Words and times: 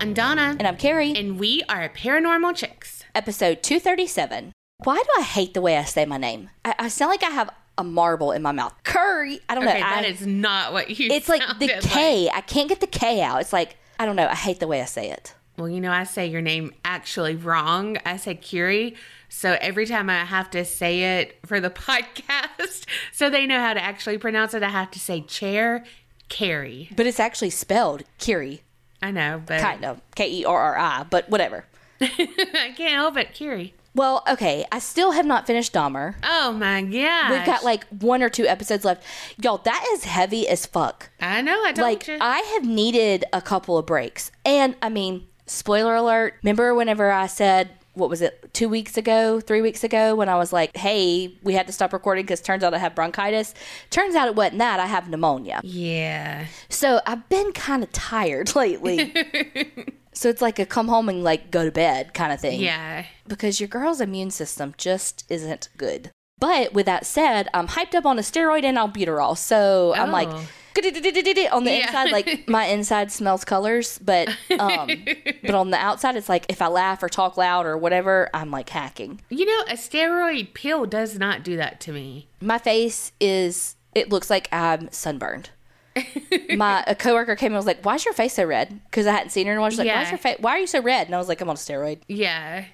I'm 0.00 0.12
Donna. 0.14 0.56
And 0.58 0.66
I'm 0.66 0.76
Kerri. 0.76 1.18
And 1.18 1.38
we 1.38 1.62
are 1.68 1.88
Paranormal 1.88 2.54
Chicks. 2.54 3.04
Episode 3.14 3.62
237. 3.62 4.52
Why 4.84 4.96
do 4.96 5.08
I 5.18 5.22
hate 5.22 5.54
the 5.54 5.60
way 5.60 5.76
I 5.78 5.84
say 5.84 6.04
my 6.04 6.16
name? 6.18 6.50
I, 6.64 6.74
I 6.78 6.88
sound 6.88 7.10
like 7.10 7.22
I 7.22 7.30
have 7.30 7.50
a 7.78 7.84
marble 7.84 8.32
in 8.32 8.42
my 8.42 8.52
mouth. 8.52 8.74
Curry. 8.84 9.40
I 9.48 9.54
don't 9.54 9.64
Okay, 9.64 9.74
know. 9.74 9.80
that 9.80 10.04
I, 10.04 10.08
is 10.08 10.26
not 10.26 10.72
what 10.72 10.90
you 10.98 11.10
it's 11.10 11.28
like 11.28 11.42
the 11.58 11.68
K. 11.82 12.26
like. 12.26 12.36
I 12.36 12.40
can't 12.42 12.68
get 12.68 12.80
the 12.80 12.86
K 12.86 13.22
out. 13.22 13.40
It's 13.40 13.52
like, 13.52 13.76
I 13.98 14.06
don't 14.06 14.16
know. 14.16 14.26
I 14.28 14.34
hate 14.34 14.60
the 14.60 14.66
way 14.68 14.82
I 14.82 14.86
say 14.86 15.10
it. 15.10 15.34
Well, 15.56 15.68
you 15.68 15.80
know, 15.80 15.90
I 15.92 16.04
say 16.04 16.26
your 16.26 16.42
name 16.42 16.74
actually 16.84 17.34
wrong. 17.34 17.96
I 18.04 18.18
say 18.18 18.34
Curie. 18.34 18.94
So 19.30 19.56
every 19.60 19.86
time 19.86 20.10
I 20.10 20.24
have 20.24 20.50
to 20.50 20.64
say 20.64 21.20
it 21.20 21.38
for 21.46 21.60
the 21.60 21.70
podcast, 21.70 22.84
so 23.12 23.30
they 23.30 23.46
know 23.46 23.60
how 23.60 23.72
to 23.72 23.82
actually 23.82 24.18
pronounce 24.18 24.52
it, 24.54 24.62
I 24.62 24.68
have 24.68 24.90
to 24.92 25.00
say 25.00 25.22
chair 25.22 25.84
Kerri. 26.28 26.94
But 26.96 27.06
it's 27.06 27.20
actually 27.20 27.50
spelled 27.50 28.02
Kerri. 28.18 28.60
I 29.02 29.10
know, 29.10 29.42
but 29.44 29.60
Kind 29.60 29.84
of. 29.84 30.00
K 30.14 30.30
E 30.30 30.44
R 30.44 30.58
R 30.74 30.78
I, 30.78 31.04
but 31.08 31.28
whatever. 31.28 31.64
I 32.00 32.72
can't 32.76 32.94
help 32.94 33.16
it, 33.16 33.32
Curie. 33.34 33.74
Well, 33.94 34.22
okay. 34.28 34.66
I 34.70 34.78
still 34.78 35.12
have 35.12 35.24
not 35.24 35.46
finished 35.46 35.72
Dahmer. 35.72 36.16
Oh 36.22 36.52
my 36.52 36.82
god. 36.82 37.30
We've 37.30 37.46
got 37.46 37.64
like 37.64 37.86
one 37.88 38.22
or 38.22 38.28
two 38.28 38.46
episodes 38.46 38.84
left. 38.84 39.02
Y'all, 39.42 39.56
that 39.58 39.86
is 39.92 40.04
heavy 40.04 40.46
as 40.46 40.66
fuck. 40.66 41.08
I 41.18 41.40
know, 41.40 41.64
I 41.64 41.72
told 41.72 41.88
like 41.88 42.06
you. 42.06 42.18
I 42.20 42.40
have 42.40 42.64
needed 42.66 43.24
a 43.32 43.40
couple 43.40 43.78
of 43.78 43.86
breaks. 43.86 44.30
And 44.44 44.76
I 44.82 44.90
mean, 44.90 45.26
spoiler 45.46 45.94
alert, 45.94 46.34
remember 46.42 46.74
whenever 46.74 47.10
I 47.10 47.26
said 47.26 47.70
what 47.96 48.08
was 48.10 48.22
it, 48.22 48.50
two 48.52 48.68
weeks 48.68 48.96
ago, 48.96 49.40
three 49.40 49.60
weeks 49.62 49.82
ago, 49.82 50.14
when 50.14 50.28
I 50.28 50.36
was 50.36 50.52
like, 50.52 50.76
hey, 50.76 51.36
we 51.42 51.54
had 51.54 51.66
to 51.66 51.72
stop 51.72 51.92
recording 51.92 52.24
because 52.24 52.40
turns 52.40 52.62
out 52.62 52.74
I 52.74 52.78
have 52.78 52.94
bronchitis. 52.94 53.54
Turns 53.90 54.14
out 54.14 54.28
it 54.28 54.34
wasn't 54.36 54.58
that. 54.58 54.78
I 54.80 54.86
have 54.86 55.08
pneumonia. 55.08 55.60
yeah. 55.64 56.46
So 56.68 57.00
I've 57.06 57.28
been 57.28 57.52
kind 57.52 57.82
of 57.82 57.90
tired 57.92 58.54
lately. 58.62 59.12
so 60.12 60.28
it's 60.28 60.42
like 60.42 60.58
a 60.58 60.66
come 60.66 60.88
home 60.88 61.08
and 61.08 61.24
like 61.24 61.50
go 61.50 61.64
to 61.64 61.70
bed 61.72 62.14
kind 62.14 62.32
of 62.32 62.40
thing. 62.40 62.60
Yeah. 62.60 63.06
Because 63.26 63.60
your 63.60 63.68
girl's 63.68 64.00
immune 64.00 64.30
system 64.30 64.74
just 64.76 65.24
isn't 65.28 65.68
good. 65.76 66.10
But 66.38 66.74
with 66.74 66.84
that 66.86 67.06
said, 67.06 67.48
I'm 67.54 67.68
hyped 67.68 67.94
up 67.94 68.04
on 68.04 68.18
a 68.18 68.22
steroid 68.22 68.62
and 68.64 68.76
albuterol. 68.76 69.38
So 69.38 69.94
I'm 69.96 70.10
like, 70.12 70.28
Oh. 70.30 70.46
On 70.76 71.64
the 71.64 71.70
Yeah. 71.72 71.86
inside, 71.86 72.10
like 72.12 72.48
my 72.48 72.66
inside 72.66 73.10
smells 73.12 73.44
colors, 73.44 73.98
but 73.98 74.28
um, 74.58 74.90
but 75.42 75.54
on 75.54 75.70
the 75.70 75.78
outside, 75.78 76.16
it's 76.16 76.28
like 76.28 76.46
if 76.48 76.60
I 76.62 76.66
laugh 76.68 77.02
or 77.02 77.08
talk 77.08 77.36
loud 77.36 77.66
or 77.66 77.76
whatever, 77.76 78.28
I'm 78.34 78.50
like 78.50 78.68
hacking. 78.68 79.20
You 79.30 79.46
know, 79.46 79.62
a 79.68 79.74
steroid 79.76 80.54
pill 80.54 80.86
does 80.86 81.18
not 81.18 81.42
do 81.42 81.56
that 81.56 81.80
to 81.82 81.92
me. 81.92 82.28
My 82.40 82.58
face 82.58 83.12
is 83.20 83.76
it 83.94 84.10
looks 84.10 84.30
like 84.30 84.48
I'm 84.52 84.90
sunburned. 84.90 85.50
my 86.56 86.84
a 86.86 86.94
coworker 86.94 87.36
came 87.36 87.52
and 87.52 87.56
was 87.56 87.66
like, 87.66 87.82
"Why's 87.84 88.04
your 88.04 88.12
face 88.14 88.34
so 88.34 88.44
red?" 88.44 88.80
Because 88.84 89.06
I 89.06 89.12
hadn't 89.12 89.30
seen 89.30 89.46
her 89.46 89.52
in 89.52 89.58
a 89.58 89.60
while. 89.62 89.70
She's 89.70 89.78
like, 89.78 89.86
Yeah. 89.86 90.02
"Why's 90.02 90.10
your 90.10 90.18
face? 90.18 90.36
Why 90.40 90.50
are 90.52 90.58
you 90.58 90.66
so 90.66 90.82
red?" 90.82 91.06
And 91.06 91.14
I 91.14 91.18
was 91.18 91.28
like, 91.28 91.40
"I'm 91.40 91.48
on 91.48 91.54
a 91.54 91.58
steroid." 91.58 92.00
Yeah. 92.06 92.66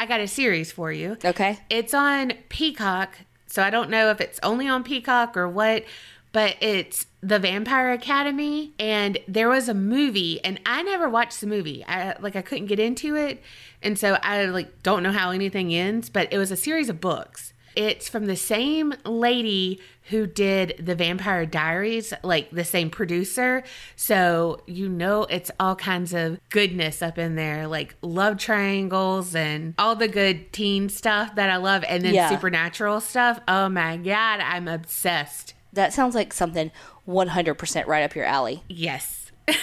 I 0.00 0.06
got 0.06 0.20
a 0.20 0.28
series 0.28 0.70
for 0.70 0.92
you. 0.92 1.16
Okay. 1.24 1.58
It's 1.70 1.92
on 1.92 2.34
Peacock, 2.50 3.18
so 3.48 3.64
I 3.64 3.70
don't 3.70 3.90
know 3.90 4.10
if 4.10 4.20
it's 4.20 4.38
only 4.44 4.68
on 4.68 4.84
Peacock 4.84 5.36
or 5.36 5.48
what, 5.48 5.82
but 6.32 6.56
it's 6.60 7.06
The 7.20 7.38
Vampire 7.38 7.92
Academy 7.92 8.72
and 8.78 9.18
there 9.26 9.48
was 9.48 9.68
a 9.68 9.74
movie 9.74 10.42
and 10.44 10.60
I 10.66 10.82
never 10.82 11.08
watched 11.08 11.40
the 11.40 11.46
movie. 11.46 11.84
I 11.86 12.14
like 12.20 12.36
I 12.36 12.42
couldn't 12.42 12.66
get 12.66 12.78
into 12.78 13.16
it, 13.16 13.42
and 13.82 13.98
so 13.98 14.18
I 14.22 14.44
like 14.46 14.82
don't 14.82 15.02
know 15.02 15.12
how 15.12 15.30
anything 15.30 15.74
ends, 15.74 16.08
but 16.10 16.32
it 16.32 16.38
was 16.38 16.50
a 16.50 16.56
series 16.56 16.88
of 16.88 17.00
books. 17.00 17.52
It's 17.76 18.08
from 18.08 18.26
the 18.26 18.34
same 18.34 18.92
lady 19.04 19.80
who 20.10 20.26
did 20.26 20.74
The 20.84 20.96
Vampire 20.96 21.46
Diaries, 21.46 22.12
like 22.24 22.50
the 22.50 22.64
same 22.64 22.90
producer. 22.90 23.62
So, 23.94 24.62
you 24.66 24.88
know, 24.88 25.24
it's 25.24 25.50
all 25.60 25.76
kinds 25.76 26.12
of 26.12 26.40
goodness 26.50 27.02
up 27.02 27.18
in 27.18 27.36
there, 27.36 27.68
like 27.68 27.94
love 28.02 28.38
triangles 28.38 29.34
and 29.36 29.74
all 29.78 29.94
the 29.94 30.08
good 30.08 30.52
teen 30.52 30.88
stuff 30.88 31.36
that 31.36 31.50
I 31.50 31.56
love, 31.56 31.84
and 31.86 32.02
then 32.04 32.14
Yeah. 32.14 32.30
supernatural 32.30 33.00
stuff. 33.00 33.38
Oh 33.46 33.68
my 33.68 33.96
God, 33.96 34.40
I'm 34.40 34.66
obsessed. 34.66 35.54
That 35.72 35.92
sounds 35.92 36.14
like 36.14 36.32
something 36.32 36.70
100% 37.06 37.86
right 37.86 38.02
up 38.02 38.14
your 38.14 38.24
alley. 38.24 38.62
Yes. 38.68 39.30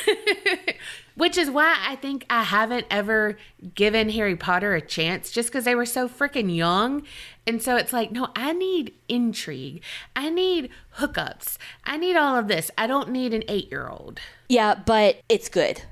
Which 1.16 1.38
is 1.38 1.50
why 1.50 1.78
I 1.88 1.96
think 1.96 2.26
I 2.30 2.44
haven't 2.44 2.88
ever 2.90 3.38
given 3.74 4.10
Harry 4.10 4.36
Potter 4.36 4.76
a 4.76 4.82
chance 4.82 5.32
just 5.32 5.50
because 5.50 5.64
they 5.64 5.76
were 5.76 5.86
so 5.86 6.10
freaking 6.10 6.54
young. 6.54 7.04
And 7.48 7.62
so 7.62 7.78
it's 7.78 7.94
like, 7.94 8.12
no, 8.12 8.30
I 8.36 8.54
need 8.54 8.94
intrigue. 9.08 9.82
I 10.16 10.30
need 10.30 10.70
hookups. 10.98 11.58
I 11.84 11.98
need 11.98 12.16
all 12.16 12.36
of 12.38 12.48
this. 12.48 12.70
I 12.78 12.88
don't 12.88 13.12
need 13.12 13.34
an 13.34 13.44
eight 13.48 13.72
year 13.72 13.88
old. 13.88 14.20
Yeah, 14.50 14.76
but 14.76 15.22
it's 15.30 15.50
good. 15.50 15.84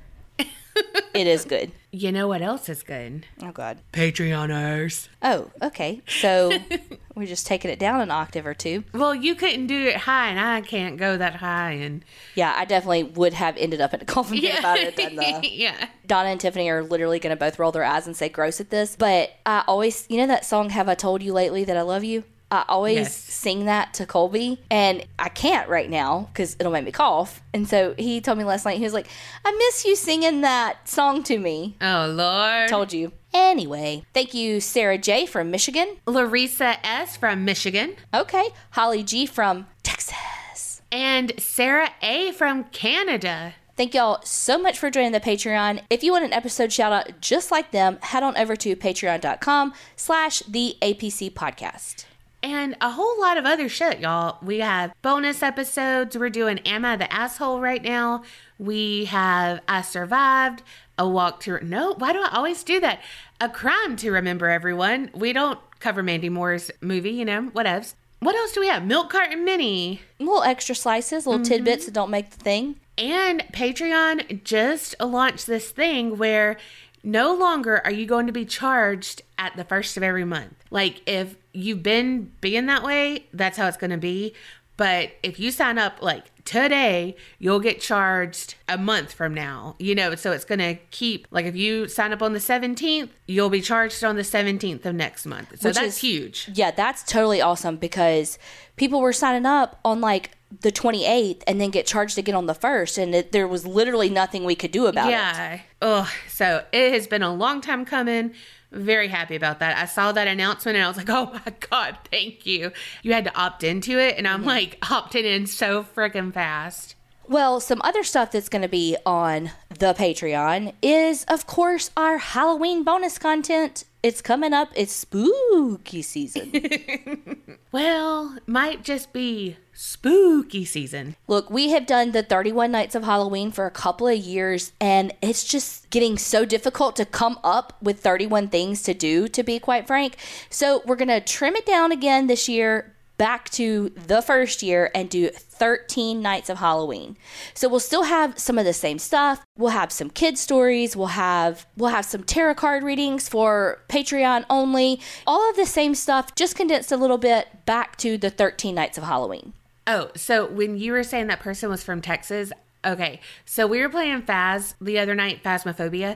It 1.13 1.27
is 1.27 1.45
good. 1.45 1.71
You 1.91 2.11
know 2.11 2.27
what 2.27 2.41
else 2.41 2.69
is 2.69 2.81
good? 2.83 3.25
Oh 3.41 3.51
God. 3.51 3.79
Patreoners. 3.91 5.09
Oh, 5.21 5.51
okay. 5.61 6.01
So 6.07 6.51
we're 7.15 7.27
just 7.27 7.45
taking 7.45 7.69
it 7.69 7.77
down 7.79 8.01
an 8.01 8.09
octave 8.11 8.45
or 8.45 8.53
two. 8.53 8.83
Well, 8.93 9.13
you 9.13 9.35
couldn't 9.35 9.67
do 9.67 9.87
it 9.87 9.97
high, 9.97 10.29
and 10.29 10.39
I 10.39 10.61
can't 10.61 10.97
go 10.97 11.17
that 11.17 11.35
high. 11.35 11.71
And 11.71 12.03
Yeah, 12.35 12.53
I 12.57 12.65
definitely 12.65 13.03
would 13.03 13.33
have 13.33 13.57
ended 13.57 13.81
up 13.81 13.93
in 13.93 14.01
a 14.01 14.05
coffin 14.05 14.39
pit 14.39 14.55
if 14.55 14.65
I 14.65 14.77
had 14.77 14.95
done 14.95 15.15
the. 15.15 15.39
yeah. 15.51 15.89
Donna 16.07 16.29
and 16.29 16.39
Tiffany 16.39 16.69
are 16.69 16.83
literally 16.83 17.19
going 17.19 17.35
to 17.35 17.39
both 17.39 17.59
roll 17.59 17.71
their 17.71 17.83
eyes 17.83 18.07
and 18.07 18.15
say 18.15 18.29
gross 18.29 18.59
at 18.59 18.69
this. 18.69 18.95
But 18.95 19.31
I 19.45 19.63
always, 19.67 20.05
you 20.09 20.17
know 20.17 20.27
that 20.27 20.45
song, 20.45 20.71
Have 20.71 20.89
I 20.89 20.95
Told 20.95 21.21
You 21.21 21.33
Lately 21.33 21.63
That 21.63 21.77
I 21.77 21.81
Love 21.81 22.03
You? 22.03 22.23
I 22.53 22.65
always 22.69 22.97
Yes. 22.97 23.15
sing 23.15 23.65
that 23.65 23.95
to 23.95 24.05
Colby, 24.05 24.59
and 24.69 25.03
I 25.17 25.29
can't 25.29 25.67
right 25.67 25.89
now 25.89 26.29
because 26.31 26.55
it'll 26.59 26.71
make 26.71 26.85
me 26.85 26.91
cough. 26.91 27.41
And 27.51 27.67
so 27.67 27.95
he 27.97 28.21
told 28.21 28.37
me 28.37 28.43
last 28.43 28.63
night, 28.63 28.77
he 28.77 28.83
was 28.83 28.93
like, 28.93 29.07
I 29.43 29.51
miss 29.51 29.85
you 29.85 29.95
singing 29.95 30.41
that 30.41 30.87
song 30.87 31.23
to 31.23 31.39
me. 31.39 31.75
Oh, 31.81 32.05
Lord. 32.07 32.69
Told 32.69 32.93
you. 32.93 33.11
Anyway, 33.33 34.03
thank 34.13 34.35
you, 34.35 34.61
Sarah 34.61 34.99
J. 34.99 35.25
from 35.25 35.49
Michigan. 35.49 35.97
Larissa 36.05 36.77
S. 36.85 37.17
from 37.17 37.43
Michigan. 37.43 37.95
Okay, 38.13 38.45
Holly 38.71 39.01
G. 39.01 39.25
from 39.25 39.65
Texas. 39.81 40.81
And 40.91 41.33
Sarah 41.39 41.89
A. 42.03 42.31
from 42.33 42.65
Canada. 42.65 43.55
Thank 43.75 43.95
y'all 43.95 44.19
so 44.23 44.59
much 44.59 44.77
for 44.77 44.91
joining 44.91 45.13
the 45.13 45.19
Patreon. 45.19 45.81
If 45.89 46.03
you 46.03 46.11
want 46.11 46.25
an 46.25 46.33
episode 46.33 46.71
shout 46.71 46.93
out 46.93 47.19
just 47.21 47.49
like 47.49 47.71
them, 47.71 47.97
head 48.03 48.21
on 48.21 48.37
over 48.37 48.55
to 48.57 48.75
patreon.com 48.75 49.73
slash 49.95 50.41
the 50.41 50.75
APC 50.83 51.31
podcast. 51.33 52.05
And 52.43 52.75
a 52.81 52.91
whole 52.91 53.19
lot 53.19 53.37
of 53.37 53.45
other 53.45 53.69
shit, 53.69 54.01
y'all. 54.01 54.37
We 54.43 54.59
have 54.59 54.93
bonus 55.01 55.41
episodes. 55.41 56.17
We're 56.17 56.29
doing 56.29 56.59
Am 56.59 56.83
I 56.83 56.97
the 56.97 57.11
Asshole 57.11 57.61
right 57.61 57.81
now. 57.81 58.23
We 58.59 59.05
have 59.05 59.61
I 59.67 59.81
Survived, 59.81 60.61
A 60.99 61.07
Walk 61.07 61.39
to. 61.41 61.63
No, 61.65 61.93
why 61.93 62.11
do 62.11 62.19
I 62.19 62.29
always 62.33 62.63
do 62.63 62.81
that? 62.81 63.01
A 63.39 63.47
Crime 63.47 63.95
to 63.95 64.11
Remember 64.11 64.49
Everyone. 64.49 65.09
We 65.13 65.31
don't 65.31 65.57
cover 65.79 66.03
Mandy 66.03 66.29
Moore's 66.29 66.69
movie, 66.81 67.11
you 67.11 67.25
know, 67.25 67.49
whatevs. 67.55 67.95
What 68.19 68.35
else 68.35 68.51
do 68.51 68.59
we 68.59 68.67
have? 68.67 68.85
Milk 68.85 69.09
Carton 69.09 69.43
Mini. 69.43 70.01
Little 70.19 70.43
extra 70.43 70.75
slices, 70.75 71.25
little 71.25 71.41
mm-hmm. 71.41 71.49
tidbits 71.49 71.85
that 71.85 71.93
don't 71.93 72.11
make 72.11 72.29
the 72.29 72.37
thing. 72.37 72.75
And 72.97 73.41
Patreon 73.53 74.43
just 74.43 74.95
launched 75.01 75.47
this 75.47 75.71
thing 75.71 76.17
where 76.17 76.57
no 77.03 77.33
longer 77.33 77.81
are 77.83 77.91
you 77.91 78.05
going 78.05 78.27
to 78.27 78.33
be 78.33 78.45
charged 78.45 79.21
at 79.43 79.55
the 79.57 79.63
first 79.63 79.97
of 79.97 80.03
every 80.03 80.25
month. 80.25 80.53
Like 80.71 81.01
if 81.05 81.35
you've 81.53 81.83
been 81.83 82.31
being 82.41 82.65
that 82.67 82.83
way, 82.83 83.25
that's 83.33 83.57
how 83.57 83.67
it's 83.67 83.77
going 83.77 83.91
to 83.91 83.97
be. 83.97 84.33
But 84.75 85.11
if 85.21 85.39
you 85.39 85.51
sign 85.51 85.77
up 85.77 86.01
like 86.01 86.25
today, 86.45 87.15
you'll 87.37 87.59
get 87.59 87.79
charged 87.79 88.55
a 88.67 88.75
month 88.77 89.13
from 89.13 89.33
now. 89.33 89.75
You 89.77 89.93
know, 89.93 90.15
so 90.15 90.31
it's 90.31 90.45
going 90.45 90.59
to 90.59 90.75
keep 90.89 91.27
like 91.29 91.45
if 91.45 91.55
you 91.55 91.87
sign 91.87 92.11
up 92.11 92.21
on 92.23 92.33
the 92.33 92.39
17th, 92.39 93.09
you'll 93.27 93.51
be 93.51 93.61
charged 93.61 94.03
on 94.03 94.15
the 94.15 94.23
17th 94.23 94.83
of 94.85 94.95
next 94.95 95.25
month. 95.27 95.49
So 95.59 95.69
Which 95.69 95.75
that's 95.75 95.87
is- 95.87 95.97
huge. 95.97 96.49
Yeah, 96.53 96.71
that's 96.71 97.03
totally 97.03 97.39
awesome 97.41 97.77
because 97.77 98.39
people 98.75 98.99
were 98.99 99.13
signing 99.13 99.45
up 99.45 99.79
on 99.85 100.01
like 100.01 100.31
the 100.61 100.71
28th 100.71 101.43
and 101.47 101.61
then 101.61 101.69
get 101.69 101.85
charged 101.85 102.17
again 102.17 102.35
on 102.35 102.45
the 102.47 102.53
1st, 102.55 102.97
and 103.01 103.15
it, 103.15 103.31
there 103.31 103.47
was 103.47 103.65
literally 103.65 104.09
nothing 104.09 104.43
we 104.43 104.55
could 104.55 104.71
do 104.71 104.85
about 104.87 105.07
it. 105.07 105.11
Yeah. 105.11 105.59
Oh, 105.81 106.11
so 106.27 106.63
it 106.71 106.93
has 106.93 107.07
been 107.07 107.23
a 107.23 107.33
long 107.33 107.59
time 107.61 107.85
coming. 107.85 108.33
Very 108.73 109.07
happy 109.07 109.35
about 109.35 109.59
that. 109.59 109.77
I 109.77 109.85
saw 109.85 110.11
that 110.11 110.27
announcement 110.27 110.75
and 110.75 110.83
I 110.83 110.87
was 110.87 110.97
like, 110.97 111.09
oh 111.11 111.31
my 111.45 111.53
God, 111.69 111.97
thank 112.11 112.45
you. 112.45 112.71
You 113.03 113.13
had 113.13 113.23
to 113.25 113.35
opt 113.39 113.63
into 113.63 113.99
it. 113.99 114.17
And 114.17 114.27
I'm 114.27 114.39
Mm-hmm. 114.39 114.47
like, 114.49 114.77
opted 114.91 115.25
in 115.25 115.45
so 115.47 115.83
freaking 115.83 116.33
fast. 116.33 116.95
Well, 117.27 117.59
some 117.61 117.81
other 117.83 118.03
stuff 118.03 118.31
that's 118.31 118.49
going 118.49 118.63
to 118.63 118.67
be 118.67 118.97
on 119.05 119.51
the 119.69 119.93
Patreon 119.93 120.73
is, 120.81 121.23
of 121.29 121.47
course, 121.47 121.89
our 121.95 122.17
Halloween 122.17 122.83
bonus 122.83 123.17
content. 123.17 123.85
It's 124.01 124.21
coming 124.21 124.51
up. 124.51 124.69
It's 124.75 124.91
spooky 124.91 126.01
season. 126.01 126.51
Well, 127.71 128.37
might 128.45 128.83
just 128.83 129.13
be 129.13 129.57
spooky 129.73 130.65
season. 130.65 131.15
Look, 131.27 131.49
we 131.49 131.69
have 131.69 131.85
done 131.85 132.11
the 132.11 132.23
31 132.23 132.71
Nights 132.71 132.95
of 132.95 133.03
Halloween 133.03 133.51
for 133.51 133.65
a 133.65 133.71
couple 133.71 134.07
of 134.07 134.17
years, 134.17 134.71
and 134.79 135.13
it's 135.21 135.43
just 135.43 135.89
getting 135.89 136.17
so 136.17 136.45
difficult 136.45 136.95
to 136.97 137.05
come 137.05 137.39
up 137.43 137.73
with 137.81 137.99
31 137.99 138.49
things 138.49 138.83
to 138.83 138.93
do, 138.93 139.27
to 139.27 139.43
be 139.43 139.59
quite 139.59 139.87
frank. 139.87 140.17
So, 140.49 140.81
we're 140.85 140.95
going 140.95 141.07
to 141.07 141.21
trim 141.21 141.55
it 141.55 141.65
down 141.65 141.91
again 141.91 142.27
this 142.27 142.47
year. 142.47 142.89
back 143.17 143.47
to 143.51 143.89
the 144.07 144.21
first 144.21 144.63
year 144.63 144.89
and 144.95 145.07
do 145.09 145.29
13 145.29 146.21
nights 146.21 146.49
of 146.49 146.57
Halloween. 146.57 147.15
So 147.53 147.69
we'll 147.69 147.79
still 147.79 148.03
have 148.03 148.37
some 148.39 148.57
of 148.57 148.65
the 148.65 148.73
same 148.73 148.99
stuff. 148.99 149.45
We'll 149.57 149.69
have 149.69 149.91
some 149.91 150.09
kid 150.09 150.37
stories, 150.37 150.95
we'll 150.95 151.07
have 151.07 151.65
we'll 151.77 151.91
have 151.91 152.05
some 152.05 152.23
tarot 152.23 152.55
card 152.55 152.83
readings 152.83 153.29
for 153.29 153.81
Patreon 153.87 154.45
only. 154.49 154.99
All 155.25 155.49
of 155.49 155.55
the 155.55 155.65
same 155.65 155.95
stuff 155.95 156.35
just 156.35 156.55
condensed 156.55 156.91
a 156.91 156.97
little 156.97 157.19
bit 157.19 157.65
back 157.65 157.95
to 157.97 158.17
the 158.17 158.29
13 158.29 158.75
nights 158.75 158.97
of 158.97 159.03
Halloween. 159.03 159.53
Oh, 159.85 160.11
so 160.15 160.45
when 160.45 160.77
you 160.77 160.93
were 160.93 161.03
saying 161.03 161.27
that 161.27 161.39
person 161.39 161.69
was 161.69 161.83
from 161.83 162.01
Texas, 162.01 162.51
okay. 162.85 163.19
So 163.45 163.67
we 163.67 163.81
were 163.81 163.89
playing 163.89 164.21
Phas 164.21 164.75
the 164.79 164.97
other 164.99 165.15
night, 165.15 165.43
Phasmophobia, 165.43 166.15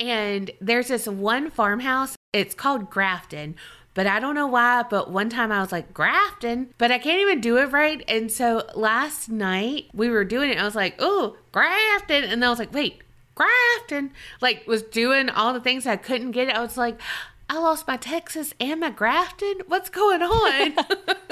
and 0.00 0.50
there's 0.60 0.88
this 0.88 1.06
one 1.06 1.50
farmhouse. 1.50 2.16
It's 2.32 2.54
called 2.54 2.90
Grafton, 2.90 3.54
but 3.94 4.08
I 4.08 4.18
don't 4.18 4.34
know 4.34 4.48
why. 4.48 4.82
But 4.82 5.10
one 5.10 5.28
time 5.28 5.52
I 5.52 5.60
was 5.60 5.70
like, 5.70 5.94
Grafton, 5.94 6.74
but 6.78 6.90
I 6.90 6.98
can't 6.98 7.20
even 7.20 7.40
do 7.40 7.58
it 7.58 7.70
right. 7.70 8.02
And 8.08 8.30
so 8.32 8.68
last 8.74 9.28
night 9.28 9.86
we 9.94 10.08
were 10.08 10.24
doing 10.24 10.50
it. 10.50 10.58
I 10.58 10.64
was 10.64 10.74
like, 10.74 10.96
oh, 10.98 11.36
Grafton. 11.52 12.24
And 12.24 12.42
then 12.42 12.44
I 12.44 12.50
was 12.50 12.58
like, 12.58 12.74
wait, 12.74 13.02
Grafton. 13.36 14.10
Like, 14.40 14.66
was 14.66 14.82
doing 14.82 15.30
all 15.30 15.52
the 15.52 15.60
things 15.60 15.86
I 15.86 15.96
couldn't 15.96 16.32
get 16.32 16.48
it. 16.48 16.56
I 16.56 16.60
was 16.60 16.76
like, 16.76 17.00
I 17.48 17.58
lost 17.58 17.86
my 17.86 17.96
Texas 17.96 18.54
and 18.58 18.80
my 18.80 18.90
Grafton. 18.90 19.60
What's 19.68 19.90
going 19.90 20.22
on? 20.22 20.74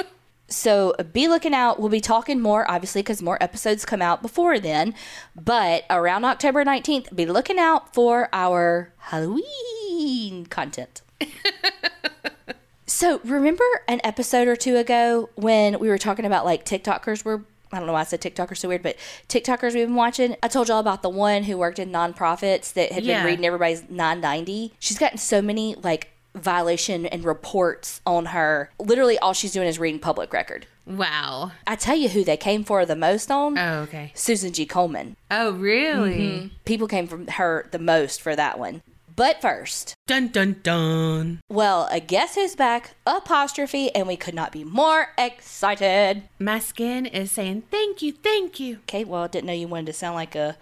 So 0.53 0.95
be 1.13 1.29
looking 1.29 1.55
out. 1.55 1.81
We'll 1.81 1.89
be 1.91 2.01
talking 2.01 2.41
more, 2.41 2.71
obviously, 2.71 3.03
because 3.03 3.23
more 3.23 3.43
episodes 3.43 3.85
come 3.85 4.03
out 4.03 4.23
before 4.23 4.59
then. 4.59 4.95
But 5.35 5.85
around 5.91 6.25
October 6.25 6.65
19th, 6.65 7.15
be 7.15 7.27
looking 7.27 7.59
out 7.59 7.93
for 7.95 8.29
our 8.33 8.93
Halloween 8.99 10.47
content. 10.47 11.03
so 12.87 13.21
remember 13.25 13.65
an 13.89 14.01
episode 14.05 14.49
or 14.49 14.57
two 14.57 14.77
ago 14.77 15.31
when 15.35 15.79
we 15.79 15.89
were 15.89 15.99
talking 15.99 16.25
about 16.25 16.45
like 16.45 16.65
TikTokers 16.65 17.25
were. 17.25 17.43
I 17.75 17.79
don't 17.79 17.87
know 17.87 17.95
why 17.95 18.01
I 18.03 18.05
said 18.05 18.21
TikTokers 18.21 18.59
so 18.59 18.69
weird, 18.69 18.83
but 18.83 18.97
TikTokers 19.31 19.73
we've 19.75 19.87
been 19.87 19.95
watching. 19.95 20.37
I 20.43 20.49
told 20.49 20.69
y'all 20.69 20.79
about 20.79 21.01
the 21.01 21.09
one 21.09 21.45
who 21.45 21.57
worked 21.57 21.79
in 21.79 21.91
nonprofits 21.91 22.71
that 22.75 22.93
had 22.93 23.03
Yeah. 23.03 23.21
been 23.21 23.27
reading 23.29 23.47
everybody's 23.47 23.85
990. 23.89 24.75
She's 24.79 24.99
gotten 24.99 25.17
so 25.17 25.41
many 25.41 25.75
like 25.77 26.11
violation 26.35 27.07
and 27.07 27.25
reports 27.25 28.01
on 28.07 28.27
her. 28.27 28.71
Literally, 28.79 29.19
all 29.19 29.33
she's 29.33 29.53
doing 29.53 29.69
is 29.69 29.79
reading 29.79 30.01
public 30.01 30.33
record. 30.33 30.67
wow. 30.87 31.53
I 31.67 31.77
tell 31.77 31.97
you 31.97 32.09
who 32.09 32.25
they 32.25 32.37
came 32.37 32.65
for 32.65 32.85
the 32.87 32.97
most 32.97 33.31
on 33.31 33.57
Oh, 33.59 33.81
okay. 33.83 34.11
Susan 34.15 34.53
G. 34.53 34.67
Komen. 34.67 35.17
Oh, 35.31 35.53
really? 35.53 36.19
Mm-hmm. 36.19 36.47
People 36.65 36.89
came 36.89 37.07
from 37.07 37.27
her 37.29 37.69
the 37.71 37.79
most 37.79 38.21
for 38.21 38.35
that 38.35 38.59
one. 38.59 38.83
But 39.15 39.43
first, 39.43 39.95
Dun 40.07 40.29
dun 40.29 40.57
dun. 40.63 41.41
well, 41.51 41.87
a 41.93 42.01
guess 42.01 42.35
who's 42.35 42.57
back? 42.57 42.95
Apostrophe, 43.07 43.95
and 43.95 44.09
we 44.09 44.17
could 44.17 44.35
not 44.35 44.53
be 44.53 44.65
more 44.65 45.09
excited. 45.19 46.23
My 46.39 46.59
skin 46.59 47.05
is 47.05 47.31
saying 47.31 47.65
thank 47.71 48.01
you, 48.01 48.13
thank 48.13 48.59
you. 48.59 48.77
Okay, 48.89 49.05
well, 49.05 49.29
didn't 49.29 49.47
know 49.49 49.53
you 49.53 49.69
wanted 49.69 49.87
to 49.87 49.93
sound 49.93 50.15
like 50.15 50.35
a 50.35 50.57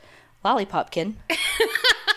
lollipopkin. 0.45 1.15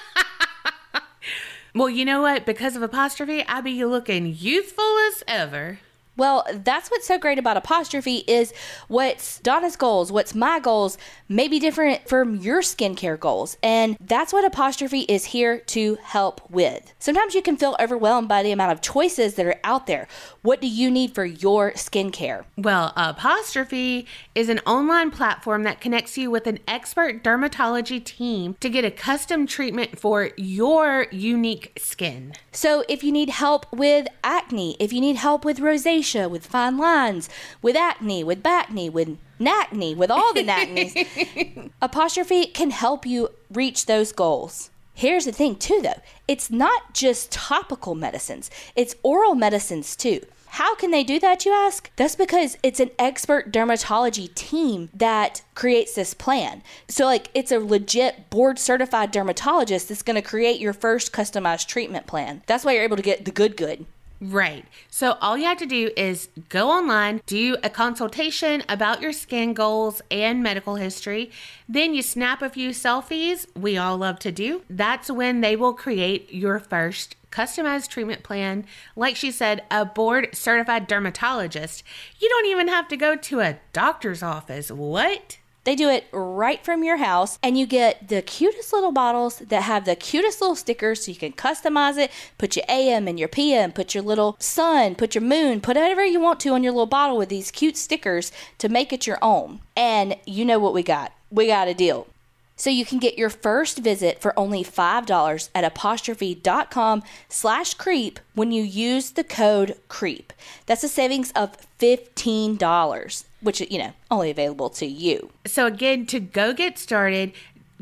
Well, 1.76 1.90
you 1.90 2.06
know 2.06 2.22
what? 2.22 2.46
Because 2.46 2.76
of 2.76 2.84
apostrophe, 2.84 3.44
I 3.48 3.62
be 3.62 3.84
looking 3.84 4.36
youthful 4.38 4.98
as 5.08 5.24
ever. 5.28 5.80
Well, 6.16 6.46
that's 6.52 6.92
what's 6.92 7.08
so 7.08 7.18
great 7.18 7.40
about 7.40 7.58
apostrophe 7.58 8.18
is 8.28 8.54
what's 8.88 9.40
Donna's 9.40 9.76
goals, 9.76 10.12
what's 10.12 10.36
my 10.36 10.60
goals 10.60 10.98
may 11.28 11.48
be 11.48 11.60
different 11.60 12.08
from 12.08 12.36
your 12.36 12.62
skincare 12.62 13.20
goals. 13.20 13.58
And 13.64 13.98
that's 14.00 14.32
what 14.32 14.46
apostrophe 14.46 15.02
is 15.02 15.26
here 15.26 15.58
to 15.58 15.98
help 16.04 16.48
with. 16.52 16.94
Sometimes 17.00 17.34
you 17.34 17.42
can 17.42 17.58
feel 17.58 17.76
overwhelmed 17.80 18.28
by 18.28 18.44
the 18.44 18.52
amount 18.52 18.74
of 18.74 18.82
choices 18.82 19.34
that 19.36 19.46
are 19.48 19.60
out 19.64 19.88
there. 19.88 20.08
What 20.44 20.62
do 20.62 20.68
you 20.68 20.92
need 20.92 21.16
for 21.16 21.26
your 21.26 21.72
skincare? 21.72 22.46
Well, 22.58 22.94
Apostrophe 22.96 24.06
is 24.36 24.50
an 24.50 24.60
online 24.60 25.10
platform 25.10 25.64
that 25.64 25.82
connects 25.82 26.18
you 26.18 26.30
with 26.30 26.46
an 26.46 26.60
expert 26.68 27.24
dermatology 27.24 28.04
team 28.04 28.56
to 28.60 28.70
get 28.70 28.86
a 28.86 28.92
custom 28.92 29.48
treatment 29.48 29.98
for 29.98 30.30
your 30.38 31.08
unique 31.12 31.74
skin. 31.78 32.34
So, 32.52 32.84
if 32.88 33.04
you 33.04 33.12
need 33.12 33.30
help 33.30 33.66
with 33.74 34.08
acne, 34.24 34.76
if 34.80 34.94
you 34.94 35.02
need 35.02 35.16
help 35.16 35.44
with 35.44 35.60
rosacea, 35.60 36.03
with 36.30 36.46
fine 36.46 36.78
lines, 36.78 37.30
with 37.62 37.76
acne, 37.76 38.24
with 38.24 38.44
bacne, 38.44 38.92
with 38.92 39.18
nacne, 39.40 39.96
with 39.96 40.12
all 40.12 40.34
the 40.34 40.44
nacnes, 40.44 41.72
Apostrophe 41.82 42.48
can 42.48 42.72
help 42.72 43.06
you 43.06 43.30
reach 43.52 43.86
those 43.86 44.12
goals. 44.12 44.70
Here's 44.94 45.26
the 45.26 45.32
thing, 45.32 45.56
too, 45.56 45.80
though 45.82 46.02
it's 46.28 46.52
not 46.52 46.94
just 46.94 47.32
topical 47.32 47.96
medicines, 47.96 48.52
it's 48.76 48.96
oral 49.04 49.36
medicines, 49.36 49.96
too. 49.96 50.22
How 50.54 50.76
can 50.76 50.92
they 50.92 51.04
do 51.04 51.20
that, 51.20 51.46
you 51.46 51.52
ask? 51.52 51.90
That's 51.96 52.16
because 52.16 52.60
it's 52.62 52.80
an 52.80 52.92
expert 53.00 53.52
dermatology 53.52 54.32
team 54.36 54.90
that 54.94 55.42
creates 55.56 55.96
this 55.96 56.14
plan. 56.14 56.62
So, 56.88 57.06
like, 57.06 57.32
it's 57.34 57.52
a 57.52 57.58
legit 57.58 58.30
board 58.30 58.60
certified 58.60 59.10
dermatologist 59.10 59.90
that's 59.90 60.04
going 60.04 60.16
to 60.16 60.22
create 60.22 60.62
your 60.62 60.74
first 60.74 61.12
customized 61.12 61.66
treatment 61.66 62.06
plan. 62.06 62.44
That's 62.46 62.64
why 62.64 62.74
you're 62.74 62.84
able 62.84 62.98
to 62.98 63.02
get 63.02 63.26
the 63.26 63.32
good, 63.32 63.58
good. 63.58 63.88
Right. 64.24 64.66
So 64.90 65.18
all 65.20 65.38
you 65.38 65.44
have 65.44 65.58
to 65.58 65.66
do 65.66 65.92
is 65.98 66.30
go 66.48 66.70
online, 66.70 67.22
do 67.26 67.58
a 67.62 67.70
consultation 67.70 68.64
about 68.70 69.02
your 69.02 69.12
skin 69.12 69.54
goals 69.54 70.02
and 70.10 70.42
medical 70.42 70.76
history. 70.76 71.30
Then 71.68 71.94
you 71.94 72.02
snap 72.02 72.42
a 72.42 72.50
few 72.50 72.70
selfies, 72.70 73.48
we 73.54 73.78
all 73.78 73.98
love 73.98 74.20
to 74.20 74.32
do. 74.32 74.62
That's 74.70 75.12
when 75.12 75.42
they 75.42 75.58
will 75.58 75.74
create 75.74 76.34
your 76.34 76.60
first 76.60 77.18
customized 77.34 77.90
treatment 77.90 78.24
plan. 78.24 78.66
Like 78.96 79.18
she 79.18 79.30
said, 79.30 79.64
a 79.70 79.84
board 79.84 80.30
certified 80.32 80.88
dermatologist. 80.88 81.84
You 82.18 82.30
don't 82.30 82.46
even 82.46 82.70
have 82.70 82.88
to 82.90 82.98
go 82.98 83.18
to 83.18 83.42
a 83.42 83.58
doctor's 83.74 84.24
office. 84.24 84.72
What? 84.72 85.38
They 85.64 85.76
do 85.76 85.90
it 85.90 86.06
right 86.12 86.64
from 86.64 86.84
your 86.84 86.98
house, 86.98 87.40
and 87.42 87.58
you 87.58 87.66
get 87.66 88.10
the 88.10 88.22
cutest 88.22 88.74
little 88.74 88.92
bottles 88.92 89.40
that 89.40 89.64
have 89.64 89.86
the 89.86 89.96
cutest 89.96 90.42
little 90.42 90.56
stickers 90.56 91.06
so 91.06 91.12
you 91.12 91.18
can 91.18 91.32
customize 91.32 91.98
it. 91.98 92.12
Put 92.38 92.56
your 92.56 92.66
AM 92.68 93.08
and 93.08 93.18
your 93.18 93.30
PM, 93.30 93.72
put 93.72 93.96
your 93.96 94.04
little 94.04 94.36
sun, 94.40 94.96
put 94.96 95.16
your 95.16 95.24
moon, 95.24 95.62
put 95.62 95.78
whatever 95.78 96.06
you 96.06 96.20
want 96.20 96.40
to 96.42 96.50
on 96.50 96.64
your 96.64 96.74
little 96.74 96.86
bottle 96.86 97.18
with 97.18 97.30
these 97.30 97.52
cute 97.52 97.78
stickers 97.78 98.32
to 98.58 98.68
make 98.68 98.92
it 98.92 99.08
your 99.08 99.20
own. 99.22 99.62
And 99.76 100.18
you 100.26 100.44
know 100.44 100.60
what 100.60 100.74
we 100.74 100.84
got? 100.84 101.14
We 101.32 101.48
got 101.48 101.68
a 101.68 101.74
deal. 101.74 102.08
So 102.56 102.70
you 102.70 102.86
can 102.86 103.00
get 103.00 103.18
your 103.18 103.30
first 103.30 103.80
visit 103.80 104.22
for 104.22 104.38
only 104.38 104.64
$5 104.64 105.50
at 105.56 105.64
apostrophe.com 105.64 107.04
slash 107.28 107.74
creep 107.74 108.20
when 108.36 108.52
you 108.52 108.64
use 108.64 109.12
the 109.12 109.24
code 109.24 109.78
creep. 109.88 110.32
That's 110.66 110.84
a 110.84 110.88
savings 110.88 111.32
of 111.32 111.58
$15, 111.80 113.24
which, 113.44 113.62
you 113.62 113.78
know, 113.78 113.94
only 114.10 114.32
available 114.32 114.70
to 114.72 114.86
you. 114.86 115.30
So 115.46 115.66
again, 115.66 116.06
to 116.08 116.20
go 116.20 116.54
get 116.54 116.80
started, 116.80 117.34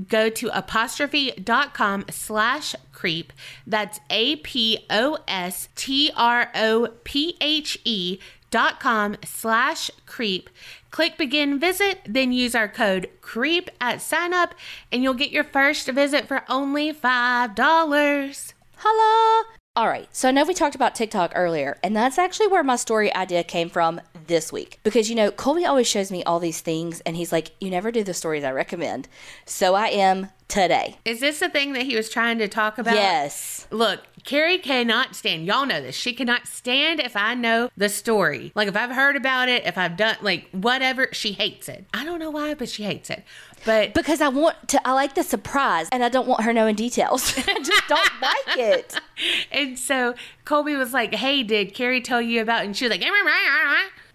go 0.10 0.30
to 0.30 0.50
apostrophe.com 0.58 2.06
slash 2.10 2.75
creep. 2.91 3.34
That's 3.65 4.00
A 4.10 4.38
P 4.38 4.86
O 4.89 5.18
S 5.27 5.70
T 5.75 6.12
R 6.15 6.51
O 6.56 6.89
P 7.03 7.38
H 7.41 7.80
E 7.86 8.20
dot 8.50 8.80
com 8.80 9.15
slash 9.24 9.89
creep. 10.06 10.50
Click 10.91 11.18
begin 11.18 11.58
visit, 11.58 12.01
then 12.06 12.34
use 12.34 12.53
our 12.53 12.68
code 12.68 13.10
creep 13.22 13.70
at 13.80 14.01
sign 14.01 14.34
up, 14.34 14.53
and 14.91 15.01
you'll 15.01 15.13
get 15.13 15.32
your 15.32 15.46
first 15.46 15.88
visit 15.88 16.27
for 16.27 16.44
only 16.50 16.91
$5. 16.91 18.53
Hello. 18.75 19.44
All 19.74 19.88
right, 19.88 20.13
so 20.13 20.27
I 20.27 20.32
know 20.32 20.44
we 20.44 20.53
talked 20.53 20.75
about 20.75 20.96
TikTok 20.96 21.32
earlier, 21.34 21.77
and 21.82 21.96
that's 21.96 22.18
actually 22.18 22.48
where 22.48 22.63
my 22.63 22.75
story 22.75 23.13
idea 23.15 23.41
came 23.41 23.70
from 23.70 24.01
this 24.32 24.52
week. 24.52 24.80
Because, 24.84 25.10
you 25.10 25.16
know, 25.16 25.30
Colby 25.30 25.66
always 25.66 25.88
shows 25.88 26.12
me 26.12 26.24
all 26.24 26.40
these 26.40 26.62
things, 26.62 27.02
and 27.02 27.16
he's 27.16 27.32
like, 27.32 27.52
You 27.60 27.70
never 27.70 27.92
do 27.92 28.04
the 28.04 28.14
stories 28.14 28.44
I 28.44 28.52
recommend. 28.52 29.08
So 29.46 29.76
I 29.76 29.88
am 29.88 30.30
today. 30.51 30.98
Is 31.05 31.22
this 31.22 31.39
the 31.39 31.50
thing 31.50 31.74
that 31.74 31.84
he 31.84 31.96
was 31.96 32.10
trying 32.10 32.38
to 32.39 32.48
talk 32.48 32.77
about? 32.77 32.96
Yes. 32.96 33.67
Look, 33.72 34.01
Kerri 34.25 34.62
cannot 34.62 35.15
stand. 35.15 35.46
Y'all 35.46 35.65
know 35.65 35.81
this. 35.81 35.96
She 35.96 36.13
cannot 36.13 36.46
stand 36.46 37.00
if 37.00 37.15
I 37.15 37.34
know 37.34 37.70
the 37.77 37.88
story. 37.88 38.51
Like 38.53 38.67
if 38.67 38.75
I've 38.75 38.91
heard 38.91 39.15
about 39.15 39.48
it, 39.48 39.65
if 39.65 39.77
I've 39.77 39.96
done 39.96 40.17
like 40.22 40.50
whatever, 40.51 41.08
she 41.13 41.31
hates 41.31 41.70
it. 41.70 41.86
I 41.93 42.03
don't 42.03 42.20
know 42.20 42.29
why, 42.29 42.53
but 42.53 42.67
she 42.70 42.84
hates 42.84 43.10
it. 43.10 43.24
But 43.63 43.93
Because 43.93 44.22
I 44.22 44.27
want 44.27 44.67
to, 44.70 44.88
I 44.88 44.93
like 44.93 45.15
the 45.15 45.24
surprise, 45.24 45.88
and 45.91 46.03
I 46.03 46.10
don't 46.10 46.27
want 46.27 46.43
her 46.43 46.51
knowing 46.51 46.75
details. 46.75 47.34
I 47.48 47.60
just 47.60 47.88
don't 47.88 48.22
like 48.22 48.58
it. 48.58 48.96
and 49.51 49.77
so 49.77 50.15
Colby 50.46 50.75
was 50.75 50.93
like, 50.93 51.13
"Hey, 51.13 51.43
did 51.43 51.75
Kerri 51.75 52.03
tell 52.03 52.22
you 52.22 52.41
about?" 52.41 52.65
And 52.65 52.75
she 52.75 52.86
was 52.86 52.89
like, 52.91 53.03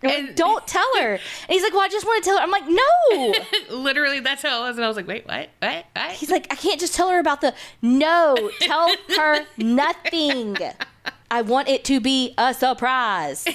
and 0.03 0.35
Don't 0.35 0.67
tell 0.67 0.89
her. 1.01 1.13
And 1.13 1.21
he's 1.49 1.63
like, 1.63 1.73
Well, 1.73 1.83
I 1.83 1.89
just 1.89 2.07
want 2.07 2.23
to 2.23 2.29
tell 2.29 2.39
her. 2.39 2.43
I'm 2.43 2.51
like, 2.51 2.65
No. 2.67 3.35
literally 3.77 4.21
that's 4.21 4.43
how 4.43 4.65
it 4.65 4.69
was. 4.69 4.77
And 4.77 4.85
I 4.85 4.89
was 4.89 4.97
like, 4.97 5.07
"Wait, 5.07 5.27
what? 5.27 5.49
What? 5.61 5.87
What?" 5.95 6.11
He's 6.27 6.33
like, 6.33 6.49
I 6.51 6.57
can't 6.57 6.81
just 6.81 6.93
tell 6.93 7.09
her 7.11 7.21
about 7.21 7.41
the. 7.41 7.55
No, 7.81 8.51
tell 8.59 8.93
her 9.17 9.47
nothing. 9.57 10.57
I 11.31 11.43
want 11.43 11.69
it 11.69 11.85
to 11.85 12.01
be 12.01 12.35
a 12.37 12.53
surprise. 12.53 13.47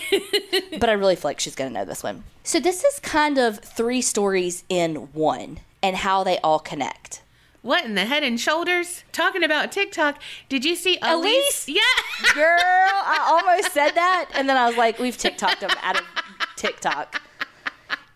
but 0.80 0.90
I 0.90 0.94
really 0.94 1.18
feel 1.18 1.28
like 1.32 1.42
she's 1.42 1.54
going 1.54 1.70
to 1.70 1.78
know 1.78 1.84
this 1.84 2.01
one. 2.01 2.24
So, 2.46 2.62
this 2.62 2.86
is 2.86 3.01
kind 3.01 3.38
of 3.38 3.60
three 3.60 4.01
stories 4.01 4.63
in 4.70 5.10
one 5.12 5.60
and 5.84 5.98
how 5.98 6.24
they 6.24 6.38
all 6.38 6.60
connect. 6.60 7.24
What 7.62 7.84
in 7.84 7.96
the 7.96 8.06
head 8.06 8.24
and 8.24 8.40
shoulders? 8.40 9.04
Talking 9.12 9.44
about 9.44 9.74
TikTok. 9.74 10.22
Did 10.48 10.63
you 10.63 10.78
see 10.78 10.98
Elise? 11.01 11.68
Elise? 11.68 11.68
Yeah. 11.68 12.34
Girl, 12.34 12.58
I 12.58 13.18
almost 13.28 13.74
said 13.74 13.92
that. 13.96 14.30
And 14.34 14.48
then 14.48 14.56
I 14.56 14.66
was 14.68 14.78
like, 14.78 14.98
We've 14.98 15.18
TikToked 15.18 15.60
them 15.60 15.72
out 15.84 16.00
of 16.00 16.06
TikTok. 16.56 17.22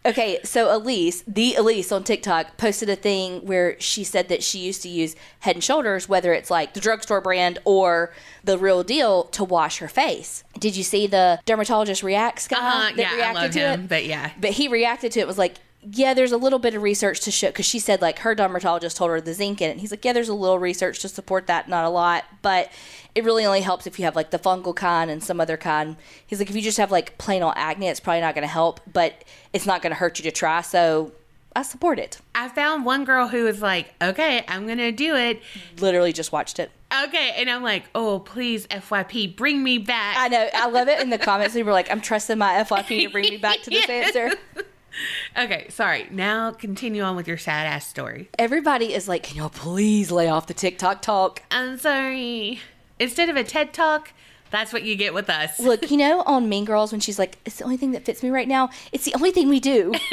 Okay, 0.06 0.40
so 0.44 0.76
Elise, 0.76 1.24
the 1.28 1.56
Elise 1.56 1.92
on 1.92 2.04
TikTok, 2.04 2.58
posted 2.58 2.90
a 2.90 2.96
thing 2.96 3.46
where 3.46 3.80
she 3.80 4.04
said 4.04 4.28
that 4.30 4.44
she 4.44 4.60
used 4.60 4.84
to 4.84 4.90
use 4.90 5.16
Head 5.40 5.56
and 5.56 5.64
Shoulders, 5.64 6.08
whether 6.08 6.32
it's 6.34 6.52
like 6.52 6.74
the 6.76 6.80
drugstore 6.80 7.22
brand 7.22 7.58
or 7.66 8.14
the 8.44 8.58
real 8.58 8.84
deal, 8.84 9.24
to 9.26 9.44
wash 9.44 9.80
her 9.80 9.88
face. 9.88 10.44
Did 10.60 10.76
you 10.76 10.84
see 10.84 11.08
the 11.08 11.40
dermatologist 11.46 12.04
reacts 12.04 12.48
guy 12.48 12.58
Uh, 12.58 12.96
that 12.96 12.98
yeah, 12.98 13.10
I 13.12 13.16
reacted 13.16 13.52
to 13.54 13.60
him, 13.60 13.82
it? 13.82 13.90
but 13.90 14.06
yeah. 14.06 14.30
But 14.40 14.52
he 14.52 14.68
reacted 14.68 15.12
to 15.14 15.20
it 15.20 15.28
was 15.28 15.40
like, 15.40 15.56
yeah, 15.92 16.14
there's 16.14 16.32
a 16.32 16.38
little 16.38 16.60
bit 16.60 16.74
of 16.74 16.82
research 16.82 17.20
to 17.22 17.32
show 17.32 17.48
because 17.48 17.66
she 17.66 17.80
said 17.80 18.02
like 18.02 18.20
her 18.20 18.34
dermatologist 18.36 18.98
told 18.98 19.12
her 19.12 19.22
the 19.22 19.34
zinc 19.34 19.62
in 19.62 19.70
it. 19.70 19.74
And 19.74 19.82
he's 19.82 19.92
like, 19.92 20.04
yeah, 20.06 20.14
there's 20.14 20.30
a 20.30 20.34
little 20.34 20.60
research 20.60 21.00
to 21.00 21.10
support 21.10 21.48
that, 21.48 21.70
not 21.70 21.86
a 21.86 21.90
lot, 21.90 22.24
but 22.42 22.72
it 23.14 23.24
really 23.24 23.46
only 23.46 23.62
helps 23.62 23.86
if 23.88 23.98
you 24.00 24.06
have 24.06 24.16
like 24.16 24.32
the 24.32 24.40
fungal 24.40 24.76
kind 24.76 25.10
and 25.12 25.24
some 25.24 25.40
other 25.40 25.58
kind. 25.58 25.96
He's 26.26 26.40
like, 26.40 26.50
if 26.50 26.56
you 26.56 26.62
just 26.62 26.78
have 26.78 26.92
like 26.92 27.18
plain 27.18 27.44
old 27.44 27.54
acne, 27.56 27.88
it's 27.88 28.00
probably 28.00 28.22
not 28.22 28.36
going 28.36 28.42
to 28.44 28.48
help, 28.52 28.80
but 28.92 29.24
it's 29.54 29.66
not 29.66 29.82
going 29.82 29.92
to 29.92 29.96
hurt 29.98 30.18
you 30.20 30.24
to 30.24 30.32
try. 30.32 30.62
So 30.62 31.12
I 31.56 31.62
support 31.62 32.00
it. 32.00 32.20
I 32.34 32.50
found 32.50 32.84
one 32.86 33.06
girl 33.06 33.28
who 33.30 33.46
was 33.46 33.62
like, 33.62 33.94
okay, 34.02 34.44
I'm 34.48 34.66
going 34.66 34.80
to 34.80 34.92
do 34.92 35.16
it. 35.16 35.42
Literally 35.80 36.12
just 36.12 36.32
watched 36.34 36.60
it. 36.60 36.72
Okay. 37.06 37.34
And 37.38 37.50
I'm 37.50 37.64
like, 37.64 37.84
oh, 37.96 38.20
please, 38.20 38.68
FYP, 38.68 39.36
bring 39.38 39.64
me 39.64 39.78
back. 39.78 40.18
I 40.18 40.28
know. 40.28 40.50
I 40.54 40.68
love 40.70 40.88
it 40.90 41.00
in 41.00 41.10
the 41.10 41.18
comments. 41.18 41.54
People 41.54 41.68
were 41.68 41.72
like, 41.74 41.90
I'm 41.90 42.02
trusting 42.02 42.38
my 42.38 42.64
FYP 42.64 43.04
to 43.06 43.10
bring 43.10 43.30
me 43.30 43.38
back 43.38 43.62
to 43.64 43.70
this 43.70 43.86
Yes. 43.88 44.16
answer. 44.16 44.36
okay. 45.38 45.68
Sorry. 45.70 46.08
Now 46.12 46.52
continue 46.52 47.02
on 47.02 47.16
with 47.16 47.28
your 47.28 47.38
sad 47.38 47.68
ass 47.68 47.88
story. 47.88 48.30
Everybody 48.40 48.94
is 48.94 49.08
like, 49.08 49.24
can 49.24 49.38
y'all 49.38 49.50
please 49.50 50.12
lay 50.12 50.28
off 50.28 50.48
the 50.48 50.54
TikTok 50.54 51.02
talk? 51.02 51.42
I'm 51.52 51.78
sorry. 51.78 52.60
Instead 53.00 53.30
of 53.30 53.36
a 53.36 53.44
TED 53.44 53.74
talk, 53.74 54.14
that's 54.52 54.72
what 54.72 54.84
you 54.84 54.96
get 54.96 55.14
with 55.14 55.30
us. 55.30 55.60
Look, 55.60 55.90
you 55.92 55.98
know, 56.06 56.22
on 56.22 56.48
Mean 56.48 56.66
Girls, 56.66 56.92
when 56.92 57.02
she's 57.02 57.20
like, 57.20 57.38
it's 57.46 57.58
the 57.58 57.64
only 57.64 57.78
thing 57.78 57.92
that 57.92 58.06
fits 58.06 58.24
me 58.24 58.30
right 58.30 58.48
now, 58.48 58.70
it's 58.92 59.06
the 59.06 59.14
only 59.16 59.32
thing 59.32 59.50
we 59.50 59.60
do. 59.60 59.94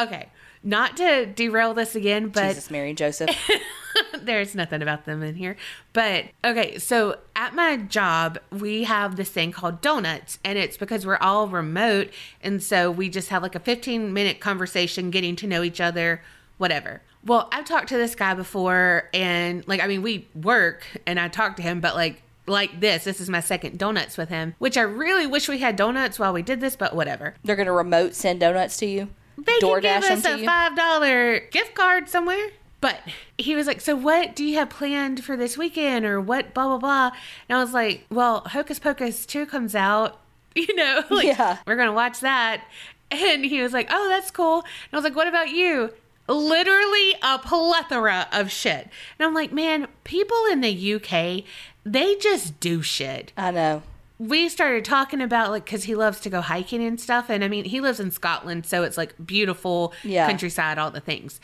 Okay. 0.00 0.28
Not 0.62 0.96
to 0.98 1.26
derail 1.26 1.74
this 1.74 1.94
again, 1.94 2.28
but 2.28 2.48
Jesus, 2.48 2.70
Mary 2.70 2.90
and 2.90 2.98
Joseph. 2.98 3.30
there's 4.22 4.54
nothing 4.54 4.82
about 4.82 5.04
them 5.04 5.22
in 5.22 5.34
here. 5.34 5.56
But 5.92 6.26
okay, 6.44 6.78
so 6.78 7.18
at 7.34 7.54
my 7.54 7.76
job, 7.76 8.38
we 8.50 8.84
have 8.84 9.16
this 9.16 9.30
thing 9.30 9.52
called 9.52 9.80
donuts, 9.80 10.38
and 10.44 10.58
it's 10.58 10.76
because 10.76 11.06
we're 11.06 11.16
all 11.16 11.48
remote. 11.48 12.10
And 12.42 12.62
so 12.62 12.90
we 12.90 13.08
just 13.08 13.28
have 13.30 13.42
like 13.42 13.54
a 13.54 13.60
15 13.60 14.12
minute 14.12 14.40
conversation, 14.40 15.10
getting 15.10 15.36
to 15.36 15.46
know 15.46 15.62
each 15.62 15.80
other, 15.80 16.22
whatever. 16.58 17.02
Well, 17.24 17.48
I've 17.52 17.66
talked 17.66 17.88
to 17.88 17.96
this 17.96 18.14
guy 18.14 18.34
before, 18.34 19.08
and 19.12 19.66
like, 19.68 19.82
I 19.82 19.86
mean, 19.86 20.02
we 20.02 20.28
work 20.34 20.86
and 21.06 21.20
I 21.20 21.28
talk 21.28 21.56
to 21.56 21.62
him, 21.62 21.80
but 21.80 21.94
like, 21.94 22.22
like 22.46 22.80
this, 22.80 23.04
this 23.04 23.20
is 23.20 23.28
my 23.28 23.40
second 23.40 23.78
donuts 23.78 24.16
with 24.16 24.28
him, 24.28 24.54
which 24.58 24.76
I 24.76 24.82
really 24.82 25.26
wish 25.26 25.48
we 25.48 25.58
had 25.58 25.76
donuts 25.76 26.18
while 26.18 26.32
we 26.32 26.42
did 26.42 26.60
this, 26.60 26.76
but 26.76 26.96
whatever. 26.96 27.34
They're 27.44 27.56
going 27.56 27.66
to 27.66 27.72
remote 27.72 28.14
send 28.14 28.40
donuts 28.40 28.76
to 28.78 28.86
you. 28.86 29.08
They 29.38 29.58
DoorDash 29.60 29.82
can 29.82 30.02
give 30.02 30.10
us 30.12 30.24
a 30.26 30.44
five 30.44 30.76
dollar 30.76 31.40
gift 31.40 31.74
card 31.74 32.08
somewhere. 32.08 32.50
But 32.80 32.98
he 33.36 33.54
was 33.54 33.66
like, 33.66 33.80
"So 33.80 33.94
what 33.94 34.34
do 34.34 34.42
you 34.44 34.56
have 34.56 34.70
planned 34.70 35.22
for 35.24 35.36
this 35.36 35.58
weekend, 35.58 36.04
or 36.06 36.20
what?" 36.20 36.54
Blah 36.54 36.68
blah 36.68 36.78
blah. 36.78 37.10
And 37.48 37.58
I 37.58 37.62
was 37.62 37.72
like, 37.74 38.06
"Well, 38.10 38.40
Hocus 38.40 38.78
Pocus 38.78 39.26
two 39.26 39.44
comes 39.46 39.74
out, 39.74 40.18
you 40.54 40.74
know, 40.74 41.02
like, 41.10 41.26
Yeah. 41.26 41.58
we're 41.66 41.76
gonna 41.76 41.92
watch 41.92 42.20
that." 42.20 42.62
And 43.10 43.44
he 43.44 43.60
was 43.60 43.72
like, 43.72 43.88
"Oh, 43.90 44.08
that's 44.08 44.30
cool." 44.30 44.60
And 44.60 44.94
I 44.94 44.96
was 44.96 45.04
like, 45.04 45.16
"What 45.16 45.28
about 45.28 45.50
you?" 45.50 45.92
Literally 46.28 47.14
a 47.22 47.38
plethora 47.40 48.28
of 48.32 48.50
shit. 48.52 48.88
And 49.18 49.26
I'm 49.26 49.34
like, 49.34 49.52
man, 49.52 49.88
people 50.04 50.38
in 50.52 50.60
the 50.60 50.94
UK, 50.94 51.42
they 51.84 52.14
just 52.16 52.60
do 52.60 52.82
shit 52.82 53.32
I 53.36 53.50
know. 53.50 53.82
We 54.22 54.50
started 54.50 54.84
talking 54.84 55.22
about 55.22 55.50
like 55.50 55.64
because 55.64 55.84
he 55.84 55.94
loves 55.94 56.20
to 56.20 56.28
go 56.28 56.42
hiking 56.42 56.84
and 56.84 57.00
stuff 57.00 57.30
and 57.30 57.42
i 57.42 57.48
mean 57.48 57.64
he 57.64 57.80
lives 57.80 57.98
in 57.98 58.10
scotland 58.10 58.66
so 58.66 58.82
it's 58.82 58.98
like 58.98 59.14
beautiful 59.24 59.94
Yeah. 60.04 60.26
countryside 60.28 60.76
all 60.78 60.90
the 60.90 61.00
things 61.00 61.40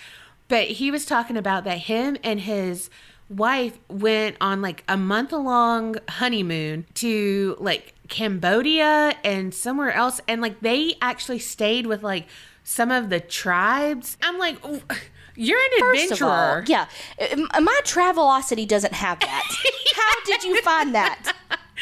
but 0.49 0.67
he 0.69 0.91
was 0.91 1.07
talking 1.07 1.39
about 1.39 1.65
that 1.65 1.79
him 1.79 2.19
and 2.23 2.39
his 2.41 2.91
wife 3.31 3.79
went 3.89 4.37
on 4.43 4.61
like 4.61 4.85
a 4.89 4.97
month 4.99 5.33
long 5.33 5.97
honeymoon 6.09 6.85
to 6.95 7.57
like 7.59 7.95
cambodia 8.09 9.17
and 9.25 9.55
somewhere 9.55 9.93
else 9.93 10.21
and 10.29 10.43
like 10.43 10.61
they 10.61 10.97
actually 11.01 11.39
stayed 11.39 11.87
with 11.87 12.03
like 12.03 12.27
some 12.63 12.91
of 12.91 13.09
the 13.09 13.21
tribes 13.21 14.19
i'm 14.23 14.37
like 14.39 14.63
"Ooh, 14.67 14.83
you're 15.35 15.59
an 15.59 15.81
First 15.81 16.13
of 16.13 16.23
all, 16.23 16.59
adventurer 16.59 16.65
yeah, 16.69 16.87
my 17.61 17.81
Travelocity 17.85 18.67
doesn't 18.67 18.95
have 18.95 19.21
that. 19.21 19.43
How 19.95 20.25
did 20.25 20.45
you 20.45 20.61
find 20.63 20.95
that? 20.95 21.33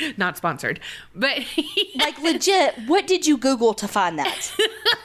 not 0.16 0.36
sponsored 0.36 0.80
but 1.14 1.38
Like 1.96 2.20
legit, 2.20 2.74
what 2.86 3.06
did 3.06 3.26
you 3.26 3.36
Google 3.36 3.74
to 3.74 3.88
find 3.88 4.18
that? 4.18 4.54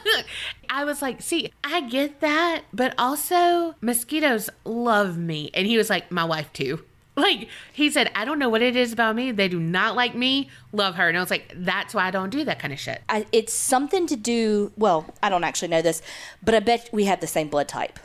I 0.70 0.84
was 0.84 1.02
like, 1.02 1.22
see, 1.22 1.52
I 1.64 1.82
get 1.82 2.20
that, 2.22 2.64
but 2.74 2.94
also 2.98 3.76
mosquitoes 3.82 4.50
love 4.66 5.18
me. 5.18 5.52
And 5.54 5.66
he 5.66 5.78
was 5.78 5.90
like, 5.90 6.12
my 6.12 6.24
wife 6.24 6.52
too. 6.54 6.84
Like, 7.16 7.50
he 7.74 7.90
said, 7.90 8.12
I 8.16 8.24
don't 8.24 8.40
know 8.40 8.50
what 8.50 8.62
it 8.62 8.76
is 8.76 8.94
about 8.94 9.16
me. 9.16 9.32
They 9.32 9.50
do 9.50 9.60
not 9.60 9.96
like 9.96 10.16
me, 10.16 10.50
love 10.72 10.96
her. 10.96 11.08
And 11.08 11.18
I 11.18 11.20
was 11.20 11.30
like, 11.30 11.54
that's 11.56 11.94
why 11.94 12.06
I 12.06 12.12
don't 12.12 12.30
do 12.30 12.46
that 12.46 12.60
kind 12.60 12.72
of 12.72 12.80
shit. 12.80 13.02
I, 13.10 13.26
it's 13.32 13.54
something 13.54 14.08
to 14.08 14.16
do. 14.16 14.72
Well, 14.78 15.06
I 15.22 15.30
don't 15.30 15.44
actually 15.44 15.68
know 15.68 15.82
this, 15.82 16.02
but 16.42 16.56
I 16.56 16.60
bet 16.60 16.90
we 16.94 17.06
have 17.06 17.20
the 17.20 17.28
same 17.28 17.50
blood 17.50 17.68
type. 17.68 18.00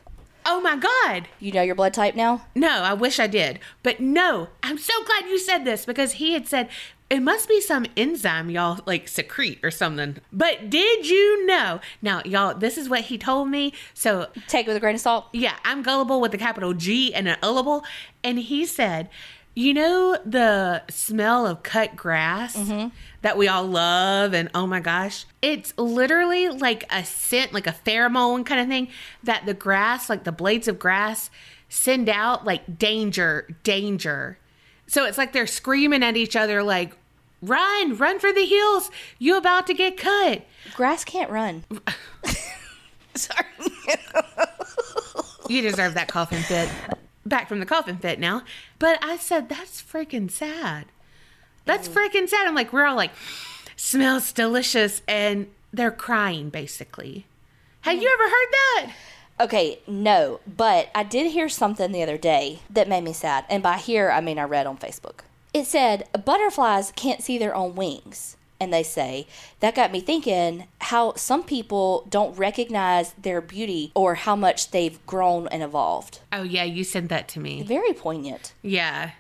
Oh 0.47 0.61
my 0.61 0.77
God. 0.77 1.29
You 1.41 1.53
know 1.53 1.63
your 1.63 1.75
blood 1.75 1.95
type 1.95 2.15
now? 2.15 2.47
No, 2.55 2.69
I 2.69 2.93
wish 2.93 3.19
I 3.19 3.27
did. 3.27 3.59
But 3.83 4.01
no, 4.01 4.49
I'm 4.63 4.79
so 4.79 4.93
glad 5.05 5.25
you 5.25 5.39
said 5.39 5.65
this 5.65 5.87
because 5.87 6.13
he 6.13 6.33
had 6.35 6.47
said 6.47 6.69
it 7.11 7.21
must 7.21 7.49
be 7.49 7.61
some 7.61 7.87
enzyme 7.97 8.51
y'all 8.51 8.81
like 8.87 9.09
secrete 9.09 9.61
or 9.63 9.71
something. 9.71 10.17
But 10.33 10.69
did 10.71 11.09
you 11.09 11.47
know? 11.47 11.81
Now, 12.03 12.23
y'all, 12.25 12.55
this 12.55 12.77
is 12.77 12.89
what 12.89 13.03
he 13.03 13.19
told 13.19 13.49
me. 13.49 13.73
So 13.95 14.29
Take 14.49 14.67
it 14.67 14.71
with 14.71 14.77
a 14.77 14.81
grain 14.81 14.97
of 14.97 15.01
salt. 15.01 15.27
yeah, 15.33 15.57
I'm 15.65 15.83
gullible 15.83 16.21
with 16.21 16.35
a 16.35 16.39
capital 16.39 16.75
G 16.75 17.15
and 17.15 17.29
an 17.29 17.37
ullable. 17.43 17.85
And 18.23 18.39
he 18.39 18.67
said, 18.67 19.09
you 19.55 19.73
know 19.73 20.19
the 20.25 20.83
smell 20.91 21.47
of 21.47 21.63
cut 21.63 21.95
grass 21.97 22.57
mm-hmm. 22.57 22.89
that 23.23 23.39
we 23.39 23.49
all 23.49 23.65
love 23.65 24.35
and 24.35 24.51
oh 24.55 24.67
my 24.67 24.81
gosh 24.81 25.25
it's 25.43 25.73
literally 25.79 26.49
like 26.49 26.85
a 26.91 27.05
scent 27.05 27.53
like 27.53 27.67
a 27.67 27.75
pheromone 27.85 28.45
kind 28.45 28.61
of 28.61 28.69
thing 28.69 28.89
that 29.23 29.47
the 29.47 29.55
grass 29.55 30.11
like 30.11 30.25
the 30.25 30.33
blades 30.33 30.69
of 30.69 30.79
grass 30.79 31.31
send 31.69 32.09
out 32.09 32.45
like 32.45 32.79
danger 32.79 33.49
danger 33.63 34.39
so 34.87 35.05
it's 35.05 35.19
like 35.19 35.33
they're 35.33 35.47
screaming 35.47 36.03
at 36.03 36.17
each 36.17 36.37
other 36.37 36.63
like 36.63 36.97
run 37.41 37.97
run 37.97 38.19
for 38.19 38.33
the 38.33 38.45
hills 38.45 38.91
you 39.19 39.37
about 39.37 39.67
to 39.67 39.75
get 39.75 39.97
cut 39.97 40.43
Grass 40.73 41.05
can't 41.05 41.31
run. 41.31 41.65
Sorry. 43.15 43.45
you 45.49 45.63
deserve 45.63 45.95
that 45.95 46.09
coffin 46.09 46.43
fit. 46.43 46.69
Back 47.27 47.49
from 47.49 47.61
the 47.61 47.67
coffin 47.67 47.97
fit 47.97 48.19
now. 48.19 48.43
But 48.79 48.99
I 49.03 49.17
said, 49.17 49.49
that's 49.49 49.83
freaking 49.83 50.31
sad. 50.31 50.87
That's 51.65 51.89
freaking 51.89 52.29
sad. 52.29 52.47
I'm 52.47 52.55
like, 52.55 52.73
we're 52.73 52.87
all 52.87 52.97
like, 52.97 53.13
smells 53.77 54.33
delicious. 54.33 55.03
And 55.09 55.49
they're 55.73 55.91
crying, 55.91 56.51
basically. 56.51 57.27
Have 57.83 58.01
you 58.01 58.11
ever 58.13 58.23
heard 58.25 58.53
that? 58.53 58.93
Okay, 59.41 59.81
no, 59.87 60.41
but 60.47 60.91
I 60.95 61.03
did 61.03 61.33
hear 61.33 61.49
something 61.49 61.91
the 61.91 62.03
other 62.03 62.17
day 62.17 62.61
that 62.71 62.89
made 62.89 63.03
me 63.03 63.13
sad. 63.13 63.45
And 63.51 63.63
by 63.63 63.79
here, 63.79 64.11
I 64.11 64.21
mean 64.21 64.39
I 64.39 64.45
read 64.45 64.67
on 64.67 64.79
Facebook. 64.79 65.21
It 65.53 65.67
said 65.67 66.09
butterflies 66.25 66.93
can't 66.95 67.23
see 67.23 67.37
their 67.37 67.55
own 67.55 67.75
wings. 67.75 68.37
And 68.61 68.73
they 68.73 68.83
say 68.83 69.27
that 69.61 69.75
got 69.75 69.93
me 69.93 70.01
thinking 70.01 70.67
how 70.81 71.15
some 71.15 71.43
people 71.43 72.07
don't 72.09 72.37
recognize 72.39 73.13
their 73.15 73.41
beauty 73.41 73.91
or 73.95 74.15
how 74.15 74.37
much 74.37 74.71
they've 74.71 75.05
grown 75.07 75.49
and 75.49 75.63
evolved. 75.63 76.21
Oh, 76.33 76.43
yeah, 76.43 76.65
you 76.65 76.85
sent 76.85 77.09
that 77.09 77.29
to 77.29 77.41
me. 77.41 77.63
Very 77.63 77.93
poignant. 77.93 78.55
Yeah. 78.63 79.11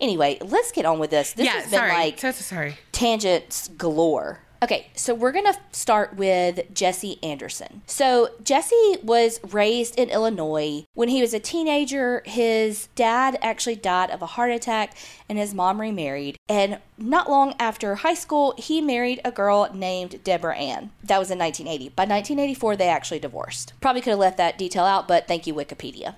Anyway, 0.00 0.38
let's 0.42 0.72
get 0.72 0.84
on 0.84 0.98
with 0.98 1.10
this. 1.10 1.32
This 1.32 1.46
yeah, 1.46 1.52
has 1.52 1.64
been 1.64 1.78
sorry. 1.78 1.92
like 1.92 2.18
so, 2.18 2.30
so 2.30 2.42
sorry. 2.42 2.76
tangents 2.92 3.68
galore. 3.68 4.40
Okay, 4.66 4.88
so 4.96 5.14
we're 5.14 5.30
gonna 5.30 5.54
start 5.70 6.16
with 6.16 6.74
Jesse 6.74 7.22
Anderson. 7.22 7.82
So, 7.86 8.30
Jesse 8.42 8.96
was 9.00 9.38
raised 9.52 9.96
in 9.96 10.10
Illinois. 10.10 10.86
When 10.92 11.08
he 11.08 11.20
was 11.20 11.32
a 11.32 11.38
teenager, 11.38 12.20
his 12.26 12.88
dad 12.96 13.38
actually 13.42 13.76
died 13.76 14.10
of 14.10 14.22
a 14.22 14.26
heart 14.26 14.50
attack 14.50 14.96
and 15.28 15.38
his 15.38 15.54
mom 15.54 15.80
remarried. 15.80 16.36
And 16.48 16.80
not 16.98 17.30
long 17.30 17.54
after 17.60 17.94
high 17.94 18.14
school, 18.14 18.56
he 18.58 18.80
married 18.80 19.20
a 19.24 19.30
girl 19.30 19.70
named 19.72 20.24
Deborah 20.24 20.56
Ann. 20.56 20.90
That 21.04 21.20
was 21.20 21.30
in 21.30 21.38
1980. 21.38 21.90
By 21.90 22.02
1984, 22.02 22.74
they 22.74 22.88
actually 22.88 23.20
divorced. 23.20 23.72
Probably 23.80 24.02
could 24.02 24.10
have 24.10 24.18
left 24.18 24.36
that 24.38 24.58
detail 24.58 24.84
out, 24.84 25.06
but 25.06 25.28
thank 25.28 25.46
you, 25.46 25.54
Wikipedia. 25.54 26.16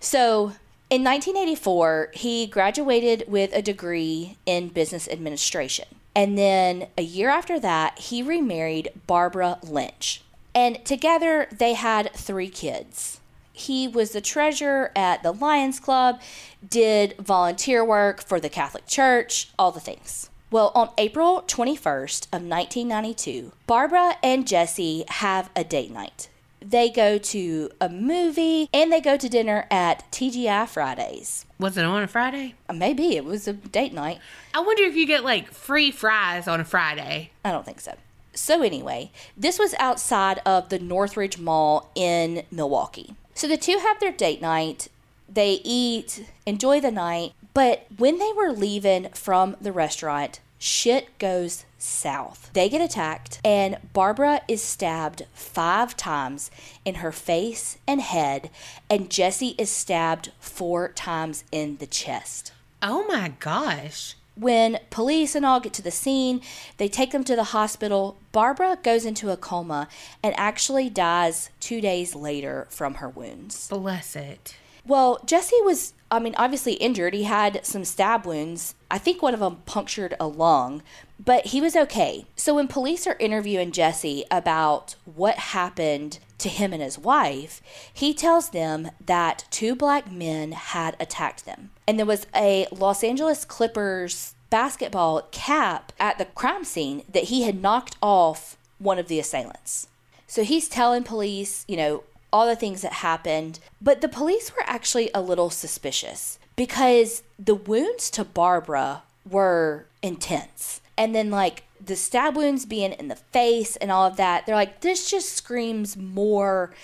So, 0.00 0.54
in 0.90 1.04
1984, 1.04 2.10
he 2.14 2.48
graduated 2.48 3.22
with 3.28 3.54
a 3.54 3.62
degree 3.62 4.36
in 4.46 4.70
business 4.70 5.06
administration. 5.06 5.86
And 6.14 6.38
then 6.38 6.88
a 6.96 7.02
year 7.02 7.28
after 7.28 7.58
that, 7.60 7.98
he 7.98 8.22
remarried 8.22 8.90
Barbara 9.06 9.58
Lynch. 9.62 10.22
And 10.54 10.84
together 10.84 11.48
they 11.50 11.74
had 11.74 12.12
three 12.14 12.48
kids. 12.48 13.20
He 13.52 13.86
was 13.86 14.10
the 14.10 14.20
treasurer 14.20 14.90
at 14.96 15.22
the 15.22 15.32
Lions 15.32 15.78
Club, 15.78 16.20
did 16.68 17.16
volunteer 17.18 17.84
work 17.84 18.22
for 18.22 18.40
the 18.40 18.48
Catholic 18.48 18.86
Church, 18.86 19.50
all 19.58 19.70
the 19.70 19.80
things. 19.80 20.28
Well, 20.50 20.70
on 20.74 20.90
April 20.98 21.42
21st 21.46 22.26
of 22.26 22.42
1992, 22.42 23.52
Barbara 23.66 24.16
and 24.22 24.46
Jesse 24.46 25.04
have 25.08 25.50
a 25.56 25.64
date 25.64 25.90
night. 25.90 26.28
They 26.64 26.88
go 26.88 27.18
to 27.18 27.70
a 27.80 27.88
movie 27.90 28.70
and 28.72 28.90
they 28.90 29.00
go 29.00 29.18
to 29.18 29.28
dinner 29.28 29.66
at 29.70 30.10
TGI 30.10 30.66
Fridays. 30.66 31.44
Was 31.58 31.76
it 31.76 31.84
on 31.84 32.02
a 32.02 32.06
Friday? 32.06 32.54
Uh, 32.68 32.72
Maybe 32.72 33.16
it 33.16 33.24
was 33.24 33.46
a 33.46 33.52
date 33.52 33.92
night. 33.92 34.18
I 34.54 34.60
wonder 34.60 34.82
if 34.84 34.96
you 34.96 35.06
get 35.06 35.24
like 35.24 35.52
free 35.52 35.90
fries 35.90 36.48
on 36.48 36.60
a 36.60 36.64
Friday. 36.64 37.32
I 37.44 37.52
don't 37.52 37.66
think 37.66 37.80
so. 37.80 37.94
So, 38.32 38.62
anyway, 38.62 39.12
this 39.36 39.58
was 39.58 39.74
outside 39.78 40.40
of 40.44 40.68
the 40.70 40.78
Northridge 40.78 41.38
Mall 41.38 41.90
in 41.94 42.44
Milwaukee. 42.50 43.14
So, 43.34 43.46
the 43.46 43.56
two 43.56 43.78
have 43.78 44.00
their 44.00 44.10
date 44.10 44.40
night. 44.42 44.88
They 45.28 45.60
eat, 45.64 46.26
enjoy 46.46 46.80
the 46.80 46.90
night. 46.90 47.32
But 47.52 47.86
when 47.96 48.18
they 48.18 48.32
were 48.34 48.50
leaving 48.50 49.10
from 49.10 49.56
the 49.60 49.70
restaurant, 49.70 50.40
shit 50.64 51.18
goes 51.18 51.66
south. 51.76 52.48
They 52.54 52.70
get 52.70 52.80
attacked, 52.80 53.38
and 53.44 53.76
Barbara 53.92 54.40
is 54.48 54.62
stabbed 54.62 55.26
five 55.34 55.94
times 55.94 56.50
in 56.86 56.96
her 56.96 57.12
face 57.12 57.76
and 57.86 58.00
head, 58.00 58.50
and 58.88 59.10
Jesse 59.10 59.54
is 59.58 59.68
stabbed 59.68 60.32
four 60.40 60.88
times 60.88 61.44
in 61.52 61.76
the 61.76 61.86
chest. 61.86 62.52
Oh 62.80 63.04
my 63.06 63.34
gosh. 63.40 64.16
When 64.36 64.80
police 64.88 65.34
and 65.34 65.44
all 65.44 65.60
get 65.60 65.74
to 65.74 65.82
the 65.82 65.90
scene, 65.90 66.40
they 66.78 66.88
take 66.88 67.12
them 67.12 67.24
to 67.24 67.36
the 67.36 67.44
hospital. 67.44 68.16
Barbara 68.32 68.78
goes 68.82 69.04
into 69.04 69.30
a 69.30 69.36
coma 69.36 69.86
and 70.22 70.34
actually 70.36 70.88
dies 70.88 71.50
two 71.60 71.80
days 71.80 72.14
later 72.16 72.66
from 72.70 72.94
her 72.94 73.08
wounds. 73.08 73.68
Bless 73.68 74.16
it. 74.16 74.56
Well, 74.86 75.20
Jesse 75.24 75.62
was, 75.62 75.94
I 76.14 76.20
mean, 76.20 76.34
obviously 76.36 76.74
injured. 76.74 77.12
He 77.12 77.24
had 77.24 77.64
some 77.66 77.84
stab 77.84 78.24
wounds. 78.24 78.74
I 78.90 78.98
think 78.98 79.20
one 79.20 79.34
of 79.34 79.40
them 79.40 79.62
punctured 79.66 80.14
a 80.20 80.26
lung, 80.28 80.82
but 81.22 81.46
he 81.46 81.60
was 81.60 81.74
okay. 81.74 82.26
So 82.36 82.54
when 82.54 82.68
police 82.68 83.06
are 83.06 83.16
interviewing 83.18 83.72
Jesse 83.72 84.24
about 84.30 84.94
what 85.04 85.36
happened 85.36 86.20
to 86.38 86.48
him 86.48 86.72
and 86.72 86.82
his 86.82 86.98
wife, 86.98 87.60
he 87.92 88.14
tells 88.14 88.50
them 88.50 88.90
that 89.04 89.44
two 89.50 89.74
black 89.74 90.10
men 90.10 90.52
had 90.52 90.96
attacked 91.00 91.44
them. 91.44 91.70
And 91.86 91.98
there 91.98 92.06
was 92.06 92.26
a 92.34 92.66
Los 92.70 93.02
Angeles 93.02 93.44
Clippers 93.44 94.34
basketball 94.50 95.22
cap 95.32 95.92
at 95.98 96.18
the 96.18 96.26
crime 96.26 96.64
scene 96.64 97.02
that 97.12 97.24
he 97.24 97.42
had 97.42 97.60
knocked 97.60 97.96
off 98.00 98.56
one 98.78 98.98
of 98.98 99.08
the 99.08 99.18
assailants. 99.18 99.88
So 100.28 100.44
he's 100.44 100.68
telling 100.68 101.02
police, 101.02 101.64
you 101.66 101.76
know, 101.76 102.04
all 102.34 102.46
the 102.46 102.56
things 102.56 102.82
that 102.82 102.94
happened. 102.94 103.60
But 103.80 104.00
the 104.00 104.08
police 104.08 104.54
were 104.54 104.64
actually 104.66 105.08
a 105.14 105.22
little 105.22 105.50
suspicious 105.50 106.40
because 106.56 107.22
the 107.38 107.54
wounds 107.54 108.10
to 108.10 108.24
Barbara 108.24 109.04
were 109.28 109.86
intense. 110.02 110.80
And 110.98 111.14
then, 111.14 111.30
like, 111.30 111.62
the 111.82 111.94
stab 111.94 112.36
wounds 112.36 112.66
being 112.66 112.92
in 112.92 113.06
the 113.08 113.16
face 113.16 113.76
and 113.76 113.92
all 113.92 114.04
of 114.06 114.16
that, 114.16 114.46
they're 114.46 114.54
like, 114.56 114.80
this 114.80 115.08
just 115.08 115.32
screams 115.34 115.96
more 115.96 116.74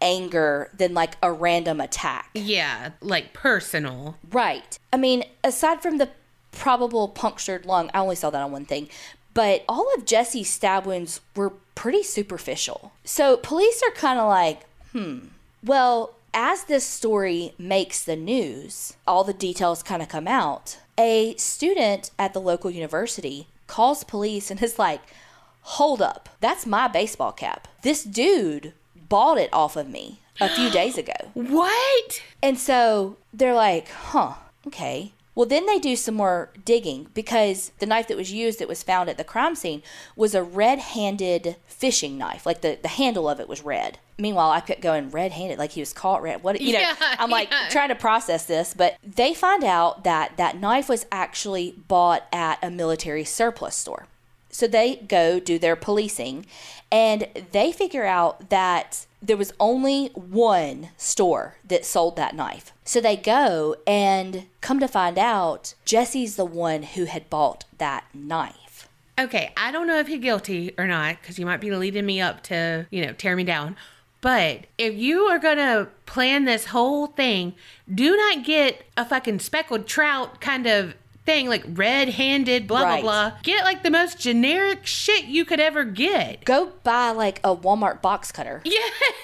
anger 0.00 0.70
than 0.76 0.94
like 0.94 1.16
a 1.22 1.30
random 1.30 1.80
attack. 1.80 2.30
Yeah, 2.34 2.90
like 3.00 3.32
personal. 3.32 4.16
Right. 4.30 4.78
I 4.92 4.96
mean, 4.96 5.24
aside 5.44 5.82
from 5.82 5.98
the 5.98 6.08
probable 6.52 7.08
punctured 7.08 7.66
lung, 7.66 7.90
I 7.92 7.98
only 7.98 8.16
saw 8.16 8.30
that 8.30 8.42
on 8.42 8.52
one 8.52 8.64
thing, 8.64 8.88
but 9.34 9.64
all 9.68 9.92
of 9.94 10.06
Jesse's 10.06 10.48
stab 10.48 10.86
wounds 10.86 11.20
were 11.36 11.50
pretty 11.74 12.02
superficial. 12.02 12.92
So 13.04 13.36
police 13.36 13.82
are 13.86 13.92
kind 13.92 14.18
of 14.18 14.28
like, 14.28 14.62
hmm. 14.92 15.18
Well, 15.64 16.14
as 16.32 16.64
this 16.64 16.84
story 16.84 17.52
makes 17.58 18.04
the 18.04 18.16
news, 18.16 18.94
all 19.06 19.24
the 19.24 19.32
details 19.32 19.82
kind 19.82 20.02
of 20.02 20.08
come 20.08 20.28
out. 20.28 20.78
A 20.96 21.34
student 21.36 22.10
at 22.18 22.32
the 22.32 22.40
local 22.40 22.70
university 22.70 23.48
calls 23.66 24.04
police 24.04 24.50
and 24.50 24.62
is 24.62 24.78
like, 24.78 25.00
hold 25.62 26.00
up, 26.00 26.28
that's 26.40 26.66
my 26.66 26.88
baseball 26.88 27.32
cap. 27.32 27.68
This 27.82 28.04
dude 28.04 28.72
bought 29.08 29.38
it 29.38 29.50
off 29.52 29.76
of 29.76 29.88
me 29.88 30.20
a 30.40 30.48
few 30.48 30.70
days 30.80 30.96
ago. 30.98 31.14
What? 31.34 32.22
And 32.42 32.58
so 32.58 33.16
they're 33.32 33.54
like, 33.54 33.88
huh, 33.88 34.34
okay. 34.66 35.12
Well, 35.34 35.46
then 35.46 35.66
they 35.66 35.78
do 35.78 35.96
some 35.96 36.16
more 36.16 36.50
digging 36.64 37.08
because 37.14 37.72
the 37.78 37.86
knife 37.86 38.08
that 38.08 38.16
was 38.16 38.32
used 38.32 38.58
that 38.58 38.68
was 38.68 38.82
found 38.82 39.08
at 39.08 39.16
the 39.16 39.24
crime 39.24 39.54
scene 39.54 39.82
was 40.16 40.34
a 40.34 40.42
red 40.42 40.78
handed 40.78 41.56
fishing 41.66 42.18
knife. 42.18 42.44
Like 42.44 42.60
the, 42.60 42.78
the 42.80 42.88
handle 42.88 43.28
of 43.28 43.40
it 43.40 43.48
was 43.48 43.62
red. 43.62 43.98
Meanwhile, 44.20 44.50
I 44.50 44.60
kept 44.60 44.80
going 44.82 45.10
red 45.10 45.32
handed, 45.32 45.58
like 45.58 45.70
he 45.72 45.80
was 45.80 45.92
caught 45.92 46.22
red. 46.22 46.42
What, 46.42 46.60
you 46.60 46.74
know, 46.74 46.80
Yeah, 46.80 46.94
I'm 47.00 47.30
like 47.30 47.50
yeah. 47.50 47.68
trying 47.70 47.88
to 47.88 47.94
process 47.94 48.44
this, 48.46 48.74
but 48.74 48.96
they 49.02 49.34
find 49.34 49.64
out 49.64 50.04
that 50.04 50.36
that 50.36 50.58
knife 50.60 50.88
was 50.88 51.06
actually 51.10 51.74
bought 51.88 52.26
at 52.32 52.58
a 52.62 52.70
military 52.70 53.24
surplus 53.24 53.74
store. 53.74 54.06
So 54.50 54.66
they 54.66 54.96
go 54.96 55.38
do 55.40 55.58
their 55.58 55.76
policing 55.76 56.44
and 56.90 57.28
they 57.52 57.70
figure 57.72 58.04
out 58.04 58.50
that 58.50 59.06
there 59.22 59.36
was 59.36 59.52
only 59.60 60.08
one 60.08 60.88
store 60.96 61.56
that 61.68 61.84
sold 61.84 62.16
that 62.16 62.34
knife. 62.34 62.72
So 62.84 63.00
they 63.00 63.16
go 63.16 63.76
and 63.86 64.46
come 64.60 64.80
to 64.80 64.88
find 64.88 65.18
out 65.18 65.74
Jesse's 65.84 66.36
the 66.36 66.44
one 66.44 66.82
who 66.82 67.04
had 67.04 67.30
bought 67.30 67.64
that 67.78 68.04
knife. 68.12 68.88
Okay, 69.20 69.52
I 69.56 69.70
don't 69.70 69.86
know 69.86 69.98
if 69.98 70.08
he's 70.08 70.20
guilty 70.20 70.74
or 70.78 70.86
not 70.86 71.20
because 71.20 71.38
you 71.38 71.44
might 71.46 71.60
be 71.60 71.70
leading 71.70 72.06
me 72.06 72.20
up 72.20 72.42
to, 72.44 72.86
you 72.90 73.04
know, 73.04 73.12
tear 73.12 73.36
me 73.36 73.44
down. 73.44 73.76
But 74.20 74.66
if 74.76 74.94
you 74.94 75.22
are 75.24 75.38
going 75.38 75.56
to 75.58 75.88
plan 76.06 76.44
this 76.44 76.66
whole 76.66 77.06
thing, 77.06 77.54
do 77.92 78.16
not 78.16 78.44
get 78.44 78.82
a 78.96 79.04
fucking 79.04 79.38
speckled 79.40 79.86
trout 79.86 80.40
kind 80.40 80.66
of 80.66 80.94
thing, 81.24 81.48
like 81.48 81.64
red 81.68 82.10
handed, 82.10 82.66
blah, 82.66 82.82
Right. 82.82 83.02
blah, 83.02 83.30
blah. 83.30 83.38
Get 83.42 83.64
like 83.64 83.82
the 83.82 83.90
most 83.90 84.18
generic 84.18 84.86
shit 84.86 85.24
you 85.24 85.44
could 85.44 85.60
ever 85.60 85.84
get. 85.84 86.44
Go 86.44 86.72
buy 86.82 87.10
like 87.10 87.38
a 87.44 87.54
Walmart 87.56 88.02
box 88.02 88.30
cutter. 88.32 88.62
Yeah. 88.70 88.78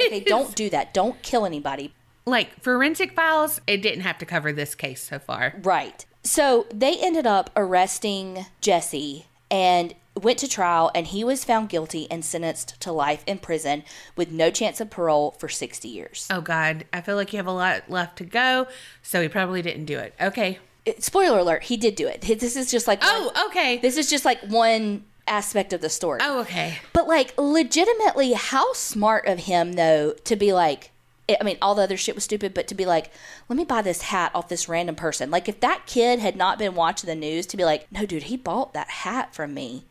Okay, 0.06 0.20
don't 0.20 0.54
do 0.54 0.70
that. 0.70 0.94
Don't 0.94 1.20
kill 1.22 1.44
anybody. 1.46 1.92
Like 2.26 2.60
forensic 2.62 3.14
files, 3.14 3.60
it 3.66 3.82
didn't 3.82 4.00
have 4.02 4.18
to 4.18 4.26
cover 4.26 4.52
this 4.52 4.74
case 4.74 5.02
so 5.02 5.18
far. 5.18 5.54
Right. 5.62 6.04
So 6.22 6.66
they 6.72 6.96
ended 7.00 7.26
up 7.26 7.50
arresting 7.56 8.46
Jesse 8.60 9.26
and 9.50 9.94
went 10.20 10.38
to 10.40 10.48
trial, 10.48 10.90
and 10.94 11.06
he 11.08 11.22
was 11.24 11.44
found 11.44 11.68
guilty 11.68 12.06
and 12.10 12.24
sentenced 12.24 12.80
to 12.80 12.92
life 12.92 13.22
in 13.26 13.38
prison 13.38 13.84
with 14.16 14.30
no 14.30 14.50
chance 14.50 14.80
of 14.80 14.90
parole 14.90 15.32
for 15.38 15.48
60 15.48 15.86
years. 15.88 16.26
Oh, 16.30 16.40
God. 16.40 16.84
I 16.92 17.00
feel 17.00 17.16
like 17.16 17.32
you 17.32 17.36
have 17.38 17.46
a 17.46 17.52
lot 17.52 17.90
left 17.90 18.16
to 18.18 18.24
go, 18.24 18.66
so 19.02 19.20
he 19.22 19.28
probably 19.28 19.62
didn't 19.62 19.84
do 19.84 19.98
it. 19.98 20.14
Okay. 20.20 20.58
It- 20.84 21.02
Spoiler 21.02 21.38
alert, 21.40 21.64
he 21.64 21.76
did 21.76 21.94
do 21.96 22.06
it. 22.06 22.20
This 22.22 22.56
is 22.56 22.70
just 22.70 22.86
like 22.86 23.00
oh, 23.02 23.24
one- 23.26 23.32
Oh, 23.36 23.46
okay. 23.48 23.78
this 23.78 23.96
is 23.96 24.08
just 24.08 24.24
like 24.24 24.40
one 24.42 25.04
aspect 25.28 25.72
of 25.72 25.80
the 25.80 25.90
story. 25.90 26.20
Oh, 26.22 26.40
okay. 26.42 26.78
But 26.92 27.08
like 27.08 27.34
legitimately, 27.36 28.32
how 28.34 28.72
smart 28.72 29.26
of 29.26 29.40
him 29.40 29.72
though 29.72 30.12
to 30.24 30.36
be 30.36 30.52
like, 30.52 30.92
I 31.28 31.42
mean, 31.42 31.58
all 31.60 31.74
the 31.74 31.82
other 31.82 31.96
shit 31.96 32.14
was 32.14 32.22
stupid, 32.22 32.54
but 32.54 32.68
to 32.68 32.74
be 32.76 32.86
like, 32.86 33.10
let 33.48 33.56
me 33.56 33.64
buy 33.64 33.82
this 33.82 34.02
hat 34.02 34.30
off 34.32 34.48
this 34.48 34.68
random 34.68 34.94
person. 34.94 35.28
Like, 35.28 35.48
if 35.48 35.58
that 35.58 35.82
kid 35.86 36.20
had 36.20 36.36
not 36.36 36.56
been 36.56 36.76
watching 36.76 37.08
the 37.08 37.16
news, 37.16 37.46
to 37.46 37.56
be 37.56 37.64
like, 37.64 37.90
no, 37.90 38.06
dude, 38.06 38.24
he 38.24 38.36
bought 38.36 38.72
that 38.74 38.88
hat 38.88 39.34
from 39.34 39.52
me. 39.52 39.86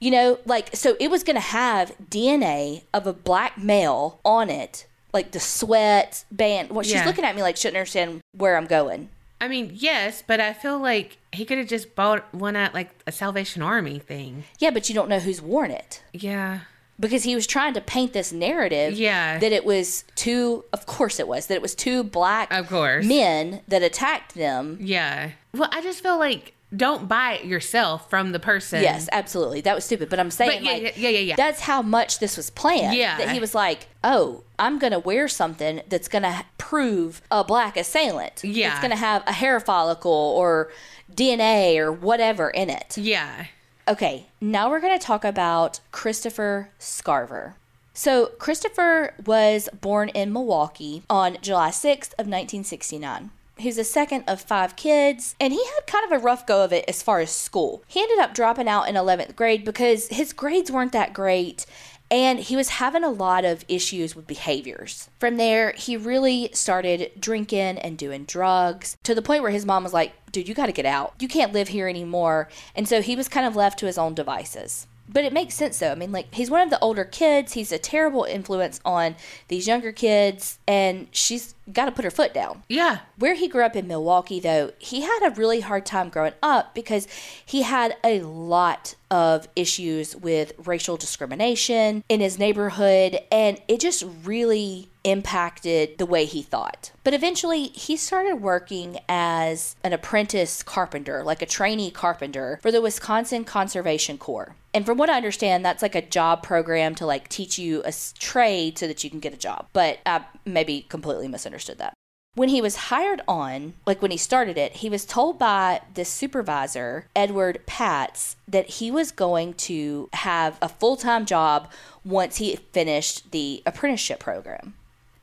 You 0.00 0.10
know, 0.12 0.38
like, 0.44 0.74
so 0.76 0.96
it 1.00 1.10
was 1.10 1.24
going 1.24 1.34
to 1.36 1.40
have 1.40 1.92
DNA 2.10 2.82
of 2.94 3.06
a 3.06 3.12
black 3.12 3.58
male 3.58 4.20
on 4.24 4.48
it, 4.50 4.86
like 5.12 5.32
the 5.32 5.40
sweat 5.40 6.24
band. 6.30 6.70
Well, 6.70 6.82
she's 6.84 6.92
Yeah. 6.94 7.06
looking 7.06 7.24
at 7.24 7.34
me 7.34 7.42
like 7.42 7.56
she 7.56 7.64
doesn't 7.64 7.76
understand 7.76 8.20
where 8.32 8.56
I'm 8.56 8.66
going. 8.66 9.08
I 9.40 9.46
mean, 9.48 9.70
yes, 9.74 10.22
but 10.26 10.40
I 10.40 10.52
feel 10.52 10.78
like 10.80 11.16
he 11.32 11.44
could 11.44 11.58
have 11.58 11.68
just 11.68 11.94
bought 11.94 12.32
one 12.34 12.56
at 12.56 12.74
like 12.74 12.90
a 13.06 13.12
Salvation 13.12 13.62
Army 13.62 13.98
thing. 13.98 14.44
Yeah, 14.58 14.70
but 14.70 14.88
you 14.88 14.94
don't 14.94 15.08
know 15.08 15.20
who's 15.20 15.40
worn 15.42 15.70
it. 15.70 16.02
Yeah. 16.12 16.60
because 17.00 17.22
he 17.22 17.36
was 17.36 17.46
trying 17.46 17.72
to 17.74 17.80
paint 17.80 18.12
this 18.12 18.32
narrative 18.32 18.94
Yeah. 18.94 19.38
that 19.38 19.52
it 19.52 19.64
was 19.64 20.02
two 20.16 20.64
of 20.72 20.84
course 20.86 21.20
it 21.20 21.28
was 21.28 21.46
that 21.46 21.54
it 21.54 21.62
was 21.62 21.76
two 21.76 22.02
black 22.02 22.52
Of 22.52 22.68
course. 22.68 23.06
men 23.06 23.60
that 23.68 23.84
attacked 23.84 24.34
them 24.34 24.78
Yeah. 24.80 25.30
Well, 25.54 25.68
I 25.72 25.80
just 25.80 26.02
feel 26.02 26.18
like 26.18 26.54
don't 26.76 27.08
buy 27.08 27.34
it 27.34 27.44
yourself 27.46 28.10
from 28.10 28.32
the 28.32 28.38
person. 28.38 28.82
yes 28.82 29.08
absolutely 29.12 29.60
that 29.62 29.74
was 29.74 29.84
stupid 29.84 30.08
but 30.10 30.20
i'm 30.20 30.30
saying 30.30 30.62
But 30.62 30.64
yeah, 30.64 30.72
like 30.88 30.98
yeah, 30.98 31.08
yeah, 31.08 31.18
yeah. 31.20 31.36
that's 31.36 31.60
how 31.60 31.80
much 31.80 32.18
this 32.18 32.36
was 32.36 32.50
planned 32.50 32.94
Yeah. 32.96 33.16
that 33.18 33.30
he 33.30 33.40
was 33.40 33.54
like 33.54 33.88
oh 34.04 34.44
i'm 34.58 34.78
gonna 34.78 34.98
wear 34.98 35.28
something 35.28 35.80
that's 35.88 36.08
gonna 36.08 36.44
prove 36.58 37.22
a 37.30 37.42
black 37.42 37.76
assailant 37.78 38.42
Yeah. 38.44 38.72
it's 38.72 38.80
gonna 38.82 38.96
have 38.96 39.22
a 39.26 39.32
hair 39.32 39.58
follicle 39.60 40.12
or 40.12 40.70
dna 41.14 41.78
or 41.78 41.90
whatever 41.92 42.50
in 42.50 42.68
it 42.70 42.98
Yeah. 42.98 43.46
Okay, 43.88 44.26
now 44.38 44.68
we're 44.68 44.80
going 44.80 44.98
to 44.98 45.02
talk 45.02 45.24
about 45.24 45.80
Christopher 45.92 46.68
Scarver. 46.78 47.54
So, 47.94 48.26
Christopher 48.38 49.14
was 49.24 49.70
born 49.80 50.10
in 50.10 50.30
Milwaukee 50.30 51.04
on 51.08 51.38
July 51.40 51.70
6th 51.70 52.12
of 52.18 52.26
1969. 52.28 53.30
He's 53.58 53.76
the 53.76 53.84
second 53.84 54.24
of 54.28 54.40
five 54.40 54.76
kids, 54.76 55.34
and 55.40 55.52
he 55.52 55.64
had 55.64 55.86
kind 55.86 56.04
of 56.04 56.12
a 56.12 56.22
rough 56.22 56.46
go 56.46 56.64
of 56.64 56.72
it 56.72 56.84
as 56.88 57.02
far 57.02 57.20
as 57.20 57.30
school. 57.30 57.82
He 57.86 58.00
ended 58.00 58.18
up 58.18 58.34
dropping 58.34 58.68
out 58.68 58.88
in 58.88 58.94
11th 58.94 59.34
grade 59.36 59.64
because 59.64 60.08
his 60.08 60.32
grades 60.32 60.70
weren't 60.70 60.92
that 60.92 61.12
great, 61.12 61.66
And 62.10 62.38
he 62.38 62.56
was 62.56 62.70
having 62.70 63.04
a 63.04 63.10
lot 63.10 63.44
of 63.44 63.66
issues 63.68 64.16
with 64.16 64.26
behaviors. 64.26 65.10
From 65.18 65.36
there, 65.36 65.72
he 65.76 65.94
really 65.94 66.48
started 66.54 67.10
drinking 67.20 67.78
and 67.78 67.98
doing 67.98 68.24
drugs 68.24 68.96
to 69.02 69.14
the 69.14 69.20
point 69.20 69.42
where 69.42 69.50
his 69.50 69.66
mom 69.66 69.84
was 69.84 69.92
like, 69.92 70.14
dude, 70.32 70.48
you 70.48 70.54
got 70.54 70.66
to 70.66 70.72
get 70.72 70.86
out. 70.86 71.12
You 71.20 71.28
can't 71.28 71.52
live 71.52 71.68
here 71.68 71.86
anymore. 71.86 72.48
And 72.74 72.88
so 72.88 73.02
he 73.02 73.14
was 73.14 73.28
kind 73.28 73.46
of 73.46 73.56
left 73.56 73.78
to 73.80 73.86
his 73.86 73.98
own 73.98 74.14
devices 74.14 74.86
but 75.08 75.24
it 75.24 75.32
makes 75.32 75.54
sense 75.54 75.78
though. 75.78 75.90
I 75.90 75.94
mean, 75.94 76.12
like 76.12 76.34
he's 76.34 76.50
one 76.50 76.60
of 76.60 76.70
the 76.70 76.78
older 76.80 77.04
kids. 77.04 77.54
He's 77.54 77.72
a 77.72 77.78
terrible 77.78 78.24
influence 78.24 78.80
on 78.84 79.16
these 79.48 79.66
younger 79.66 79.92
kids, 79.92 80.58
and 80.68 81.08
she's 81.12 81.54
got 81.72 81.86
to 81.86 81.92
put 81.92 82.04
her 82.04 82.10
foot 82.10 82.34
down. 82.34 82.62
Yeah. 82.68 83.00
Where 83.16 83.34
he 83.34 83.48
grew 83.48 83.64
up 83.64 83.76
in 83.76 83.86
Milwaukee, 83.86 84.40
though, 84.40 84.72
he 84.78 85.02
had 85.02 85.20
a 85.24 85.34
really 85.34 85.60
hard 85.60 85.86
time 85.86 86.08
growing 86.08 86.34
up 86.42 86.74
because 86.74 87.06
he 87.44 87.62
had 87.62 87.96
a 88.04 88.20
lot 88.20 88.94
of 89.10 89.48
issues 89.56 90.14
with 90.14 90.52
racial 90.58 90.96
discrimination 90.96 92.04
in 92.08 92.20
his 92.20 92.38
neighborhood, 92.38 93.18
and 93.32 93.60
it 93.66 93.80
just 93.80 94.04
really 94.24 94.88
impacted 95.04 95.96
the 95.96 96.04
way 96.04 96.26
he 96.26 96.42
thought. 96.42 96.92
But 97.04 97.14
eventually, 97.14 97.68
he 97.68 97.96
started 97.96 98.36
working 98.36 98.98
as 99.08 99.76
an 99.82 99.94
apprentice 99.94 100.62
carpenter, 100.62 101.22
like 101.22 101.40
a 101.40 101.46
trainee 101.46 101.90
carpenter 101.90 102.58
for 102.62 102.70
the 102.70 102.82
Wisconsin 102.82 103.44
Conservation 103.44 104.18
Corps. 104.18 104.54
And 104.74 104.84
from 104.84 104.98
what 104.98 105.08
I 105.08 105.16
understand, 105.16 105.64
that's 105.64 105.80
like 105.80 105.94
a 105.94 106.02
job 106.02 106.42
program 106.42 106.94
to 106.96 107.06
like 107.06 107.28
teach 107.28 107.58
you 107.58 107.82
a 107.86 107.92
trade 108.18 108.78
so 108.78 108.86
that 108.86 109.02
you 109.02 109.08
can 109.08 109.20
get 109.20 109.32
a 109.32 109.38
job. 109.38 109.66
But 109.72 109.98
I 110.04 110.24
maybe 110.44 110.84
completely 110.88 111.28
misunderstood 111.28 111.57
that. 111.78 111.94
When 112.34 112.50
he 112.50 112.62
was 112.62 112.76
hired 112.76 113.20
on, 113.26 113.74
like 113.84 114.00
when 114.00 114.12
he 114.12 114.16
started 114.16 114.56
it, 114.56 114.76
he 114.76 114.88
was 114.88 115.04
told 115.04 115.38
by 115.38 115.80
the 115.94 116.04
supervisor, 116.04 117.08
Edward 117.16 117.66
Patz, 117.66 118.36
that 118.46 118.68
he 118.70 118.90
was 118.90 119.10
going 119.10 119.54
to 119.54 120.08
have 120.12 120.56
a 120.62 120.68
full 120.68 120.96
time 120.96 121.26
job 121.26 121.68
once 122.04 122.36
he 122.36 122.54
finished 122.56 123.32
the 123.32 123.62
apprenticeship 123.66 124.20
program. 124.20 124.74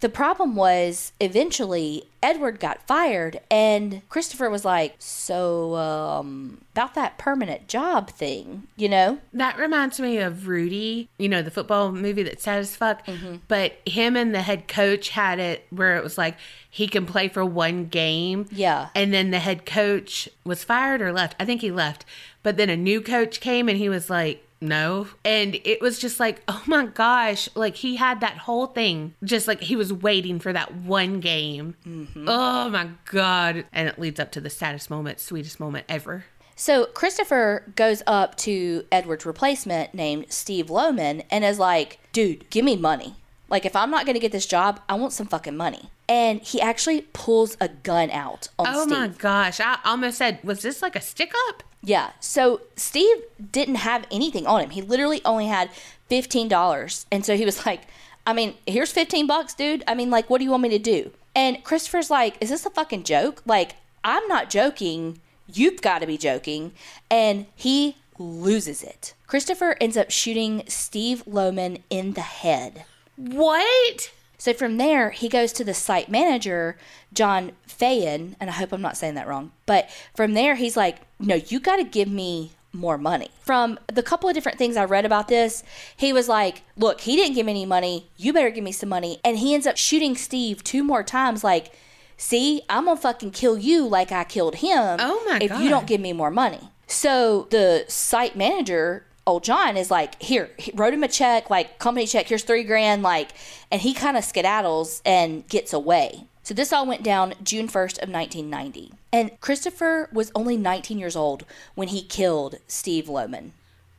The 0.06 0.10
problem 0.10 0.56
was 0.56 1.14
eventually 1.20 2.04
Edward 2.22 2.60
got 2.60 2.86
fired, 2.86 3.40
and 3.50 4.08
Christopher 4.08 4.52
was 4.52 4.64
like, 4.64 4.94
So, 5.00 5.74
um, 5.78 6.62
about 6.74 6.94
that 6.94 7.18
permanent 7.18 7.68
job 7.68 8.12
thing, 8.12 8.68
you 8.78 8.88
know? 8.88 9.18
That 9.34 9.58
reminds 9.58 10.00
me 10.00 10.20
of 10.20 10.48
Rudy, 10.48 11.10
you 11.18 11.28
know, 11.28 11.42
the 11.42 11.50
football 11.50 11.92
movie 11.92 12.22
that's 12.22 12.44
sad 12.44 12.60
as 12.60 12.76
fuck. 12.76 13.04
Mm-hmm. 13.08 13.38
But 13.48 13.80
him 13.88 14.16
and 14.16 14.36
the 14.36 14.44
head 14.44 14.68
coach 14.68 15.10
had 15.10 15.40
it 15.40 15.66
where 15.72 15.98
it 15.98 16.04
was 16.04 16.20
like 16.20 16.38
he 16.70 16.88
can 16.88 17.08
play 17.08 17.28
for 17.28 17.44
one 17.44 17.86
game. 17.86 18.46
Yeah. 18.52 18.90
And 18.94 19.12
then 19.12 19.32
the 19.32 19.40
head 19.40 19.66
coach 19.66 20.30
was 20.44 20.64
fired 20.64 21.02
or 21.02 21.14
left. 21.14 21.36
I 21.40 21.46
think 21.46 21.62
he 21.62 21.72
left. 21.72 22.06
But 22.44 22.58
then 22.58 22.70
a 22.70 22.78
new 22.78 23.02
coach 23.02 23.40
came 23.40 23.68
and 23.68 23.80
he 23.80 23.90
was 23.90 24.08
like, 24.08 24.45
no. 24.62 25.08
And 25.24 25.56
it 25.64 25.82
was 25.82 26.00
just 26.00 26.20
like, 26.20 26.42
oh 26.48 26.64
my 26.66 26.86
gosh, 26.86 27.50
like 27.56 27.76
he 27.76 27.96
had 27.96 28.22
that 28.22 28.38
whole 28.38 28.68
thing, 28.68 29.14
just 29.24 29.48
like 29.48 29.62
he 29.62 29.76
was 29.76 29.92
waiting 29.92 30.40
for 30.40 30.54
that 30.54 30.76
one 30.76 31.20
game. 31.20 31.76
Mm-hmm. 31.86 32.26
Oh 32.28 32.70
my 32.70 32.90
God. 33.06 33.66
And 33.74 33.88
it 33.88 34.00
leads 34.00 34.20
up 34.20 34.32
to 34.34 34.42
the 34.42 34.50
saddest 34.50 34.90
moment, 34.90 35.20
sweetest 35.20 35.60
moment 35.60 35.86
ever. 35.90 36.26
So 36.56 36.86
Christopher 36.86 37.72
goes 37.76 38.02
up 38.08 38.36
to 38.38 38.86
Edward's 38.92 39.26
replacement 39.26 39.94
named 39.94 40.28
Steve 40.30 40.68
Lohman 40.68 41.24
and 41.30 41.44
is 41.44 41.60
like, 41.60 42.00
dude, 42.14 42.50
give 42.50 42.64
me 42.64 42.78
money. 42.78 43.16
Like, 43.50 43.66
if 43.66 43.76
I'm 43.76 43.92
not 43.92 44.06
going 44.06 44.16
to 44.16 44.20
get 44.20 44.32
this 44.32 44.48
job, 44.48 44.80
I 44.90 44.96
want 44.96 45.14
some 45.14 45.28
fucking 45.28 45.56
money. 45.56 45.92
And 46.08 46.42
he 46.42 46.62
actually 46.62 47.02
pulls 47.14 47.58
a 47.60 47.68
gun 47.68 48.10
out 48.10 48.48
on 48.58 48.68
oh 48.70 48.84
Steve. 48.84 48.98
my 48.98 49.08
gosh. 49.10 49.60
I 49.60 49.80
almost 49.86 50.18
said, 50.18 50.40
was 50.44 50.62
this 50.62 50.82
like 50.82 50.96
a 50.96 51.02
stick 51.02 51.32
up? 51.50 51.64
Yeah. 51.86 52.12
So 52.20 52.62
Steve 52.76 53.18
didn't 53.52 53.76
have 53.76 54.06
anything 54.12 54.48
on 54.48 54.62
him. 54.62 54.72
He 54.72 54.82
literally 54.82 55.22
only 55.24 55.46
had 55.46 55.70
$15. 56.10 57.06
And 57.12 57.24
so 57.24 57.38
he 57.38 57.46
was 57.46 57.66
like, 57.66 57.82
I 58.28 58.34
mean, 58.34 58.56
here's 58.66 58.92
15 58.92 59.28
bucks, 59.28 59.54
dude. 59.54 59.84
I 59.88 59.94
mean, 59.94 60.10
like, 60.10 60.30
what 60.30 60.40
do 60.40 60.44
you 60.44 60.52
want 60.52 60.64
me 60.64 60.70
to 60.70 60.80
do? 60.80 61.12
And 61.36 61.64
Christopher's 61.64 62.10
like, 62.10 62.38
is 62.42 62.50
this 62.50 62.66
a 62.66 62.72
fucking 62.72 63.04
joke? 63.04 63.44
Like, 63.46 63.76
I'm 64.04 64.28
not 64.28 64.50
joking. 64.50 65.22
You've 65.48 65.82
got 65.82 66.00
to 66.00 66.08
be 66.08 66.18
joking. 66.18 66.72
And 67.12 67.46
he 67.56 67.98
loses 68.18 68.82
it. 68.82 69.14
Christopher 69.28 69.76
ends 69.80 69.96
up 69.96 70.10
shooting 70.10 70.64
Steve 70.68 71.24
Lohman 71.26 71.82
in 71.92 72.14
the 72.14 72.22
head. 72.22 72.86
What? 73.16 74.12
So 74.46 74.54
from 74.54 74.78
there, 74.78 75.10
he 75.10 75.28
goes 75.28 75.52
to 75.54 75.64
the 75.64 75.74
site 75.74 76.08
manager, 76.08 76.78
John 77.12 77.54
Fayen, 77.68 78.36
and 78.40 78.48
I 78.48 78.54
hope 78.54 78.72
I'm 78.72 78.80
not 78.80 78.96
saying 78.96 79.16
that 79.16 79.26
wrong. 79.26 79.54
But 79.66 79.90
from 80.16 80.36
there, 80.36 80.54
he's 80.54 80.78
like, 80.78 80.98
no, 81.20 81.34
you 81.34 81.60
got 81.60 81.78
to 81.78 81.84
give 81.84 82.08
me 82.08 82.52
more 82.72 83.00
money. 83.00 83.30
From 83.40 83.80
the 83.88 84.04
couple 84.04 84.30
of 84.30 84.36
different 84.36 84.60
things 84.60 84.78
I 84.78 84.86
read 84.86 85.04
about 85.04 85.30
this, 85.30 85.64
he 85.98 86.14
was 86.14 86.30
like, 86.30 86.62
look, 86.78 87.02
he 87.02 87.16
didn't 87.16 87.34
give 87.34 87.48
me 87.48 87.54
any 87.54 87.66
money. 87.66 88.12
You 88.18 88.34
better 88.34 88.52
give 88.52 88.64
me 88.64 88.72
some 88.72 88.88
money. 88.88 89.18
And 89.24 89.40
he 89.40 89.56
ends 89.56 89.66
up 89.66 89.78
shooting 89.78 90.16
Steve 90.16 90.64
two 90.64 90.84
more 90.84 91.02
times, 91.02 91.44
like, 91.44 91.74
see, 92.16 92.62
I'm 92.70 92.86
going 92.86 92.98
to 92.98 93.02
fucking 93.02 93.32
kill 93.32 93.58
you 93.58 93.88
like 93.88 94.12
I 94.12 94.26
killed 94.26 94.58
him. 94.58 94.98
Oh 95.00 95.24
my 95.28 95.40
if 95.42 95.50
God. 95.50 95.64
you 95.64 95.70
don't 95.72 95.88
give 95.88 96.02
me 96.02 96.14
more 96.14 96.30
money. 96.30 96.70
So 96.86 97.48
the 97.50 97.86
site 97.88 98.36
manager 98.36 99.08
old 99.28 99.44
John 99.44 99.78
is 99.78 99.92
like, 99.92 100.22
here, 100.22 100.50
he 100.58 100.72
wrote 100.76 100.94
him 100.94 101.04
a 101.04 101.08
check, 101.08 101.50
like 101.50 101.80
company 101.80 102.06
check, 102.08 102.28
here's 102.28 102.44
three 102.44 102.64
grand, 102.64 103.04
like, 103.04 103.32
and 103.72 103.82
he 103.82 103.94
kind 103.94 104.18
of 104.18 104.24
skedaddles 104.24 105.02
and 105.06 105.48
gets 105.48 105.74
away. 105.74 106.26
So 106.44 106.54
this 106.54 106.72
all 106.72 106.86
went 106.86 107.02
down 107.02 107.34
June 107.44 107.68
1st 107.68 108.04
of 108.04 108.10
1990. 108.10 108.92
And 109.12 109.40
Christopher 109.42 110.10
was 110.14 110.32
only 110.36 110.58
19 110.58 111.00
years 111.00 111.16
old 111.16 111.44
when 111.74 111.88
he 111.88 112.04
killed 112.04 112.58
Steve 112.68 113.06
Lohman. 113.06 113.52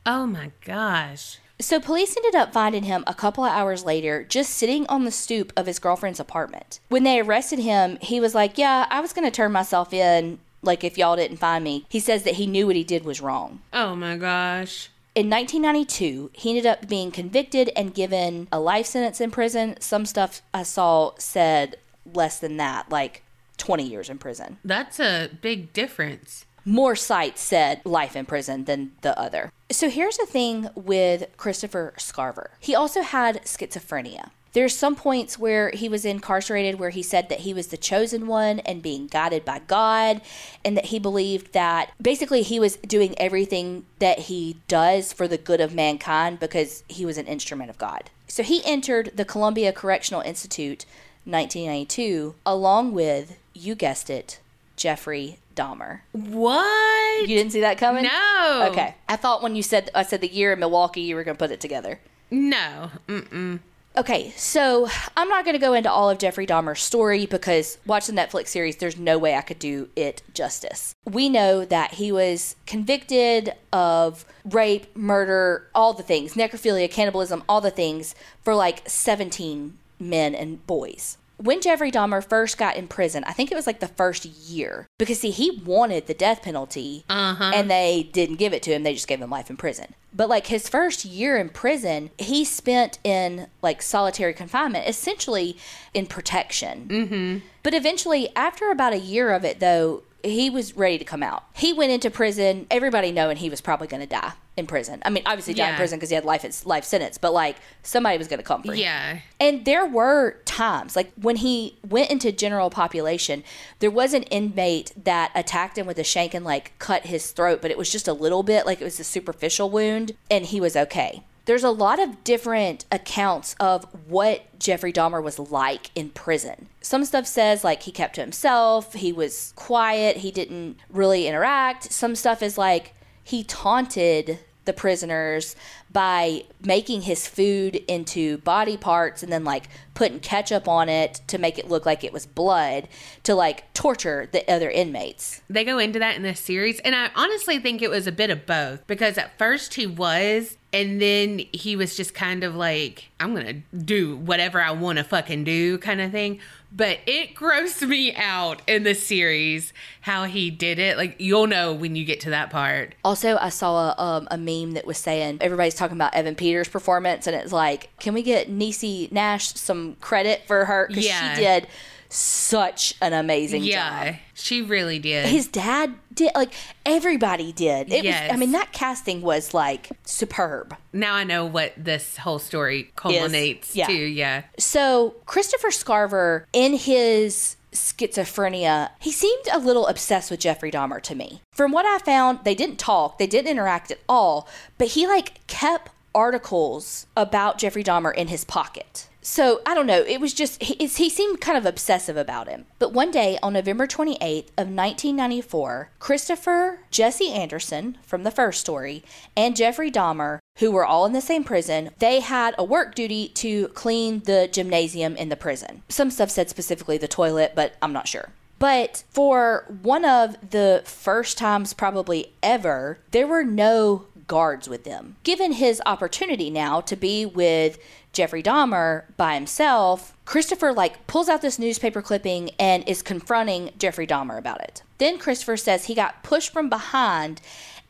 Oh 0.05 0.25
my 0.25 0.51
gosh. 0.63 1.39
So 1.59 1.79
police 1.79 2.15
ended 2.15 2.35
up 2.35 2.53
finding 2.53 2.83
him 2.83 3.03
a 3.07 3.13
couple 3.13 3.43
of 3.43 3.51
hours 3.51 3.83
later 3.83 4.23
just 4.23 4.51
sitting 4.51 4.85
on 4.87 5.03
the 5.03 5.11
stoop 5.11 5.51
of 5.57 5.65
his 5.65 5.79
girlfriend's 5.79 6.19
apartment. 6.19 6.79
When 6.87 7.03
they 7.03 7.19
arrested 7.19 7.59
him, 7.59 7.97
he 7.99 8.19
was 8.19 8.35
like, 8.35 8.57
"Yeah, 8.57 8.85
I 8.89 9.01
was 9.01 9.11
going 9.11 9.25
to 9.25 9.35
turn 9.35 9.51
myself 9.51 9.91
in 9.91 10.39
like 10.61 10.83
if 10.83 10.97
y'all 10.97 11.15
didn't 11.15 11.37
find 11.37 11.63
me." 11.63 11.85
He 11.89 11.99
says 11.99 12.23
that 12.23 12.35
he 12.35 12.45
knew 12.45 12.67
what 12.67 12.75
he 12.75 12.83
did 12.83 13.03
was 13.03 13.21
wrong. 13.21 13.61
Oh 13.73 13.95
my 13.95 14.15
gosh. 14.15 14.89
In 15.17 15.31
1992, 15.31 16.29
he 16.33 16.51
ended 16.51 16.67
up 16.67 16.87
being 16.87 17.09
convicted 17.09 17.71
and 17.75 17.91
given 17.91 18.47
a 18.51 18.59
life 18.59 18.85
sentence 18.85 19.19
in 19.19 19.31
prison. 19.31 19.75
Some 19.79 20.05
stuff 20.05 20.43
I 20.53 20.61
saw 20.61 21.13
said 21.17 21.77
less 22.13 22.39
than 22.39 22.57
that, 22.57 22.91
like 22.91 23.23
20 23.57 23.83
years 23.83 24.11
in 24.11 24.19
prison. 24.19 24.59
That's 24.63 24.99
a 24.99 25.31
big 25.41 25.73
difference. 25.73 26.45
More 26.65 26.95
sites 26.95 27.41
said 27.41 27.81
life 27.83 28.15
in 28.15 28.27
prison 28.27 28.65
than 28.65 28.91
the 29.01 29.19
other. 29.19 29.51
So 29.71 29.89
here's 29.89 30.17
the 30.17 30.27
thing 30.27 30.69
with 30.75 31.35
Christopher 31.35 31.95
Scarver. 31.97 32.49
He 32.59 32.75
also 32.75 33.01
had 33.01 33.41
schizophrenia. 33.41 34.29
There's 34.53 34.75
some 34.75 34.95
points 34.95 35.37
where 35.37 35.69
he 35.71 35.87
was 35.87 36.05
incarcerated 36.05 36.79
where 36.79 36.89
he 36.89 37.03
said 37.03 37.29
that 37.29 37.41
he 37.41 37.53
was 37.53 37.67
the 37.67 37.77
chosen 37.77 38.27
one 38.27 38.59
and 38.59 38.81
being 38.81 39.07
guided 39.07 39.45
by 39.45 39.59
God, 39.67 40.21
and 40.65 40.75
that 40.75 40.85
he 40.85 40.99
believed 40.99 41.53
that 41.53 41.91
basically 42.01 42.41
he 42.41 42.59
was 42.59 42.77
doing 42.77 43.13
everything 43.19 43.85
that 43.99 44.19
he 44.19 44.57
does 44.67 45.13
for 45.13 45.27
the 45.27 45.37
good 45.37 45.61
of 45.61 45.75
mankind 45.75 46.39
because 46.39 46.83
he 46.87 47.05
was 47.05 47.17
an 47.17 47.27
instrument 47.27 47.69
of 47.69 47.77
God. 47.77 48.09
So 48.27 48.43
he 48.43 48.61
entered 48.65 49.11
the 49.15 49.25
Columbia 49.25 49.71
Correctional 49.71 50.21
Institute 50.21 50.85
1992 51.25 52.35
along 52.45 52.93
with, 52.93 53.37
you 53.53 53.75
guessed 53.75 54.09
it, 54.09 54.39
Jeffrey 54.75 55.39
Dahmer. 55.55 56.01
What? 56.11 57.21
You 57.21 57.35
didn't 57.35 57.51
see 57.51 57.61
that 57.61 57.77
coming? 57.77 58.03
No. 58.03 58.69
Okay. 58.71 58.95
I 59.09 59.15
thought 59.15 59.41
when 59.41 59.55
you 59.55 59.63
said 59.63 59.89
I 59.95 60.03
said 60.03 60.21
the 60.21 60.27
year 60.27 60.53
in 60.53 60.59
Milwaukee, 60.59 61.01
you 61.01 61.15
were 61.15 61.23
going 61.23 61.35
to 61.35 61.39
put 61.39 61.51
it 61.51 61.59
together. 61.59 61.99
No. 62.29 62.91
Mm-mm. 63.07 63.59
Okay, 63.97 64.31
so 64.37 64.87
I'm 65.15 65.27
not 65.27 65.43
going 65.43 65.55
to 65.55 65.59
go 65.59 65.73
into 65.73 65.91
all 65.91 66.07
of 66.07 66.19
Jeffrey 66.19 66.45
Dahmer's 66.45 66.83
story 66.83 67.25
because 67.25 67.79
watch 67.87 68.05
the 68.05 68.13
Netflix 68.13 68.49
series, 68.49 68.75
there's 68.75 68.99
no 68.99 69.17
way 69.17 69.33
I 69.33 69.41
could 69.41 69.57
do 69.57 69.89
it 69.95 70.21
justice. 70.35 70.93
We 71.03 71.29
know 71.29 71.65
that 71.65 71.95
he 71.95 72.11
was 72.11 72.55
convicted 72.67 73.55
of 73.73 74.23
rape, 74.45 74.95
murder, 74.95 75.67
all 75.73 75.93
the 75.93 76.03
things, 76.03 76.35
necrophilia, 76.35 76.91
cannibalism, 76.91 77.43
all 77.49 77.59
the 77.59 77.71
things 77.71 78.13
for 78.43 78.53
like 78.53 78.87
17 78.87 79.75
men 79.99 80.35
and 80.35 80.67
boys. 80.67 81.17
When 81.37 81.61
Jeffrey 81.61 81.91
Dahmer 81.91 82.23
first 82.27 82.57
got 82.57 82.75
in 82.75 82.87
prison, 82.87 83.23
I 83.25 83.31
think 83.33 83.51
it 83.51 83.55
was 83.55 83.67
like 83.67 83.79
the 83.79 83.87
first 83.87 84.25
year 84.25 84.87
because 84.97 85.19
see, 85.19 85.29
he 85.29 85.61
wanted 85.63 86.07
the 86.07 86.13
death 86.13 86.41
penalty 86.41 87.03
Uh-huh. 87.09 87.51
and 87.53 87.69
they 87.69 88.09
didn't 88.11 88.37
give 88.37 88.53
it 88.53 88.63
to 88.63 88.71
him. 88.71 88.83
They 88.83 88.93
just 88.93 89.07
gave 89.07 89.21
him 89.21 89.29
life 89.29 89.49
in 89.49 89.57
prison. 89.57 89.93
But 90.13 90.29
like 90.29 90.47
his 90.47 90.67
first 90.67 91.05
year 91.05 91.37
in 91.37 91.49
prison, 91.49 92.09
he 92.17 92.43
spent 92.43 92.97
in 93.03 93.47
like 93.61 93.83
solitary 93.83 94.33
confinement, 94.33 94.87
essentially 94.87 95.57
in 95.93 96.07
protection. 96.07 96.87
Mm-hmm. 96.87 97.37
But 97.61 97.75
eventually, 97.75 98.29
after 98.35 98.71
about 98.71 98.93
a 98.93 98.97
year 98.99 99.31
of 99.31 99.45
it, 99.45 99.59
though, 99.59 100.01
he 100.23 100.49
was 100.49 100.75
ready 100.75 100.97
to 100.97 101.05
come 101.05 101.23
out. 101.23 101.43
He 101.55 101.73
went 101.73 101.91
into 101.91 102.09
prison, 102.09 102.67
everybody 102.71 103.11
knowing 103.11 103.37
he 103.37 103.49
was 103.49 103.61
probably 103.61 103.87
going 103.87 104.01
to 104.01 104.07
die 104.07 104.33
in 104.55 104.65
prison. 104.65 105.01
I 105.05 105.09
mean, 105.11 105.23
obviously 105.25 105.53
die 105.53 105.69
in 105.69 105.75
prison 105.75 105.99
because 105.99 106.09
he 106.09 106.15
had 106.15 106.25
life 106.25 106.65
life 106.65 106.83
sentence, 106.83 107.17
but 107.17 107.31
like 107.31 107.57
somebody 107.83 108.17
was 108.17 108.27
going 108.27 108.39
to 108.39 108.43
come 108.43 108.63
for 108.63 108.73
him. 108.73 108.79
Yeah. 108.79 109.19
And 109.39 109.65
there 109.65 109.85
were 109.85 110.37
times, 110.45 110.95
like 110.95 111.11
when 111.13 111.37
he 111.37 111.77
went 111.87 112.09
into 112.09 112.31
general 112.31 112.69
population, 112.69 113.43
there 113.79 113.91
was 113.91 114.13
an 114.13 114.23
inmate 114.23 114.91
that 115.03 115.31
attacked 115.35 115.77
him 115.77 115.85
with 115.85 115.99
a 115.99 116.03
shank 116.03 116.33
and 116.33 116.43
like 116.43 116.77
cut 116.79 117.05
his 117.05 117.31
throat, 117.31 117.61
but 117.61 117.69
it 117.69 117.77
was 117.77 117.91
just 117.91 118.07
a 118.07 118.13
little 118.13 118.43
bit, 118.43 118.65
like 118.65 118.81
it 118.81 118.85
was 118.85 118.99
a 118.99 119.03
superficial 119.03 119.69
wound, 119.69 120.13
and 120.31 120.47
he 120.47 120.59
was 120.59 120.75
okay. 120.75 121.23
There's 121.47 121.63
a 121.63 121.71
lot 121.71 121.99
of 121.99 122.23
different 122.23 122.85
accounts 122.91 123.55
of 123.59 123.85
what 124.07 124.59
Jeffrey 124.59 124.91
Dahmer 124.93 125.23
was 125.23 125.39
like 125.39 125.89
in 125.95 126.09
prison. 126.09 126.67
Some 126.81 127.05
stuff 127.05 127.25
says 127.25 127.63
like 127.63 127.83
he 127.83 127.91
kept 127.91 128.15
to 128.15 128.21
himself, 128.21 128.93
he 128.93 129.11
was 129.11 129.53
quiet, 129.55 130.17
he 130.17 130.29
didn't 130.29 130.77
really 130.89 131.25
interact. 131.25 131.91
Some 131.91 132.15
stuff 132.15 132.43
is 132.43 132.57
like 132.57 132.93
he 133.23 133.43
taunted 133.45 134.39
the 134.67 134.73
prisoners 134.73 135.55
by 135.91 136.43
making 136.63 137.01
his 137.01 137.27
food 137.27 137.75
into 137.87 138.37
body 138.39 138.77
parts 138.77 139.23
and 139.23 139.31
then 139.31 139.43
like 139.43 139.67
putting 139.95 140.19
ketchup 140.19 140.67
on 140.67 140.89
it 140.89 141.21
to 141.25 141.39
make 141.39 141.57
it 141.57 141.67
look 141.67 141.87
like 141.87 142.03
it 142.03 142.13
was 142.13 142.27
blood 142.27 142.87
to 143.23 143.33
like 143.33 143.73
torture 143.73 144.29
the 144.31 144.47
other 144.51 144.69
inmates. 144.69 145.41
They 145.49 145.63
go 145.63 145.79
into 145.79 145.97
that 145.97 146.15
in 146.15 146.21
this 146.21 146.39
series, 146.39 146.79
and 146.81 146.93
I 146.93 147.09
honestly 147.15 147.57
think 147.57 147.81
it 147.81 147.89
was 147.89 148.05
a 148.05 148.11
bit 148.11 148.29
of 148.29 148.45
both 148.45 148.85
because 148.85 149.17
at 149.17 149.37
first 149.39 149.73
he 149.73 149.87
was, 149.87 150.57
and 150.71 151.01
then 151.01 151.39
he 151.51 151.75
was 151.75 151.97
just 151.97 152.13
kind 152.13 152.43
of 152.43 152.53
like, 152.55 153.09
I'm 153.19 153.33
gonna 153.33 153.61
do 153.75 154.17
whatever 154.17 154.61
I 154.61 154.71
wanna 154.71 155.03
fucking 155.03 155.45
do 155.45 155.79
kind 155.79 155.99
of 155.99 156.11
thing. 156.11 156.39
But 156.71 156.99
it 157.07 157.33
grossed 157.33 157.87
me 157.87 158.13
out 158.15 158.61
in 158.67 158.83
the 158.83 158.93
series 158.93 159.71
how 160.01 160.25
he 160.25 160.49
did 160.51 160.79
it. 160.79 160.97
Like, 160.97 161.15
you'll 161.17 161.47
know 161.47 161.73
when 161.73 161.95
you 161.95 162.03
get 162.05 162.19
to 162.21 162.29
that 162.31 162.49
part. 162.49 162.93
Also, 163.03 163.37
I 163.37 163.49
saw 163.49 163.93
a, 163.97 164.01
um, 164.03 164.27
a 164.29 164.37
meme 164.37 164.73
that 164.73 164.85
was 164.85 164.97
saying 164.97 165.37
everybody's 165.41 165.75
talking 165.75 165.95
about 165.97 166.13
Evan 166.13 166.35
Peters' 166.35 166.67
performance, 166.67 167.25
and 167.25 167.35
it's 167.35 167.53
like, 167.53 167.89
can 167.99 168.13
we 168.13 168.21
get 168.21 168.49
Niecy 168.49 169.11
Nash 169.11 169.53
some 169.53 169.95
credit 170.01 170.43
for 170.45 170.65
her? 170.65 170.87
Because 170.89 171.05
Yeah. 171.05 171.35
she 171.35 171.41
did 171.41 171.67
such 172.09 172.93
an 173.01 173.13
amazing 173.13 173.63
Yeah, 173.63 174.11
job. 174.11 174.15
she 174.33 174.61
really 174.61 174.99
did. 174.99 175.27
His 175.27 175.47
dad 175.47 175.93
did, 176.13 176.31
like, 176.35 176.53
everybody 176.85 177.51
did. 177.51 177.91
It 177.91 178.03
Yes. 178.03 178.29
was, 178.29 178.35
I 178.35 178.37
mean, 178.39 178.51
that 178.53 178.71
casting 178.73 179.21
was 179.21 179.53
like 179.53 179.89
superb. 180.05 180.75
now 180.93 181.13
I 181.15 181.23
know 181.23 181.45
what 181.45 181.73
this 181.77 182.17
whole 182.17 182.39
story 182.39 182.91
culminates 182.95 183.75
yeah. 183.75 183.87
to. 183.87 183.93
Yeah. 183.93 184.43
So, 184.57 185.15
Christopher 185.25 185.69
Scarver, 185.69 186.45
in 186.53 186.73
his 186.77 187.55
schizophrenia, 187.73 188.89
he 188.99 189.11
seemed 189.11 189.45
a 189.51 189.59
little 189.59 189.87
obsessed 189.87 190.31
with 190.31 190.39
Jeffrey 190.39 190.71
Dahmer 190.71 191.01
to 191.03 191.15
me. 191.15 191.41
From 191.53 191.71
what 191.71 191.85
I 191.85 191.99
found, 191.99 192.39
they 192.43 192.55
didn't 192.55 192.79
talk, 192.79 193.17
they 193.19 193.27
didn't 193.27 193.51
interact 193.51 193.91
at 193.91 193.99
all, 194.09 194.47
but 194.77 194.89
he 194.89 195.05
like 195.07 195.45
kept 195.47 195.91
articles 196.15 197.05
about 197.15 197.57
Jeffrey 197.59 197.83
Dahmer 197.83 198.13
in 198.15 198.27
his 198.29 198.43
pocket. 198.43 199.06
So 199.29 199.59
I 199.65 199.75
don't 199.75 199.87
know. 199.87 200.03
It 200.07 200.21
was 200.21 200.33
just 200.33 200.63
he, 200.63 200.85
he 200.85 201.09
seemed 201.09 201.41
kind 201.41 201.57
of 201.57 201.65
obsessive 201.65 202.15
about 202.15 202.47
him. 202.47 202.65
But 202.79 202.93
one 202.93 203.11
day 203.11 203.37
on 203.43 203.53
November 203.53 203.85
28th 203.85 204.47
of 204.57 204.69
1994, 204.69 205.89
Christopher 205.99 206.79
Jesse 206.91 207.29
Anderson 207.29 207.97
from 208.03 208.23
the 208.23 208.31
first 208.31 208.61
story 208.61 209.03
and 209.35 209.57
Jeffrey 209.57 209.91
Dahmer, 209.91 210.39
who 210.59 210.71
were 210.71 210.85
all 210.85 211.05
in 211.05 211.11
the 211.11 211.19
same 211.19 211.43
prison, 211.43 211.89
they 211.99 212.21
had 212.21 212.55
a 212.57 212.63
work 212.63 212.95
duty 212.95 213.27
to 213.27 213.67
clean 213.69 214.21
the 214.21 214.49
gymnasium 214.49 215.17
in 215.17 215.27
the 215.27 215.35
prison. 215.35 215.83
Some 215.89 216.09
stuff 216.09 216.29
said 216.29 216.49
specifically 216.49 216.97
the 216.97 217.09
toilet, 217.09 217.51
but 217.53 217.75
I'm 217.81 217.93
not 217.93 218.07
sure. 218.07 218.29
But 218.59 219.03
for 219.09 219.65
one 219.83 220.05
of 220.05 220.51
the 220.51 220.83
first 220.85 221.37
times, 221.37 221.73
probably 221.73 222.31
ever, 222.41 222.99
there 223.11 223.27
were 223.27 223.43
no 223.43 224.05
guards 224.27 224.69
with 224.69 224.83
them. 224.83 225.15
Given 225.23 225.53
his 225.53 225.81
opportunity 225.85 226.49
now 226.49 226.81
to 226.81 226.95
be 226.95 227.25
with 227.25 227.77
Jeffrey 228.17 228.41
Dahmer 228.41 229.03
by 229.15 229.35
himself, 229.35 230.17
Christopher 230.25 230.73
like 230.73 231.05
pulls 231.05 231.29
out 231.29 231.43
this 231.43 231.59
newspaper 231.59 232.01
clipping 232.01 232.49
and 232.57 232.83
is 232.89 233.03
confronting 233.03 233.69
Jeffrey 233.77 234.07
Dahmer 234.07 234.39
about 234.39 234.59
it. 234.59 234.81
Then 234.97 235.19
Christopher 235.19 235.55
says 235.55 235.85
he 235.85 235.93
got 235.93 236.23
pushed 236.23 236.51
from 236.51 236.67
behind 236.67 237.41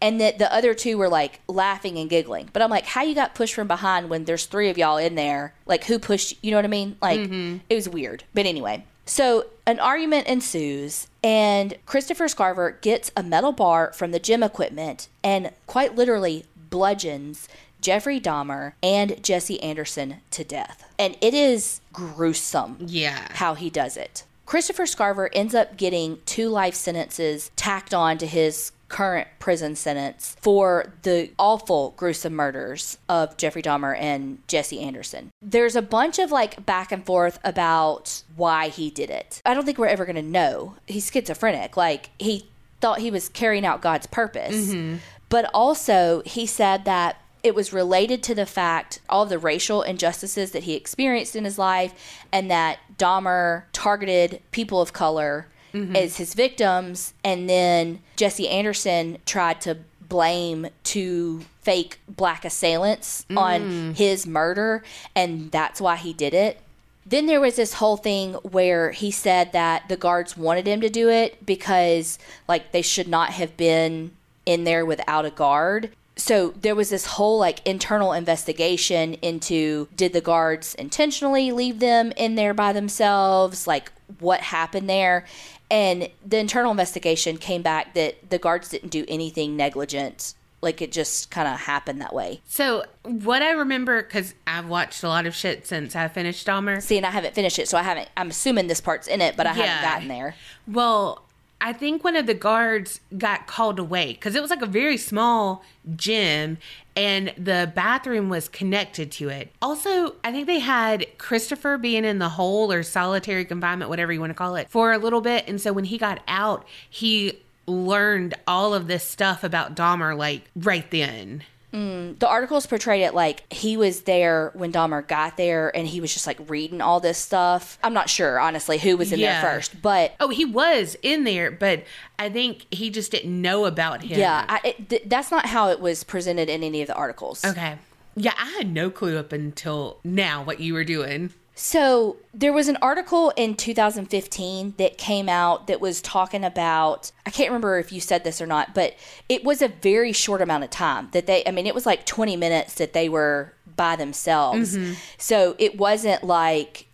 and 0.01 0.19
that 0.19 0.37
the 0.37 0.53
other 0.53 0.73
two 0.73 0.97
were 0.97 1.07
like 1.07 1.39
laughing 1.47 1.97
and 1.97 2.09
giggling. 2.09 2.49
But 2.51 2.61
I'm 2.61 2.69
like, 2.69 2.83
how 2.83 3.03
you 3.03 3.15
got 3.15 3.35
pushed 3.35 3.53
from 3.53 3.69
behind 3.69 4.09
when 4.09 4.25
there's 4.25 4.45
three 4.47 4.69
of 4.69 4.77
y'all 4.77 4.97
in 4.97 5.15
there? 5.15 5.53
Like 5.65 5.85
who 5.85 5.97
pushed 5.97 6.33
you 6.43 6.51
know 6.51 6.57
what 6.57 6.65
I 6.65 6.67
mean? 6.67 6.97
Like 7.01 7.21
mm-hmm. 7.21 7.59
it 7.69 7.75
was 7.75 7.87
weird. 7.87 8.25
But 8.33 8.45
anyway. 8.45 8.83
So 9.05 9.45
an 9.65 9.79
argument 9.79 10.27
ensues, 10.27 11.07
and 11.23 11.77
Christopher 11.85 12.25
Scarver 12.25 12.81
gets 12.81 13.09
a 13.15 13.23
metal 13.23 13.53
bar 13.53 13.93
from 13.93 14.11
the 14.11 14.19
gym 14.19 14.43
equipment 14.43 15.07
and 15.23 15.51
quite 15.65 15.95
literally 15.95 16.43
bludgeons 16.69 17.47
Jeffrey 17.87 18.19
Dahmer 18.19 18.73
and 18.83 19.23
Jesse 19.23 19.63
Anderson 19.63 20.17
to 20.31 20.43
death. 20.43 20.83
And 20.99 21.15
it 21.21 21.33
is 21.33 21.79
gruesome 21.93 22.75
Yeah. 22.85 23.29
how 23.35 23.53
he 23.53 23.69
does 23.69 23.95
it. 23.95 24.25
Christopher 24.45 24.83
Scarver 24.83 25.29
ends 25.31 25.55
up 25.55 25.77
getting 25.77 26.19
two 26.25 26.49
life 26.49 26.75
sentences 26.75 27.49
tacked 27.55 27.93
on 27.93 28.17
to 28.17 28.27
his 28.27 28.73
current 28.89 29.29
prison 29.39 29.73
sentence 29.77 30.35
for 30.41 30.91
the 31.03 31.31
awful, 31.39 31.93
gruesome 31.95 32.33
murders 32.33 32.97
of 33.07 33.37
Jeffrey 33.37 33.61
Dahmer 33.61 33.97
and 33.97 34.45
Jesse 34.49 34.81
Anderson. 34.81 35.29
There's 35.41 35.77
a 35.77 35.81
bunch 35.81 36.19
of 36.19 36.29
like 36.29 36.65
back 36.65 36.91
and 36.91 37.05
forth 37.05 37.39
about 37.41 38.21
why 38.35 38.67
he 38.67 38.89
did 38.89 39.09
it. 39.09 39.41
I 39.45 39.53
don't 39.53 39.63
think 39.63 39.77
we're 39.77 39.87
ever 39.87 40.03
going 40.03 40.17
to 40.17 40.21
know. 40.21 40.75
He's 40.87 41.09
schizophrenic. 41.09 41.77
Like, 41.77 42.09
he 42.19 42.49
thought 42.81 42.99
he 42.99 43.11
was 43.11 43.29
carrying 43.29 43.65
out 43.65 43.81
God's 43.81 44.07
purpose. 44.07 44.71
Mm-hmm. 44.73 44.97
But 45.29 45.49
also, 45.53 46.21
he 46.25 46.45
said 46.45 46.83
that 46.83 47.21
it 47.47 47.55
was 47.55 47.71
related 47.71 48.21
to 48.21 48.35
the 48.35 48.45
fact 48.45 48.99
all 49.09 49.23
of 49.23 49.29
the 49.29 49.39
racial 49.39 49.81
injustices 49.81 50.51
that 50.51 50.63
he 50.63 50.75
experienced 50.75 51.35
in 51.35 51.45
his 51.45 51.57
life 51.57 52.25
and 52.31 52.51
that 52.51 52.79
Dahmer 52.97 53.63
targeted 53.71 54.41
people 54.51 54.81
of 54.81 54.91
color 54.93 55.47
mm-hmm. 55.73 55.95
as 55.95 56.17
his 56.17 56.33
victims 56.33 57.13
and 57.23 57.49
then 57.49 58.01
Jesse 58.17 58.49
Anderson 58.49 59.17
tried 59.25 59.61
to 59.61 59.77
blame 60.01 60.67
two 60.83 61.41
fake 61.61 61.99
black 62.07 62.45
assailants 62.45 63.25
on 63.35 63.61
mm. 63.61 63.95
his 63.95 64.27
murder 64.27 64.83
and 65.15 65.51
that's 65.51 65.81
why 65.81 65.95
he 65.95 66.13
did 66.13 66.33
it. 66.33 66.59
Then 67.05 67.25
there 67.25 67.39
was 67.39 67.55
this 67.55 67.75
whole 67.75 67.95
thing 67.95 68.33
where 68.33 68.91
he 68.91 69.11
said 69.11 69.53
that 69.53 69.87
the 69.87 69.95
guards 69.95 70.35
wanted 70.35 70.67
him 70.67 70.81
to 70.81 70.89
do 70.89 71.09
it 71.09 71.45
because 71.45 72.19
like 72.49 72.73
they 72.73 72.81
should 72.81 73.07
not 73.07 73.29
have 73.31 73.55
been 73.55 74.11
in 74.45 74.65
there 74.65 74.85
without 74.85 75.25
a 75.25 75.29
guard. 75.29 75.91
So 76.17 76.49
there 76.61 76.75
was 76.75 76.89
this 76.89 77.05
whole 77.05 77.37
like 77.39 77.65
internal 77.65 78.11
investigation 78.13 79.13
into 79.15 79.87
did 79.95 80.13
the 80.13 80.21
guards 80.21 80.73
intentionally 80.75 81.51
leave 81.51 81.79
them 81.79 82.11
in 82.17 82.35
there 82.35 82.53
by 82.53 82.73
themselves? 82.73 83.67
Like 83.67 83.91
what 84.19 84.41
happened 84.41 84.89
there? 84.89 85.25
And 85.69 86.09
the 86.25 86.37
internal 86.39 86.71
investigation 86.71 87.37
came 87.37 87.61
back 87.61 87.93
that 87.93 88.29
the 88.29 88.37
guards 88.37 88.69
didn't 88.69 88.89
do 88.89 89.05
anything 89.07 89.55
negligent. 89.57 90.33
Like 90.59 90.81
it 90.81 90.91
just 90.91 91.29
kind 91.29 91.47
of 91.47 91.59
happened 91.59 92.01
that 92.01 92.15
way. 92.15 92.41
So 92.47 92.83
what 93.03 93.43
I 93.43 93.51
remember, 93.51 94.01
because 94.01 94.33
I've 94.47 94.67
watched 94.67 95.03
a 95.03 95.07
lot 95.07 95.27
of 95.27 95.35
shit 95.35 95.67
since 95.67 95.95
I 95.95 96.07
finished 96.07 96.47
Dahmer. 96.47 96.81
See, 96.81 96.97
and 96.97 97.05
I 97.05 97.11
haven't 97.11 97.35
finished 97.35 97.59
it, 97.59 97.67
so 97.67 97.77
I 97.77 97.83
haven't. 97.83 98.09
I'm 98.17 98.29
assuming 98.31 98.65
this 98.67 98.81
part's 98.81 99.07
in 99.07 99.21
it, 99.21 99.37
but 99.37 99.45
I 99.45 99.55
Yeah. 99.55 99.65
haven't 99.65 99.89
gotten 99.89 100.07
there. 100.07 100.35
Well, 100.67 101.23
I 101.59 101.73
think 101.73 102.03
one 102.03 102.15
of 102.15 102.27
the 102.27 102.33
guards 102.33 103.01
got 103.17 103.47
called 103.47 103.79
away 103.79 104.13
because 104.13 104.35
it 104.35 104.41
was 104.41 104.51
like 104.51 104.61
a 104.61 104.67
very 104.67 104.97
small 104.97 105.63
gym 105.95 106.57
and 106.95 107.33
the 107.37 107.71
bathroom 107.75 108.29
was 108.29 108.49
connected 108.49 109.11
to 109.13 109.29
it. 109.29 109.51
Also, 109.61 110.15
I 110.23 110.31
think 110.31 110.47
they 110.47 110.59
had 110.59 111.05
Christopher 111.17 111.77
being 111.77 112.05
in 112.05 112.19
the 112.19 112.29
hole 112.29 112.71
or 112.71 112.83
solitary 112.83 113.45
confinement, 113.45 113.89
whatever 113.89 114.11
you 114.11 114.19
want 114.19 114.31
to 114.31 114.35
call 114.35 114.55
it, 114.55 114.69
for 114.69 114.91
a 114.91 114.97
little 114.97 115.21
bit. 115.21 115.47
And 115.47 115.59
so 115.59 115.73
when 115.73 115.85
he 115.85 115.97
got 115.97 116.21
out, 116.27 116.65
he 116.89 117.39
learned 117.67 118.33
all 118.47 118.73
of 118.73 118.87
this 118.87 119.03
stuff 119.03 119.43
about 119.43 119.75
Dahmer 119.75 120.17
like 120.17 120.43
right 120.55 120.89
then. 120.89 121.43
Mm. 121.77 122.17
The 122.19 122.27
articles 122.27 122.65
portrayed 122.65 123.01
it 123.03 123.13
like 123.13 123.43
he 123.53 123.77
was 123.77 124.01
there 124.01 124.51
when 124.55 124.71
Dahmer 124.71 125.07
got 125.07 125.37
there 125.37 125.75
and 125.75 125.87
he 125.87 126.01
was 126.01 126.11
just 126.11 126.25
like 126.25 126.39
reading 126.49 126.81
all 126.81 126.99
this 126.99 127.17
stuff. 127.19 127.77
I'm 127.83 127.93
not 127.93 128.09
sure, 128.09 128.39
honestly, 128.39 128.77
who 128.79 128.97
was 128.97 129.11
in 129.11 129.19
Yeah. 129.19 129.41
there 129.41 129.51
first, 129.53 129.81
but 129.81 130.13
Oh, 130.19 130.29
he 130.29 130.43
was 130.45 130.97
in 131.03 131.23
there, 131.23 131.51
but 131.51 131.83
I 132.17 132.29
think 132.29 132.65
he 132.71 132.89
just 132.89 133.11
didn't 133.11 133.39
know 133.41 133.65
about 133.65 134.03
him. 134.03 134.17
yeah, 134.19 134.45
I, 134.49 134.61
it, 134.63 134.89
th- 134.89 135.03
that's 135.05 135.29
not 135.29 135.45
how 135.45 135.69
it 135.69 135.79
was 135.79 136.03
presented 136.03 136.49
in 136.49 136.63
any 136.63 136.81
of 136.81 136.87
the 136.87 136.95
articles. 136.95 137.45
Okay. 137.45 137.77
Yeah, 138.15 138.33
I 138.39 138.49
had 138.57 138.73
no 138.73 138.89
clue 138.89 139.17
up 139.17 139.31
until 139.31 139.99
now 140.03 140.43
what 140.43 140.59
you 140.59 140.73
were 140.73 140.83
doing. 140.83 141.31
So 141.59 142.17
there 142.35 142.53
was 142.53 142.67
an 142.67 142.77
article 142.83 143.33
in 143.35 143.55
2015 143.55 144.75
that 144.77 144.99
came 144.99 145.27
out 145.27 145.65
that 145.65 145.81
was 145.81 146.01
talking 146.03 146.43
about 146.43 147.11
I 147.25 147.31
can't 147.31 147.49
remember 147.49 147.79
if 147.79 147.91
you 147.91 147.99
said 147.99 148.23
this 148.23 148.39
or 148.39 148.45
not, 148.45 148.75
but 148.75 148.95
it 149.27 149.43
was 149.43 149.63
a 149.63 149.67
very 149.67 150.13
short 150.13 150.39
amount 150.39 150.63
of 150.63 150.69
time 150.69 151.09
that 151.13 151.25
they 151.25 151.43
I 151.47 151.51
mean 151.51 151.65
it 151.65 151.73
was 151.73 151.87
like 151.87 152.05
20 152.05 152.35
minutes 152.35 152.75
that 152.75 152.93
they 152.93 153.09
were 153.09 153.53
by 153.75 153.95
themselves. 153.95 154.77
Mm-hmm. 154.77 154.93
So 155.17 155.55
it 155.57 155.79
wasn't 155.79 156.23
like 156.23 156.85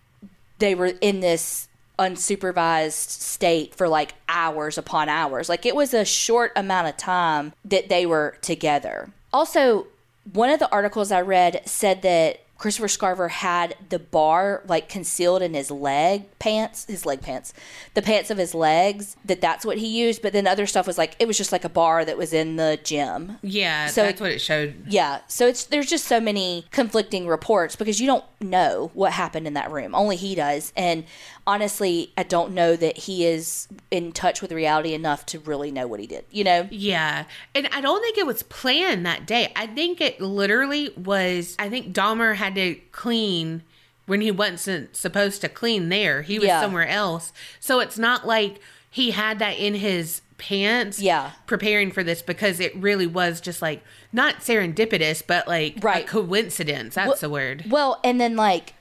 they 0.60 0.74
were 0.74 0.92
in 1.02 1.20
this 1.20 1.68
unsupervised 1.98 3.10
state 3.10 3.74
for 3.74 3.86
like 3.86 4.14
hours 4.30 4.78
upon 4.78 5.10
hours. 5.10 5.50
Like 5.50 5.66
it 5.66 5.76
was 5.76 5.92
a 5.92 6.06
short 6.06 6.52
amount 6.56 6.88
of 6.88 6.96
time 6.96 7.52
that 7.66 7.90
they 7.90 8.06
were 8.06 8.38
together. 8.40 9.10
Also, 9.30 9.88
one 10.32 10.48
of 10.48 10.58
the 10.58 10.70
articles 10.72 11.12
I 11.12 11.20
read 11.20 11.60
said 11.66 12.00
that 12.00 12.40
Christopher 12.56 12.86
Scarver 12.86 13.30
had 13.30 13.74
the 13.88 13.98
bar 13.98 14.62
like 14.66 14.88
concealed 14.88 15.42
in 15.42 15.54
his 15.54 15.70
leg 15.70 16.26
pants, 16.38 16.84
his 16.86 17.04
leg 17.04 17.20
pants, 17.20 17.52
the 17.94 18.00
pants 18.02 18.30
of 18.30 18.38
his 18.38 18.54
legs, 18.54 19.16
that 19.24 19.40
that's 19.40 19.66
what 19.66 19.78
he 19.78 19.86
used. 19.88 20.22
But 20.22 20.32
then 20.32 20.46
other 20.46 20.66
stuff 20.66 20.86
was 20.86 20.96
like, 20.96 21.16
it 21.18 21.26
was 21.26 21.36
just 21.36 21.52
like 21.52 21.64
a 21.64 21.68
bar 21.68 22.04
that 22.04 22.16
was 22.16 22.32
in 22.32 22.56
the 22.56 22.78
gym. 22.82 23.38
Yeah, 23.42 23.86
So- 23.88 24.04
that's 24.04 24.20
what 24.20 24.30
it 24.30 24.40
showed. 24.40 24.84
Yeah. 24.88 25.20
So 25.26 25.46
it's, 25.48 25.64
there's 25.64 25.90
just 25.90 26.06
so 26.06 26.20
many 26.20 26.66
conflicting 26.70 27.26
reports 27.26 27.76
because 27.76 28.00
you 28.00 28.06
don't 28.06 28.24
know 28.40 28.90
what 28.94 29.12
happened 29.12 29.46
in 29.46 29.54
that 29.54 29.70
room. 29.70 29.94
Only 29.94 30.16
he 30.16 30.34
does. 30.34 30.72
And 30.76 31.04
honestly, 31.46 32.12
I 32.16 32.22
don't 32.22 32.52
know 32.54 32.76
that 32.76 32.96
he 32.96 33.26
is 33.26 33.68
in 33.90 34.12
touch 34.12 34.40
with 34.40 34.52
reality 34.52 34.94
enough 34.94 35.26
to 35.26 35.38
really 35.40 35.70
know 35.70 35.86
what 35.86 36.00
he 36.00 36.06
did, 36.06 36.24
you 36.30 36.44
know? 36.44 36.68
Yeah. 36.70 37.24
And 37.54 37.68
I 37.72 37.80
don't 37.80 38.00
think 38.00 38.16
it 38.16 38.26
was 38.26 38.42
planned 38.44 39.04
that 39.06 39.26
day. 39.26 39.52
I 39.56 39.66
think 39.66 40.00
it 40.00 40.20
literally 40.20 40.90
was, 40.96 41.56
I 41.58 41.68
think 41.68 41.94
Dahmer 41.94 42.36
had 42.44 42.54
to 42.56 42.74
clean 42.92 43.62
when 44.06 44.20
he 44.20 44.30
wasn't 44.30 44.94
supposed 44.96 45.40
to 45.40 45.48
clean 45.48 45.88
there. 45.88 46.22
He 46.22 46.38
was 46.38 46.48
Yeah. 46.48 46.60
somewhere 46.60 46.86
else. 46.86 47.32
So 47.58 47.80
it's 47.80 47.98
not 47.98 48.26
like 48.26 48.60
he 48.90 49.10
had 49.12 49.38
that 49.38 49.58
in 49.58 49.74
his 49.74 50.20
pants 50.36 51.00
Yeah. 51.00 51.30
preparing 51.46 51.90
for 51.90 52.02
this 52.04 52.20
because 52.20 52.60
it 52.60 52.76
really 52.76 53.06
was 53.06 53.40
just 53.40 53.62
like 53.62 53.82
not 54.12 54.40
serendipitous 54.40 55.22
but 55.26 55.46
like 55.48 55.76
Right. 55.80 56.04
a 56.04 56.08
coincidence 56.08 56.96
that's 56.96 57.20
the 57.20 57.30
word 57.30 57.64
Well, 57.70 58.00
and 58.04 58.20
then 58.20 58.34
like 58.36 58.74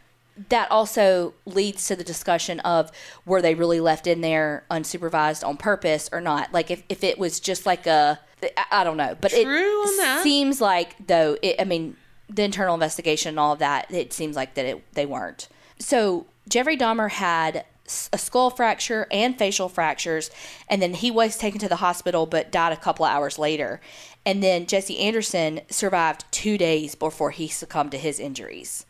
that 0.50 0.70
also 0.72 1.36
leads 1.46 1.88
to 1.88 1.96
the 1.96 2.04
discussion 2.04 2.60
of 2.62 2.92
were 3.24 3.40
they 3.42 3.54
really 3.54 3.80
left 3.80 4.08
in 4.08 4.22
there 4.22 4.64
unsupervised 4.72 5.48
on 5.48 5.58
purpose 5.58 6.10
or 6.12 6.20
not? 6.20 6.52
Like 6.52 6.72
if, 6.72 6.82
if 6.90 7.04
it 7.04 7.20
was 7.20 7.40
just 7.40 7.66
like 7.68 7.86
a 7.88 8.20
i 8.72 8.84
don't 8.84 8.98
know, 8.98 9.16
but 9.22 9.32
True 9.32 9.84
it 9.86 10.24
seems 10.24 10.60
like 10.60 10.96
though 11.08 11.38
it, 11.42 11.56
I 11.60 11.64
mean 11.66 11.96
the 12.34 12.44
internal 12.44 12.74
investigation 12.74 13.30
and 13.30 13.40
all 13.40 13.54
of 13.54 13.60
that 13.60 13.92
it 13.94 14.12
seems 14.14 14.36
like 14.36 14.54
that 14.56 14.66
it, 14.66 14.94
they 14.94 15.06
weren't. 15.06 15.48
So 15.80 16.26
Jeffrey 16.50 16.78
Dahmer 16.78 17.10
had 17.10 17.66
a 18.14 18.18
skull 18.18 18.50
fracture 18.50 19.08
and 19.12 19.38
facial 19.38 19.68
fractures, 19.70 20.32
and 20.70 20.82
then 20.82 20.94
he 20.94 21.12
was 21.12 21.38
taken 21.38 21.60
to 21.60 21.68
the 21.70 21.78
hospital 21.78 22.26
but 22.26 22.52
died 22.52 22.72
a 22.74 22.78
couple 22.78 23.06
of 23.06 23.12
hours 23.12 23.38
later. 23.38 23.82
And 24.26 24.42
then 24.42 24.66
Jesse 24.68 25.00
Anderson 25.00 25.62
survived 25.70 26.24
two 26.32 26.58
days 26.58 26.96
before 26.96 27.32
he 27.32 27.50
succumbed 27.50 27.92
to 27.92 27.98
his 27.98 28.20
injuries, 28.22 28.86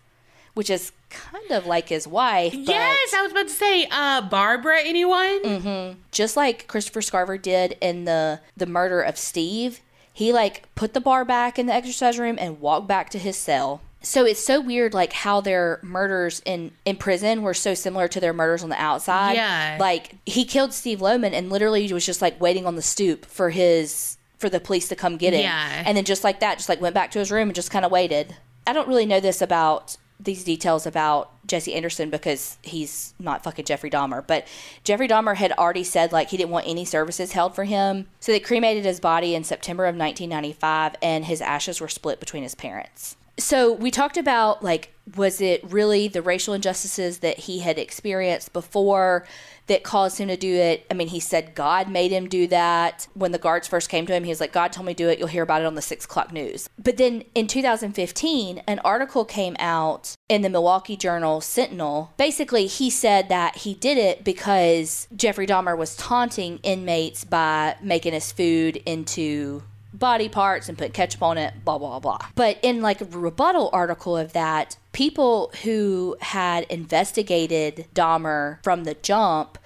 which 0.54 0.70
is 0.70 0.92
kind 1.10 1.50
of 1.52 1.66
like 1.66 1.90
his 1.90 2.08
wife. 2.08 2.54
Yes 2.54 3.14
i 3.16 3.22
was 3.24 3.32
about 3.32 3.48
to 3.48 3.54
say 3.54 3.88
uh 3.92 4.22
barbara 4.22 4.80
anyone 4.84 5.44
Mm-hmm. 5.44 6.00
just 6.12 6.36
like 6.38 6.68
Christopher 6.68 7.02
Scarver 7.02 7.40
did 7.42 7.78
in 7.82 8.06
the 8.06 8.40
the 8.58 8.66
murder 8.68 9.02
of 9.02 9.18
Steve, 9.18 9.82
he 10.14 10.32
like 10.32 10.74
put 10.76 10.94
the 10.94 11.02
bar 11.02 11.26
back 11.26 11.58
in 11.58 11.66
the 11.66 11.74
exercise 11.74 12.20
room 12.20 12.38
and 12.40 12.62
walked 12.62 12.88
back 12.88 13.10
to 13.10 13.20
his 13.20 13.36
cell. 13.36 13.82
So 14.06 14.26
it's 14.26 14.44
so 14.44 14.60
weird, 14.60 14.94
like 14.94 15.14
how 15.14 15.40
their 15.42 15.80
murders 15.82 16.42
in 16.46 16.72
in 16.86 16.98
prison 16.98 17.42
were 17.42 17.54
so 17.54 17.74
similar 17.74 18.08
to 18.10 18.20
their 18.20 18.34
murders 18.34 18.62
on 18.62 18.70
the 18.70 18.82
outside. 18.82 19.34
Yeah. 19.34 19.78
like 19.80 20.16
he 20.26 20.46
killed 20.46 20.74
Steve 20.74 21.00
Lohman 21.00 21.34
and 21.34 21.50
literally 21.50 21.92
was 21.92 22.06
just 22.06 22.22
like 22.22 22.40
waiting 22.40 22.66
on 22.66 22.76
the 22.76 22.82
stoop 22.82 23.26
for 23.26 23.50
his 23.50 24.18
for 24.38 24.50
the 24.50 24.60
police 24.60 24.90
to 24.90 24.96
come 24.96 25.16
get 25.18 25.34
him. 25.34 25.42
Yeah. 25.42 25.84
and 25.86 25.96
then 25.98 26.04
just 26.04 26.24
like 26.24 26.42
that, 26.42 26.58
just 26.58 26.68
like 26.70 26.82
went 26.82 26.94
back 26.94 27.12
to 27.12 27.20
his 27.20 27.32
room 27.32 27.48
and 27.48 27.56
just 27.56 27.72
kind 27.72 27.86
of 27.86 27.92
waited. 27.92 28.36
I 28.68 28.74
don't 28.74 28.88
really 28.88 29.06
know 29.06 29.20
this 29.22 29.42
about 29.42 29.98
these 30.20 30.44
details 30.44 30.86
about 30.86 31.32
Jesse 31.46 31.74
Anderson 31.74 32.10
because 32.10 32.58
he's 32.62 33.14
not 33.20 33.44
fucking 33.44 33.66
Jeffrey 33.66 33.90
Dahmer. 33.90 34.26
But 34.26 34.48
Jeffrey 34.84 35.08
Dahmer 35.08 35.36
had 35.36 35.52
already 35.54 35.84
said 35.84 36.12
like 36.12 36.30
he 36.30 36.38
didn't 36.38 36.52
want 36.52 36.68
any 36.68 36.86
services 36.86 37.34
held 37.34 37.56
for 37.56 37.66
him. 37.66 38.08
So 38.20 38.32
they 38.32 38.40
cremated 38.40 38.86
his 38.86 39.00
body 39.00 39.36
in 39.36 39.44
September 39.44 39.86
of 39.86 39.96
1995 39.96 40.96
and 41.02 41.26
his 41.26 41.42
ashes 41.42 41.82
were 41.82 41.88
split 41.88 42.20
between 42.20 42.44
his 42.44 42.56
parents. 42.56 43.18
So 43.38 43.74
we 43.74 43.92
talked 43.92 44.18
about 44.18 44.64
like 44.64 44.94
was 45.16 45.42
it 45.42 45.62
really 45.70 46.08
the 46.08 46.22
racial 46.22 46.54
injustices 46.54 47.20
that 47.20 47.40
he 47.40 47.60
had 47.60 47.78
experienced 47.78 48.54
before 48.54 49.28
that 49.68 49.84
caused 49.84 50.18
him 50.18 50.30
to 50.30 50.38
do 50.38 50.54
it? 50.54 50.86
I 50.90 50.94
mean, 50.94 51.10
he 51.10 51.20
said 51.20 51.56
God 51.56 51.90
made 51.90 52.12
him 52.12 52.28
do 52.28 52.48
that. 52.48 53.08
When 53.14 53.32
the 53.32 53.38
guards 53.38 53.68
first 53.68 53.90
came 53.90 54.06
to 54.06 54.14
him, 54.14 54.24
he 54.24 54.30
was 54.30 54.40
like, 54.40 54.54
God 54.54 54.72
told 54.72 54.86
me 54.86 54.94
to 54.94 55.04
do 55.04 55.10
it. 55.10 55.20
You'll 55.20 55.28
hear 55.28 55.44
about 55.44 55.62
it 55.62 55.66
on 55.66 55.76
the 55.76 55.82
six 55.82 56.06
o'clock 56.06 56.32
news. 56.32 56.70
But 56.82 56.98
then 56.98 57.24
in 57.36 57.48
2015, 57.48 58.64
an 58.66 58.80
article 58.80 59.26
came 59.26 59.56
out 59.60 60.16
in 60.30 60.42
the 60.42 60.50
Milwaukee 60.50 60.98
Journal 60.98 61.42
Sentinel. 61.42 62.14
Basically, 62.18 62.68
he 62.68 62.90
said 62.90 63.30
that 63.30 63.58
he 63.58 63.74
did 63.74 63.98
it 63.98 64.24
because 64.24 65.08
Jeffrey 65.16 65.48
Dahmer 65.48 65.78
was 65.78 65.96
taunting 65.98 66.60
inmates 66.64 67.26
by 67.26 67.76
making 67.82 68.14
his 68.14 68.32
food 68.32 68.78
into 68.86 69.64
body 69.94 70.30
parts 70.30 70.70
and 70.70 70.78
put 70.78 70.94
ketchup 70.94 71.22
on 71.22 71.38
it, 71.38 71.54
blah, 71.64 71.78
blah, 71.78 72.00
blah. 72.00 72.20
But 72.36 72.58
in 72.62 72.82
like 72.82 73.02
a 73.02 73.06
rebuttal 73.06 73.70
article 73.72 74.18
of 74.18 74.34
that, 74.34 74.78
people 74.92 75.52
who 75.64 76.18
had 76.22 76.66
investigated 76.66 77.88
Dahmer 77.94 78.64
from 78.64 78.84
the 78.84 78.96
jump 78.96 79.58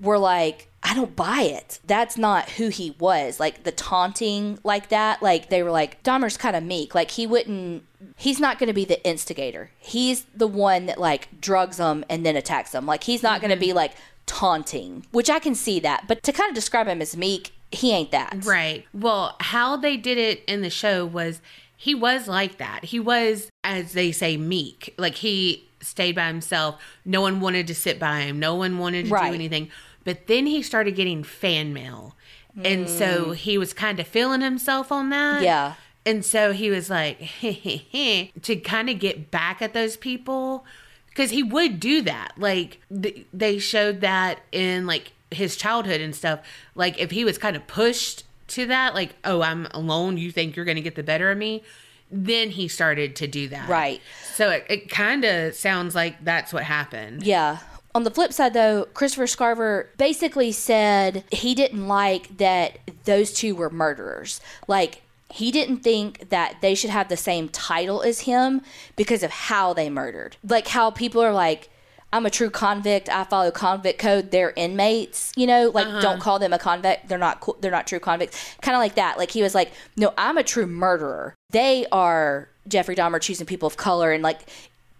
were 0.00 0.18
like, 0.18 0.68
I 0.84 0.94
don't 0.94 1.14
buy 1.14 1.42
it. 1.42 1.78
That's 1.86 2.18
not 2.18 2.50
who 2.50 2.68
he 2.68 2.96
was. 2.98 3.38
Like 3.38 3.62
the 3.62 3.70
taunting 3.70 4.58
like 4.64 4.88
that, 4.88 5.22
like 5.22 5.48
they 5.48 5.62
were 5.62 5.70
like, 5.70 6.02
Dahmer's 6.02 6.36
kind 6.36 6.56
of 6.56 6.64
meek. 6.64 6.94
Like 6.94 7.12
he 7.12 7.26
wouldn't, 7.26 7.84
he's 8.16 8.40
not 8.40 8.58
going 8.58 8.66
to 8.66 8.72
be 8.72 8.84
the 8.84 9.04
instigator. 9.06 9.70
He's 9.78 10.24
the 10.34 10.48
one 10.48 10.86
that 10.86 10.98
like 10.98 11.40
drugs 11.40 11.76
them 11.76 12.04
and 12.10 12.26
then 12.26 12.36
attacks 12.36 12.72
them. 12.72 12.84
Like 12.84 13.04
he's 13.04 13.22
not 13.22 13.40
going 13.40 13.50
to 13.50 13.56
mm-hmm. 13.56 13.60
be 13.60 13.72
like 13.72 13.92
taunting, 14.26 15.06
which 15.12 15.30
I 15.30 15.38
can 15.38 15.54
see 15.54 15.78
that. 15.80 16.04
But 16.08 16.22
to 16.24 16.32
kind 16.32 16.48
of 16.48 16.54
describe 16.54 16.88
him 16.88 17.00
as 17.00 17.16
meek, 17.16 17.52
he 17.72 17.92
ain't 17.92 18.10
that. 18.10 18.44
Right. 18.44 18.84
Well, 18.92 19.36
how 19.40 19.76
they 19.76 19.96
did 19.96 20.18
it 20.18 20.44
in 20.46 20.62
the 20.62 20.70
show 20.70 21.04
was 21.04 21.40
he 21.76 21.94
was 21.94 22.28
like 22.28 22.58
that. 22.58 22.84
He 22.84 23.00
was, 23.00 23.48
as 23.64 23.92
they 23.92 24.12
say, 24.12 24.36
meek. 24.36 24.94
Like 24.98 25.16
he 25.16 25.68
stayed 25.80 26.14
by 26.14 26.28
himself. 26.28 26.80
No 27.04 27.20
one 27.20 27.40
wanted 27.40 27.66
to 27.66 27.74
sit 27.74 27.98
by 27.98 28.20
him. 28.20 28.38
No 28.38 28.54
one 28.54 28.78
wanted 28.78 29.06
to 29.06 29.10
Right. 29.10 29.30
do 29.30 29.34
anything. 29.34 29.70
But 30.04 30.26
then 30.26 30.46
he 30.46 30.62
started 30.62 30.94
getting 30.94 31.24
fan 31.24 31.72
mail. 31.72 32.16
And 32.64 32.88
so 32.88 33.26
mm. 33.28 33.34
he 33.34 33.56
was 33.56 33.72
kind 33.72 33.98
of 33.98 34.06
feeling 34.06 34.42
himself 34.42 34.92
on 34.92 35.08
that. 35.10 35.42
Yeah. 35.42 35.74
And 36.04 36.24
so 36.24 36.52
he 36.52 36.70
was 36.70 36.90
like, 36.90 37.18
to 37.40 38.56
kind 38.56 38.90
of 38.90 38.98
get 38.98 39.30
back 39.30 39.62
at 39.62 39.72
those 39.72 39.96
people. 39.96 40.64
Because 41.08 41.30
he 41.30 41.42
would 41.42 41.78
do 41.78 42.02
that. 42.02 42.32
Like, 42.36 42.80
th- 42.90 43.26
they 43.32 43.58
showed 43.58 44.00
that 44.00 44.40
in, 44.50 44.86
like, 44.86 45.12
his 45.34 45.56
childhood 45.56 46.00
and 46.00 46.14
stuff. 46.14 46.40
Like, 46.74 46.98
if 46.98 47.10
he 47.10 47.24
was 47.24 47.38
kind 47.38 47.56
of 47.56 47.66
pushed 47.66 48.24
to 48.48 48.66
that, 48.66 48.94
like, 48.94 49.14
oh, 49.24 49.42
I'm 49.42 49.66
alone, 49.72 50.18
you 50.18 50.30
think 50.30 50.56
you're 50.56 50.64
going 50.64 50.76
to 50.76 50.82
get 50.82 50.94
the 50.94 51.02
better 51.02 51.30
of 51.30 51.38
me, 51.38 51.62
then 52.10 52.50
he 52.50 52.68
started 52.68 53.16
to 53.16 53.26
do 53.26 53.48
that. 53.48 53.68
Right. 53.68 54.00
So 54.34 54.50
it, 54.50 54.66
it 54.68 54.90
kind 54.90 55.24
of 55.24 55.54
sounds 55.54 55.94
like 55.94 56.22
that's 56.24 56.52
what 56.52 56.64
happened. 56.64 57.22
Yeah. 57.22 57.58
On 57.94 58.04
the 58.04 58.10
flip 58.10 58.32
side, 58.32 58.54
though, 58.54 58.86
Christopher 58.94 59.24
Scarver 59.24 59.86
basically 59.98 60.52
said 60.52 61.24
he 61.30 61.54
didn't 61.54 61.88
like 61.88 62.38
that 62.38 62.78
those 63.04 63.32
two 63.32 63.54
were 63.54 63.70
murderers. 63.70 64.40
Like, 64.66 65.02
he 65.30 65.50
didn't 65.50 65.78
think 65.78 66.28
that 66.28 66.56
they 66.60 66.74
should 66.74 66.90
have 66.90 67.08
the 67.08 67.16
same 67.16 67.48
title 67.48 68.02
as 68.02 68.20
him 68.20 68.60
because 68.96 69.22
of 69.22 69.30
how 69.30 69.72
they 69.72 69.88
murdered. 69.88 70.36
Like, 70.46 70.68
how 70.68 70.90
people 70.90 71.22
are 71.22 71.32
like, 71.32 71.70
I'm 72.12 72.26
a 72.26 72.30
true 72.30 72.50
convict. 72.50 73.08
I 73.08 73.24
follow 73.24 73.50
convict 73.50 73.98
code. 73.98 74.30
They're 74.30 74.52
inmates, 74.54 75.32
you 75.36 75.46
know. 75.46 75.70
Like, 75.72 75.86
don't 76.02 76.20
call 76.20 76.38
them 76.38 76.52
a 76.52 76.58
convict. 76.58 77.08
They're 77.08 77.18
not. 77.18 77.42
They're 77.60 77.70
not 77.70 77.86
true 77.86 78.00
convicts. 78.00 78.56
Kind 78.60 78.74
of 78.74 78.80
like 78.80 78.96
that. 78.96 79.18
Like 79.18 79.30
he 79.30 79.42
was 79.42 79.54
like, 79.54 79.72
no, 79.96 80.12
I'm 80.18 80.36
a 80.36 80.42
true 80.42 80.66
murderer. 80.66 81.34
They 81.50 81.86
are 81.90 82.48
Jeffrey 82.68 82.94
Dahmer 82.94 83.20
choosing 83.20 83.46
people 83.46 83.66
of 83.66 83.76
color 83.76 84.12
and 84.12 84.22
like 84.22 84.48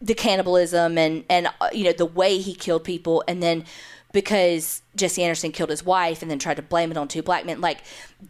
the 0.01 0.14
cannibalism 0.14 0.98
and 0.98 1.25
and 1.31 1.48
uh, 1.61 1.68
you 1.72 1.85
know 1.85 1.92
the 1.92 2.07
way 2.07 2.38
he 2.38 2.55
killed 2.55 2.83
people 2.83 3.22
and 3.29 3.42
then 3.42 3.64
because 4.12 4.83
Jesse 4.94 5.22
Anderson 5.22 5.53
killed 5.53 5.70
his 5.70 5.85
wife 5.85 6.22
and 6.22 6.31
then 6.31 6.38
tried 6.38 6.57
to 6.57 6.62
blame 6.62 6.90
it 6.90 6.96
on 6.96 7.09
two 7.09 7.22
black 7.22 7.46
men 7.46 7.61
like 7.61 7.79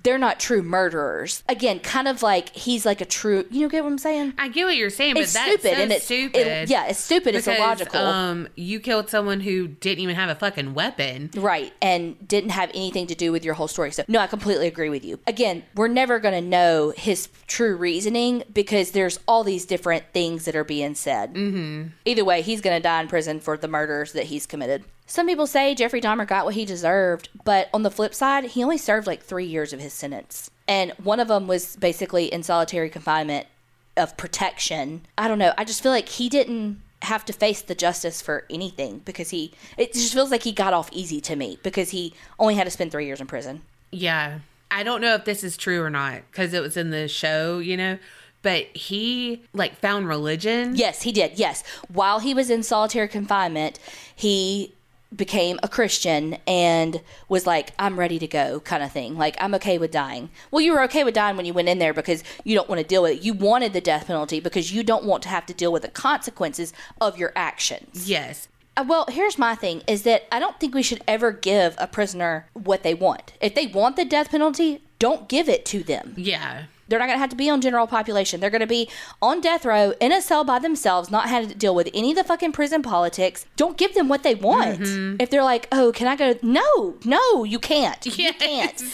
they're 0.05 0.17
not 0.19 0.39
true 0.39 0.63
murderers 0.63 1.43
again 1.49 1.81
kind 1.81 2.07
of 2.09 2.23
like 2.23 2.55
he's 2.55 2.87
like 2.87 3.01
a 3.01 3.05
true 3.05 3.45
you 3.51 3.63
know 3.63 3.69
get 3.69 3.83
what 3.83 3.91
I'm 3.91 3.99
saying 3.99 4.35
I 4.39 4.49
get 4.49 4.65
what 4.65 4.77
you're 4.77 4.89
saying, 4.91 5.15
but 5.15 5.25
it's 5.25 5.33
that's 5.33 5.49
stupid 5.53 5.77
so 5.77 5.83
and 5.83 5.93
it's 5.93 6.05
stupid. 6.05 6.47
it- 6.47 6.69
yeah 6.71 6.87
it's 6.87 7.01
stupid 7.01 7.35
it's 7.35 7.49
illogical 7.49 8.01
Um, 8.01 8.49
you 8.55 8.81
killed 8.81 9.11
someone 9.11 9.41
who 9.41 9.67
didn't 9.69 10.01
even 10.01 10.15
have 10.17 10.31
a 10.31 10.35
fucking 10.35 10.75
weapon. 10.75 11.31
Right, 11.37 11.73
and 11.83 12.17
didn't 12.27 12.51
have 12.51 12.71
anything 12.75 13.07
to 13.09 13.15
do 13.15 13.33
with 13.33 13.45
your 13.45 13.55
whole 13.55 13.69
story. 13.69 13.91
So, 13.93 14.05
no, 14.09 14.19
I 14.21 14.27
completely 14.27 14.67
agree 14.67 14.89
with 14.89 15.05
you. 15.05 15.19
Again, 15.27 15.63
we're 15.75 15.89
never 15.89 16.19
going 16.19 16.35
to 16.35 16.49
know 16.49 16.93
his 16.97 17.29
true 17.47 17.77
reasoning 17.77 18.43
because 18.53 18.93
there's 18.93 19.19
all 19.27 19.45
these 19.45 19.65
different 19.67 20.05
things 20.13 20.45
that 20.45 20.55
are 20.57 20.65
being 20.65 20.95
said. 20.95 21.35
Mm-hmm. 21.35 21.89
Either 22.05 22.25
way, 22.25 22.43
he's 22.43 22.61
going 22.61 22.77
to 22.77 22.83
die 22.83 23.01
in 23.01 23.09
prison 23.09 23.41
for 23.41 23.57
the 23.57 23.69
murders 23.69 24.13
that 24.13 24.25
he's 24.25 24.47
committed. 24.47 24.85
Some 25.13 25.27
people 25.27 25.47
say 25.47 25.75
Jeffrey 25.75 26.01
Dahmer 26.01 26.27
got 26.27 26.47
what 26.47 26.55
he 26.55 26.65
deserved, 26.65 27.29
but 27.45 27.69
on 27.75 27.83
the 27.83 27.91
flip 27.91 28.15
side, 28.15 28.45
he 28.45 28.65
only 28.65 28.79
served 28.79 29.07
like 29.07 29.23
three 29.23 29.45
years 29.45 29.75
of 29.75 29.79
his 29.79 29.93
sentence. 29.93 30.51
And 30.67 30.93
one 30.93 31.21
of 31.21 31.29
them 31.29 31.47
was 31.47 31.77
basically 31.77 32.33
in 32.33 32.43
solitary 32.43 32.89
confinement 32.89 33.47
of 33.95 34.17
protection. 34.17 35.03
I 35.19 35.29
don't 35.29 35.39
know. 35.39 35.53
I 35.59 35.65
just 35.65 35.83
feel 35.83 35.93
like 35.93 36.09
he 36.09 36.31
didn't 36.31 36.81
have 37.03 37.27
to 37.27 37.35
face 37.35 37.61
the 37.61 37.75
justice 37.75 38.23
for 38.23 38.47
anything 38.49 39.03
because 39.05 39.29
he 39.29 39.53
it 39.77 39.93
just 39.93 40.15
feels 40.15 40.31
like 40.31 40.45
he 40.45 40.53
got 40.53 40.73
off 40.73 40.89
easy 40.93 41.21
to 41.21 41.37
me 41.37 41.59
because 41.63 41.91
he 41.91 42.15
only 42.39 42.55
had 42.55 42.65
to 42.65 42.71
spend 42.71 42.91
3 42.91 43.05
years 43.05 43.21
in 43.21 43.27
prison. 43.27 43.61
Yeah. 43.91 44.39
I 44.71 44.83
don't 44.83 45.03
know 45.03 45.15
if 45.15 45.27
this 45.27 45.45
is 45.45 45.59
true 45.59 45.83
or 45.83 45.91
not 45.91 46.23
because 46.31 46.55
it 46.55 46.63
was 46.63 46.79
in 46.79 46.89
the 46.89 47.07
show, 47.07 47.59
you 47.59 47.77
know, 47.77 47.99
but 48.41 48.75
he 48.75 49.43
like 49.53 49.77
found 49.77 50.09
religion. 50.09 50.75
Yes, 50.75 51.03
he 51.03 51.13
did. 51.13 51.39
Yes. 51.39 51.63
While 51.93 52.21
he 52.21 52.33
was 52.33 52.49
in 52.49 52.63
solitary 52.63 53.09
confinement, 53.09 53.79
he 54.17 54.73
became 55.15 55.59
a 55.63 55.69
Christian 55.69 56.37
and 56.47 57.01
was 57.29 57.47
like, 57.47 57.73
I'm 57.79 57.99
ready 57.99 58.19
to 58.19 58.27
go, 58.27 58.61
kind 58.61 58.83
of 58.83 58.93
thing. 58.93 59.17
Like, 59.17 59.37
I'm 59.41 59.55
okay 59.57 59.79
with 59.79 59.91
dying. 59.91 60.31
Well, 60.51 60.61
you 60.61 60.73
were 60.73 60.83
okay 60.85 61.05
with 61.05 61.15
dying 61.15 61.37
when 61.37 61.47
you 61.47 61.53
went 61.53 61.69
in 61.69 61.79
there 61.79 61.93
because 61.95 62.25
you 62.45 62.55
don't 62.55 62.69
want 62.69 62.81
to 62.81 62.87
deal 62.87 63.03
with 63.03 63.13
it. 63.13 63.23
You 63.23 63.35
wanted 63.35 63.73
the 63.73 63.81
death 63.81 64.07
penalty 64.07 64.41
because 64.41 64.73
you 64.73 64.83
don't 64.83 65.05
want 65.05 65.23
to 65.25 65.29
have 65.29 65.47
to 65.47 65.55
deal 65.55 65.73
with 65.73 65.83
the 65.83 65.89
consequences 65.89 66.73
of 67.01 67.19
your 67.19 67.33
actions. 67.37 68.09
Yes. 68.09 68.49
Uh, 68.77 68.85
Well, 68.87 69.07
here's 69.11 69.39
my 69.39 69.55
thing 69.55 69.83
is 69.87 70.03
that 70.05 70.27
I 70.33 70.39
don't 70.39 70.59
think 70.59 70.75
we 70.75 70.83
should 70.83 71.03
ever 71.07 71.31
give 71.31 71.75
a 71.79 71.87
prisoner 71.87 72.47
what 72.55 72.83
they 72.83 72.95
want. 72.95 73.33
If 73.41 73.55
they 73.55 73.67
want 73.67 73.97
the 73.97 74.05
death 74.05 74.31
penalty, 74.31 74.83
don't 74.99 75.29
give 75.29 75.49
it 75.49 75.65
to 75.67 75.83
them. 75.83 76.15
Yeah. 76.17 76.65
They're 76.93 76.99
not 76.99 77.07
going 77.07 77.17
to 77.17 77.21
have 77.21 77.31
to 77.31 77.37
be 77.37 77.49
on 77.49 77.63
general 77.63 77.87
population. 77.87 78.39
They're 78.39 78.51
going 78.51 78.61
to 78.61 78.67
be 78.67 78.91
on 79.23 79.41
death 79.41 79.65
row 79.65 79.95
in 79.99 80.13
a 80.13 80.21
cell 80.21 80.45
by 80.45 80.59
themselves, 80.59 81.11
not 81.11 81.27
having 81.27 81.49
to 81.49 81.55
deal 81.55 81.75
with 81.75 81.89
any 81.95 82.11
of 82.11 82.19
the 82.19 82.23
fucking 82.23 82.53
prison 82.53 82.83
politics. 82.83 83.47
Don't 83.57 83.79
give 83.79 83.95
them 83.95 84.09
what 84.09 84.25
they 84.25 84.35
want. 84.35 84.81
Mm-hmm. 84.81 85.17
If 85.19 85.31
they're 85.31 85.43
like, 85.43 85.69
oh, 85.73 85.91
can 85.93 86.07
I 86.07 86.17
go? 86.17 86.39
No, 86.43 86.97
no, 87.03 87.45
you 87.45 87.59
can't. 87.59 88.05
You 88.05 88.13
can't. 88.35 88.85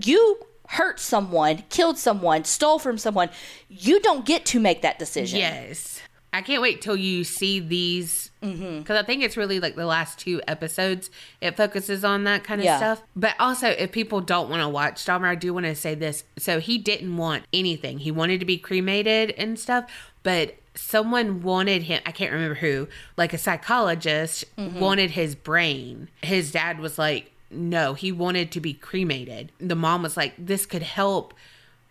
You 0.00 0.38
hurt 0.68 0.98
someone, 0.98 1.64
killed 1.68 1.98
someone, 1.98 2.44
stole 2.44 2.78
from 2.78 2.96
someone. 2.96 3.28
You 3.68 4.00
don't 4.00 4.24
get 4.24 4.46
to 4.46 4.58
make 4.58 4.80
that 4.80 4.98
decision. 4.98 5.40
Yes. 5.40 5.93
I 6.34 6.42
can't 6.42 6.60
wait 6.60 6.82
till 6.82 6.96
you 6.96 7.22
see 7.22 7.60
these 7.60 8.32
mm-hmm. 8.42 8.80
because 8.80 8.98
I 8.98 9.04
think 9.04 9.22
it's 9.22 9.36
really 9.36 9.60
like 9.60 9.76
the 9.76 9.86
last 9.86 10.18
two 10.18 10.42
episodes. 10.48 11.08
It 11.40 11.56
focuses 11.56 12.04
on 12.04 12.24
that 12.24 12.42
kind 12.42 12.60
of 12.60 12.64
Yeah. 12.64 12.76
stuff. 12.76 13.02
But 13.14 13.36
also, 13.38 13.68
if 13.68 13.92
people 13.92 14.20
don't 14.20 14.50
want 14.50 14.60
to 14.60 14.68
watch 14.68 15.04
Dahmer, 15.04 15.28
I 15.28 15.36
do 15.36 15.54
want 15.54 15.66
to 15.66 15.76
say 15.76 15.94
this. 15.94 16.24
So 16.36 16.58
he 16.58 16.76
didn't 16.76 17.16
want 17.16 17.44
anything. 17.52 17.98
He 18.00 18.10
wanted 18.10 18.40
to 18.40 18.46
be 18.46 18.58
cremated 18.58 19.30
and 19.38 19.56
stuff, 19.56 19.88
but 20.24 20.56
someone 20.74 21.40
wanted 21.40 21.84
him. 21.84 22.02
I 22.04 22.10
can't 22.10 22.32
remember 22.32 22.56
who. 22.56 22.88
Like 23.16 23.32
a 23.32 23.38
psychologist 23.38 24.44
mm-hmm. 24.56 24.80
wanted 24.80 25.12
his 25.12 25.36
brain. 25.36 26.08
His 26.20 26.50
dad 26.50 26.80
was 26.80 26.98
like, 26.98 27.30
no, 27.48 27.94
he 27.94 28.10
wanted 28.10 28.50
to 28.52 28.60
be 28.60 28.74
cremated. 28.74 29.52
The 29.58 29.76
mom 29.76 30.02
was 30.02 30.16
like, 30.16 30.34
this 30.36 30.66
could 30.66 30.82
help 30.82 31.32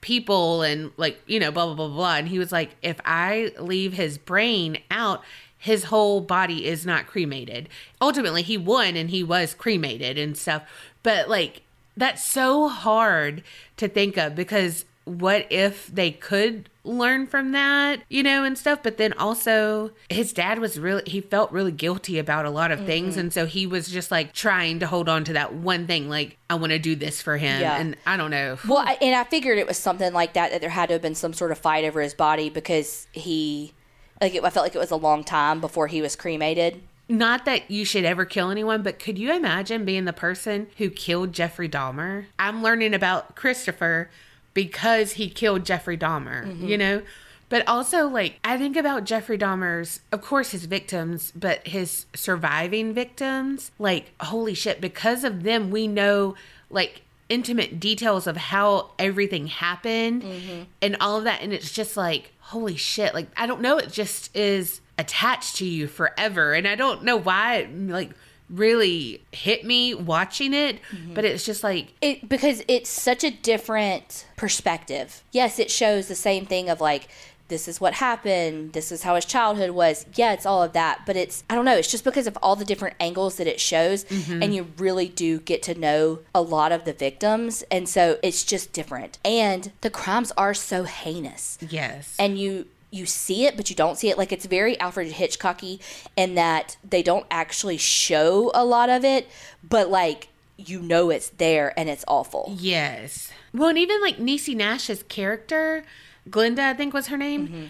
people 0.04 0.62
and 0.64 0.92
like 0.98 1.18
you 1.28 1.40
know 1.40 1.50
blah 1.50 1.66
blah 1.66 1.74
blah 1.74 1.88
blah. 1.88 2.16
And 2.16 2.28
he 2.28 2.38
was 2.38 2.52
like 2.52 2.76
if 2.84 3.00
i 3.06 3.52
leave 3.58 3.94
his 3.94 4.18
brain 4.18 4.78
out 4.92 5.24
his 5.58 5.86
whole 5.86 6.20
body 6.20 6.66
is 6.66 6.86
not 6.86 7.08
cremated. 7.08 7.70
Ultimately 8.02 8.42
he 8.42 8.58
won 8.58 8.98
and 8.98 9.10
he 9.10 9.24
was 9.24 9.54
cremated 9.54 10.18
and 10.18 10.38
stuff. 10.38 10.64
But 11.04 11.30
like 11.30 11.62
that's 11.96 12.26
so 12.26 12.68
hard 12.68 13.44
to 13.78 13.88
think 13.88 14.18
of 14.18 14.36
because 14.36 14.84
what 15.06 15.48
if 15.50 15.88
they 15.88 16.12
could 16.12 16.68
learn 16.86 17.26
from 17.26 17.54
that 17.54 18.02
you 18.10 18.22
know 18.22 18.44
and 18.44 18.58
stuff 18.58 18.80
but 18.84 18.98
then 18.98 19.14
also 19.14 19.92
his 20.10 20.34
dad 20.34 20.60
was 20.60 20.78
really 20.78 21.02
he 21.06 21.22
felt 21.22 21.50
really 21.52 21.72
guilty 21.72 22.20
about 22.20 22.46
a 22.46 22.50
lot 22.50 22.72
of 22.72 22.86
things 22.86 23.12
mm-hmm. 23.12 23.22
and 23.22 23.34
so 23.34 23.46
he 23.46 23.66
was 23.66 23.88
just 23.88 24.12
like 24.12 24.34
trying 24.34 24.80
to 24.80 24.86
hold 24.86 25.08
on 25.08 25.24
to 25.24 25.32
that 25.32 25.54
one 25.54 25.88
thing 25.88 26.10
like 26.10 26.38
i 26.50 26.56
want 26.56 26.72
to 26.72 26.80
do 26.80 26.94
this 26.94 27.22
for 27.22 27.38
him 27.38 27.62
Yeah. 27.62 27.78
and 27.78 27.96
i 28.06 28.18
don't 28.18 28.32
know 28.32 28.58
Well, 28.68 28.80
I, 28.86 28.98
and 29.02 29.16
I 29.16 29.24
figured 29.24 29.58
it 29.58 29.68
was 29.68 29.78
something 29.78 30.12
like 30.12 30.34
that, 30.34 30.52
that 30.52 30.62
there 30.62 30.70
had 30.70 30.88
to 30.88 30.94
have 30.94 31.02
been 31.02 31.16
some 31.16 31.32
sort 31.34 31.52
of 31.52 31.58
fight 31.58 31.86
over 31.86 32.02
his 32.02 32.14
body 32.14 32.50
because 32.50 33.08
he, 33.12 33.74
like, 34.20 34.36
it, 34.36 34.44
I 34.44 34.50
felt 34.50 34.66
like 34.66 34.76
it 34.76 34.80
was 34.80 34.92
a 34.92 34.96
long 34.96 35.24
time 35.24 35.62
before 35.62 35.88
he 35.88 36.02
was 36.02 36.16
cremated. 36.16 36.82
Not 37.10 37.46
that 37.46 37.70
you 37.70 37.86
should 37.86 38.06
ever 38.06 38.26
kill 38.26 38.50
anyone, 38.50 38.82
but 38.82 38.98
could 39.00 39.18
you 39.20 39.34
imagine 39.34 39.86
being 39.86 40.06
the 40.06 40.14
person 40.14 40.68
who 40.78 40.90
killed 40.90 41.34
Jeffrey 41.34 41.68
Dahmer? 41.70 42.26
I'm 42.40 42.64
learning 42.64 42.94
about 42.94 43.36
Christopher 43.36 44.10
because 44.54 45.14
he 45.14 45.30
killed 45.30 45.66
Jeffrey 45.66 45.98
Dahmer, 45.98 46.48
you 46.48 46.54
mm-hmm. 46.54 46.78
know? 46.78 47.02
But 47.50 47.68
also, 47.68 48.08
like, 48.08 48.40
I 48.44 48.58
think 48.58 48.76
about 48.76 49.04
Jeffrey 49.04 49.38
Dahmer's, 49.38 50.00
of 50.12 50.22
course, 50.22 50.52
his 50.52 50.66
victims, 50.66 51.32
but 51.36 51.68
his 51.68 52.08
surviving 52.16 52.94
victims. 52.94 53.72
Like, 53.78 54.12
holy 54.22 54.56
shit, 54.56 54.82
because 54.82 55.24
of 55.24 55.44
them, 55.44 55.70
we 55.70 55.88
know, 55.88 56.36
like, 56.72 57.04
intimate 57.30 57.80
details 57.80 58.28
of 58.28 58.38
how 58.38 58.92
everything 59.00 59.48
happened 59.48 60.24
mm-hmm. 60.24 60.64
and 60.82 60.98
all 61.00 61.18
of 61.18 61.24
that. 61.24 61.42
And 61.42 61.54
it's 61.54 61.72
just 61.72 61.96
like, 61.96 62.32
holy 62.40 62.76
shit. 62.76 63.14
Like, 63.14 63.28
I 63.38 63.46
don't 63.46 63.62
know. 63.62 63.78
It 63.78 63.92
just 63.92 64.36
is 64.36 64.82
attached 64.98 65.58
to 65.58 65.66
you 65.66 65.88
forever. 65.88 66.54
And 66.54 66.68
I 66.68 66.76
don't 66.76 67.04
know 67.04 67.18
why 67.18 67.68
like, 67.88 68.12
really 68.54 69.22
hit 69.32 69.66
me 69.66 69.94
watching 69.94 70.54
it, 70.54 70.80
mm-hmm. 70.92 71.14
but 71.14 71.26
it's 71.26 71.46
just 71.46 71.64
like, 71.64 71.94
It 72.02 72.28
because 72.30 72.64
it's 72.68 72.90
such 72.90 73.24
a 73.24 73.32
different 73.32 74.26
perspective. 74.36 75.24
Yes, 75.32 75.60
it 75.60 75.72
shows 75.72 76.08
the 76.08 76.16
same 76.16 76.46
thing 76.46 76.70
of 76.70 76.80
like 76.80 77.08
this 77.50 77.68
is 77.68 77.82
what 77.82 77.94
happened, 77.96 78.74
this 78.74 78.92
is 78.92 79.04
how 79.04 79.16
his 79.16 79.26
childhood 79.26 79.72
was. 79.72 80.06
Yeah, 80.16 80.34
it's 80.34 80.46
all 80.46 80.64
of 80.64 80.74
that, 80.74 81.02
but 81.06 81.16
it's 81.16 81.44
I 81.50 81.56
don't 81.56 81.66
know, 81.66 81.78
it's 81.78 81.92
just 81.92 82.04
because 82.04 82.28
of 82.28 82.38
all 82.42 82.56
the 82.56 82.66
different 82.66 82.96
angles 83.00 83.36
that 83.36 83.48
it 83.48 83.60
shows 83.60 84.06
mm-hmm. 84.06 84.42
and 84.42 84.56
you 84.56 84.68
really 84.78 85.08
do 85.08 85.40
get 85.40 85.62
to 85.64 85.76
know 85.78 86.20
a 86.34 86.42
lot 86.42 86.72
of 86.72 86.86
the 86.86 86.94
victims 86.94 87.64
and 87.70 87.88
so 87.88 88.18
it's 88.24 88.44
just 88.44 88.74
different. 88.74 89.20
And 89.26 89.72
the 89.82 89.90
crimes 89.90 90.32
are 90.38 90.54
so 90.54 90.84
heinous. 90.84 91.58
yes. 91.62 92.16
and 92.18 92.38
you 92.38 92.68
you 92.94 93.06
see 93.06 93.46
it 93.46 93.58
but 93.58 93.70
you 93.70 93.76
don't 93.76 93.98
see 93.98 94.10
it 94.10 94.18
like 94.18 94.32
it's 94.32 94.46
very 94.46 94.80
alfred 94.80 95.12
hitchcocky 95.14 95.80
in 96.16 96.36
that 96.36 96.78
they 96.88 97.02
don't 97.02 97.26
actually 97.32 97.78
show 97.78 98.52
a 98.54 98.64
lot 98.64 98.90
of 98.90 99.04
it 99.04 99.28
but 99.68 99.90
like 99.90 100.28
you 100.58 100.80
know 100.80 101.10
it's 101.10 101.30
there 101.30 101.78
and 101.78 101.90
it's 101.90 102.06
awful 102.08 102.56
Yes. 102.60 103.32
Well, 103.54 103.70
and 103.70 103.78
even 103.78 104.02
like 104.02 104.18
Niecy 104.18 104.56
Nash's 104.56 105.04
character, 105.04 105.84
Glenda, 106.30 106.60
I 106.60 106.74
think 106.74 106.94
was 106.94 107.08
her 107.08 107.18
name. 107.18 107.48
Mm-hmm. 107.48 107.66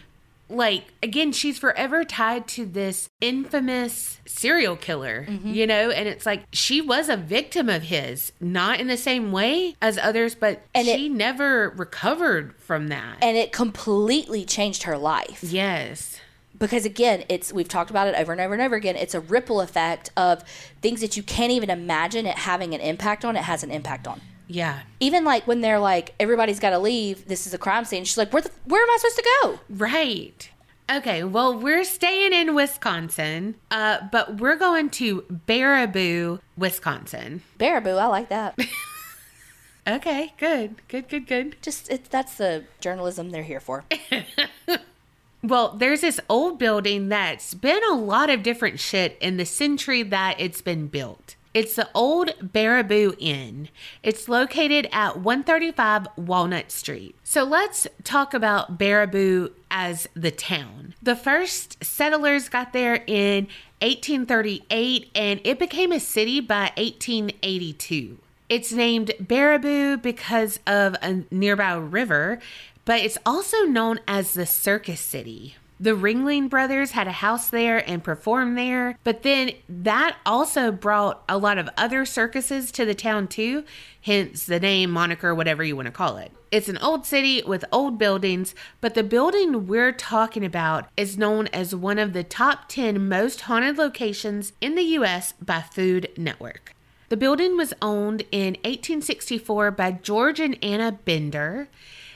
Like, 0.49 0.93
again, 1.01 1.31
she's 1.31 1.57
forever 1.57 2.03
tied 2.03 2.47
to 2.49 2.65
this 2.65 3.09
infamous 3.21 4.19
serial 4.25 4.75
killer, 4.75 5.25
mm-hmm. 5.27 5.51
you 5.53 5.65
know? 5.65 5.89
And 5.89 6.07
it's 6.07 6.25
like 6.25 6.43
she 6.51 6.79
was 6.81 7.09
a 7.09 7.17
victim 7.17 7.69
of 7.69 7.83
his, 7.83 8.31
not 8.39 8.79
in 8.79 8.87
the 8.87 8.97
same 8.97 9.31
way 9.31 9.75
as 9.81 9.97
others, 9.97 10.35
but 10.35 10.61
And 10.75 10.87
it- 10.87 10.97
she 10.97 11.09
never 11.09 11.69
recovered 11.69 12.55
from 12.59 12.89
that. 12.89 13.17
and 13.21 13.35
it 13.37 13.51
completely 13.51 14.45
changed 14.45 14.83
her 14.83 14.97
life 14.97 15.43
yes. 15.43 16.19
because 16.57 16.85
again 16.85 17.23
it's 17.29 17.51
we've 17.51 17.67
talked 17.67 17.89
about 17.89 18.07
it 18.07 18.15
over 18.15 18.31
and 18.31 18.39
over 18.41 18.53
and 18.53 18.61
over 18.61 18.75
again 18.75 18.95
it's 18.95 19.13
a 19.15 19.19
ripple 19.19 19.59
effect 19.61 20.11
of 20.15 20.43
things 20.81 21.01
that 21.01 21.17
you 21.17 21.23
can't 21.23 21.51
even 21.51 21.69
imagine 21.69 22.25
it 22.25 22.37
having 22.37 22.73
an 22.73 22.81
impact 22.81 23.25
on 23.25 23.35
it 23.35 23.43
has 23.43 23.63
an 23.63 23.71
impact 23.71 24.07
on 24.07 24.21
Yeah. 24.47 24.81
even 24.99 25.23
like 25.23 25.47
when 25.47 25.61
they're 25.61 25.79
like 25.79 26.13
everybody's 26.19 26.59
got 26.59 26.71
to 26.71 26.79
leave 26.79 27.27
this 27.27 27.47
is 27.47 27.53
a 27.53 27.57
crime 27.57 27.85
scene 27.85 28.03
she's 28.03 28.17
like 28.17 28.31
where 28.33 28.41
the, 28.41 28.51
where 28.65 28.81
am 28.83 28.89
i 28.89 28.97
supposed 28.99 29.15
to 29.17 29.29
go 29.41 29.59
Right. 29.69 30.49
Okay, 30.91 31.23
well, 31.23 31.57
we're 31.57 31.85
staying 31.85 32.33
in 32.33 32.53
Wisconsin, 32.55 33.55
uh, 33.71 33.99
but 34.11 34.41
we're 34.41 34.57
going 34.57 34.89
to 34.91 35.21
Baraboo, 35.47 36.39
Wisconsin. 36.57 37.41
baraboo 37.57 37.97
i 37.97 38.05
like 38.07 38.27
that 38.29 38.57
Okay, 39.87 40.33
good, 40.37 40.75
good, 40.89 41.07
good, 41.09 41.25
good. 41.27 41.55
just 41.61 41.89
it, 41.89 42.09
that's 42.09 42.35
the 42.35 42.65
journalism 42.81 43.29
they're 43.31 43.43
here 43.43 43.59
for 43.61 43.85
Well, 45.43 45.75
there's 45.77 46.01
this 46.01 46.21
old 46.29 46.57
building 46.57 47.09
that's 47.09 47.53
been 47.53 47.81
a 47.91 47.95
lot 47.95 48.29
of 48.29 48.43
different 48.43 48.79
shit 48.79 49.17
in 49.19 49.35
the 49.35 49.45
century 49.45 50.01
that 50.03 50.35
it's 50.39 50.61
been 50.61 50.87
built. 50.87 51.35
It's 51.53 51.75
the 51.75 51.87
old 51.93 52.29
Baraboo 52.41 53.15
Inn. 53.19 53.69
It's 54.01 54.27
located 54.27 54.89
at 54.91 55.19
135 55.19 56.07
Walnut 56.17 56.71
Street. 56.71 57.15
So 57.23 57.43
let's 57.43 57.87
talk 58.03 58.33
about 58.33 58.79
Baraboo 58.79 59.51
as 59.69 60.07
the 60.15 60.31
town. 60.31 60.95
The 61.01 61.15
first 61.15 61.83
settlers 61.83 62.49
got 62.49 62.73
there 62.73 63.03
in 63.05 63.47
1838 63.81 65.11
and 65.13 65.41
it 65.43 65.59
became 65.59 65.91
a 65.91 65.99
city 65.99 66.39
by 66.39 66.71
1882. 66.75 68.17
It's 68.49 68.71
named 68.71 69.11
Baraboo 69.21 70.01
because 70.01 70.59
of 70.65 70.95
a 71.01 71.23
nearby 71.29 71.73
river, 71.73 72.39
but 72.83 72.99
it's 72.99 73.17
also 73.25 73.63
known 73.63 73.99
as 74.07 74.33
the 74.33 74.45
Circus 74.47 74.99
City. 74.99 75.55
The 75.79 75.95
Ringling 75.95 76.49
Brothers 76.49 76.91
had 76.91 77.07
a 77.07 77.11
house 77.11 77.49
there 77.49 77.77
and 77.89 78.03
performed 78.03 78.57
there, 78.57 78.97
but 79.03 79.23
then 79.23 79.51
that 79.67 80.17
also 80.25 80.71
brought 80.71 81.23
a 81.27 81.37
lot 81.37 81.57
of 81.57 81.69
other 81.75 82.05
circuses 82.05 82.71
to 82.73 82.85
the 82.85 82.93
town 82.93 83.27
too, 83.27 83.63
hence 84.01 84.45
the 84.45 84.59
name, 84.59 84.91
moniker, 84.91 85.33
whatever 85.33 85.63
you 85.63 85.75
want 85.75 85.87
to 85.87 85.91
call 85.91 86.17
it. 86.17 86.31
It's 86.51 86.69
an 86.69 86.77
old 86.77 87.05
city 87.07 87.41
with 87.41 87.65
old 87.71 87.97
buildings, 87.97 88.53
but 88.79 88.93
the 88.93 89.03
building 89.03 89.65
we're 89.65 89.91
talking 89.91 90.45
about 90.45 90.87
is 90.95 91.17
known 91.17 91.47
as 91.47 91.75
one 91.75 91.97
of 91.97 92.13
the 92.13 92.23
top 92.23 92.69
10 92.69 93.09
most 93.09 93.41
haunted 93.41 93.77
locations 93.77 94.53
in 94.61 94.75
the 94.75 94.83
US 94.83 95.33
by 95.33 95.61
Food 95.61 96.09
Network. 96.15 96.75
The 97.09 97.17
building 97.17 97.57
was 97.57 97.73
owned 97.81 98.23
in 98.31 98.53
1864 98.63 99.71
by 99.71 99.91
George 99.91 100.39
and 100.39 100.57
Anna 100.63 100.91
Bender. 100.91 101.67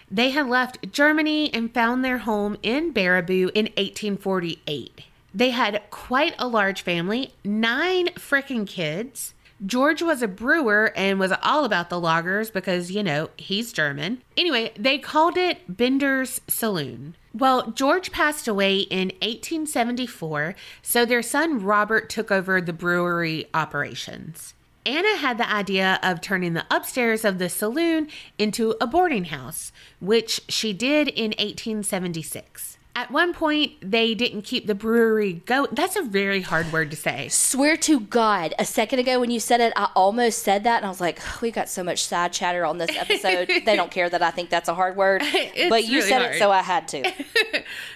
They 0.09 0.31
had 0.31 0.47
left 0.47 0.91
Germany 0.91 1.53
and 1.53 1.73
found 1.73 2.03
their 2.03 2.19
home 2.19 2.57
in 2.63 2.93
Baraboo 2.93 3.49
in 3.53 3.65
1848. 3.75 5.01
They 5.33 5.49
had 5.51 5.83
quite 5.89 6.33
a 6.39 6.47
large 6.47 6.81
family, 6.81 7.33
nine 7.43 8.07
frickin' 8.15 8.65
kids, 8.65 9.33
George 9.65 10.03
was 10.03 10.21
a 10.21 10.27
brewer 10.27 10.93
and 10.95 11.19
was 11.19 11.33
all 11.41 11.65
about 11.65 11.89
the 11.89 11.99
lagers 11.99 12.53
because, 12.53 12.91
you 12.91 13.01
know, 13.01 13.29
he's 13.37 13.73
German. 13.73 14.21
Anyway, 14.35 14.71
they 14.77 14.99
called 14.99 15.35
it 15.35 15.75
Bender's 15.75 16.41
Saloon. 16.47 17.15
Well, 17.33 17.71
George 17.71 18.11
passed 18.11 18.47
away 18.47 18.79
in 18.79 19.09
1874, 19.21 20.55
so 20.81 21.05
their 21.05 21.23
son 21.23 21.63
Robert 21.63 22.09
took 22.09 22.31
over 22.31 22.61
the 22.61 22.73
brewery 22.73 23.47
operations. 23.53 24.53
Anna 24.87 25.17
had 25.17 25.37
the 25.37 25.51
idea 25.51 25.99
of 26.01 26.21
turning 26.21 26.53
the 26.53 26.65
upstairs 26.71 27.25
of 27.25 27.39
the 27.39 27.49
saloon 27.49 28.07
into 28.37 28.73
a 28.79 28.87
boarding 28.87 29.25
house, 29.25 29.73
which 29.99 30.39
she 30.47 30.71
did 30.71 31.09
in 31.09 31.31
1876. 31.31 32.66
At 32.97 33.11
one 33.11 33.31
point, 33.31 33.73
they 33.79 34.15
didn't 34.15 34.41
keep 34.41 34.65
the 34.65 34.73
brewery 34.73 35.43
going. 35.45 35.69
That's 35.71 35.95
a 35.95 36.01
very 36.01 36.41
hard 36.41 36.73
word 36.73 36.89
to 36.89 36.97
say. 36.97 37.27
Swear 37.27 37.77
to 37.77 37.99
God, 37.99 38.55
a 38.57 38.65
second 38.65 38.97
ago 38.97 39.19
when 39.19 39.29
you 39.29 39.39
said 39.39 39.61
it, 39.61 39.71
I 39.75 39.91
almost 39.95 40.39
said 40.39 40.63
that, 40.63 40.77
and 40.77 40.85
I 40.87 40.89
was 40.89 40.99
like, 40.99 41.19
oh, 41.21 41.37
we 41.39 41.51
got 41.51 41.69
so 41.69 41.83
much 41.83 42.03
side 42.03 42.33
chatter 42.33 42.65
on 42.65 42.79
this 42.79 42.89
episode. 42.97 43.49
they 43.65 43.75
don't 43.75 43.91
care 43.91 44.09
that 44.09 44.23
I 44.23 44.31
think 44.31 44.49
that's 44.49 44.67
a 44.67 44.73
hard 44.73 44.95
word, 44.95 45.21
It's 45.25 45.69
but 45.69 45.83
you 45.85 45.97
really 45.99 46.09
said 46.09 46.21
hard. 46.23 46.35
it, 46.37 46.39
so 46.39 46.49
I 46.49 46.63
had 46.63 46.87
to. 46.87 47.11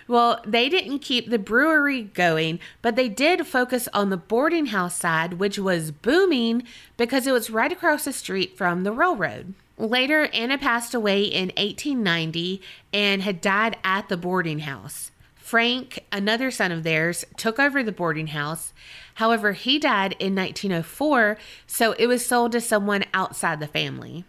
Well, 0.07 0.41
they 0.45 0.67
didn't 0.67 0.99
keep 0.99 1.29
the 1.29 1.39
brewery 1.39 2.03
going, 2.03 2.59
but 2.81 2.97
they 2.97 3.07
did 3.07 3.47
focus 3.47 3.87
on 3.93 4.09
the 4.09 4.17
boarding 4.17 4.65
house 4.67 4.97
side, 4.97 5.35
which 5.35 5.57
was 5.57 5.91
booming 5.91 6.63
because 6.97 7.25
it 7.25 7.31
was 7.31 7.49
right 7.49 7.71
across 7.71 8.03
the 8.03 8.11
street 8.11 8.57
from 8.57 8.83
the 8.83 8.91
railroad. 8.91 9.53
Later, 9.81 10.29
Anna 10.31 10.59
passed 10.59 10.93
away 10.93 11.23
in 11.23 11.47
1890 11.57 12.61
and 12.93 13.23
had 13.23 13.41
died 13.41 13.77
at 13.83 14.09
the 14.09 14.17
boarding 14.17 14.59
house. 14.59 15.09
Frank, 15.33 16.05
another 16.11 16.51
son 16.51 16.71
of 16.71 16.83
theirs, 16.83 17.25
took 17.35 17.57
over 17.57 17.81
the 17.81 17.91
boarding 17.91 18.27
house. 18.27 18.73
However, 19.15 19.53
he 19.53 19.79
died 19.79 20.15
in 20.19 20.35
1904, 20.35 21.35
so 21.65 21.93
it 21.93 22.05
was 22.05 22.23
sold 22.23 22.51
to 22.51 22.61
someone 22.61 23.05
outside 23.11 23.59
the 23.59 23.65
family. 23.65 24.23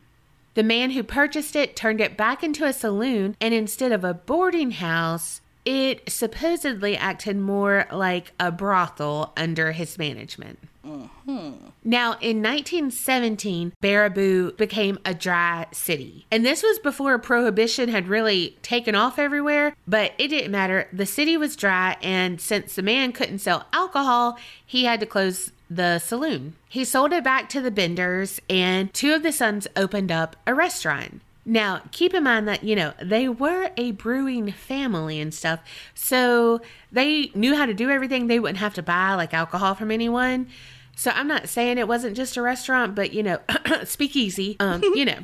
The 0.55 0.63
man 0.63 0.93
who 0.93 1.03
purchased 1.03 1.55
it 1.55 1.77
turned 1.77 2.01
it 2.01 2.17
back 2.17 2.43
into 2.43 2.65
a 2.65 2.73
saloon, 2.73 3.37
and 3.39 3.53
instead 3.53 3.93
of 3.93 4.05
a 4.05 4.15
boarding 4.15 4.71
house, 4.71 5.43
it 5.67 6.11
supposedly 6.11 6.97
acted 6.97 7.37
more 7.37 7.87
like 7.93 8.33
a 8.41 8.51
brothel 8.51 9.35
under 9.37 9.73
his 9.73 9.99
management. 9.99 10.59
Mm-hmm. 10.87 11.69
Now, 11.85 12.13
in 12.21 12.43
1917, 12.43 13.73
Baraboo 13.83 14.57
became 14.57 14.99
a 15.05 15.15
dry 15.15 15.67
city. 15.73 16.27
And 16.31 16.45
this 16.45 16.63
was 16.63 16.79
before 16.79 17.19
prohibition 17.19 17.89
had 17.89 18.09
really 18.09 18.57
taken 18.63 18.95
off 18.95 19.19
everywhere, 19.19 19.75
but 19.87 20.13
it 20.19 20.29
didn't 20.29 20.51
matter. 20.51 20.89
The 20.93 21.07
city 21.07 21.37
was 21.37 21.57
dry, 21.57 21.97
and 22.03 22.41
since 22.41 22.75
the 22.75 22.83
man 22.83 23.13
couldn't 23.13 23.39
sell 23.39 23.67
alcohol, 23.73 24.39
he 24.65 24.85
had 24.85 25.01
to 25.01 25.07
close 25.07 25.53
the 25.71 25.99
saloon. 25.99 26.55
He 26.69 26.85
sold 26.85 27.13
it 27.13 27.25
back 27.25 27.49
to 27.51 27.61
the 27.61 27.71
Benders, 27.71 28.41
and 28.49 28.93
two 28.93 29.15
of 29.15 29.23
the 29.23 29.33
sons 29.33 29.67
opened 29.77 30.13
up 30.13 30.37
a 30.47 30.55
restaurant. 30.55 31.23
Now, 31.45 31.83
keep 31.91 32.15
in 32.15 32.23
mind 32.23 32.47
that, 32.47 32.63
you 32.63 32.77
know, 32.77 32.93
they 33.03 33.29
were 33.29 33.71
a 33.77 33.93
brewing 33.93 34.53
family 34.53 35.21
and 35.21 35.35
stuff. 35.35 35.61
So 35.95 36.61
they 36.93 37.31
knew 37.35 37.57
how 37.57 37.67
to 37.67 37.75
do 37.75 37.91
everything. 37.91 38.29
They 38.29 38.39
wouldn't 38.39 38.59
have 38.59 38.75
to 38.75 38.83
buy 38.83 39.15
like 39.15 39.35
alcohol 39.35 39.75
from 39.75 39.91
anyone. 39.91 40.47
So 40.95 41.11
I'm 41.11 41.27
not 41.27 41.49
saying 41.49 41.79
it 41.79 41.89
wasn't 41.89 42.17
just 42.17 42.37
a 42.37 42.43
restaurant, 42.43 42.95
but, 42.95 43.13
you 43.13 43.23
know, 43.23 43.41
speakeasy, 43.85 44.57
um, 44.61 44.83
you 44.95 45.05
know, 45.05 45.19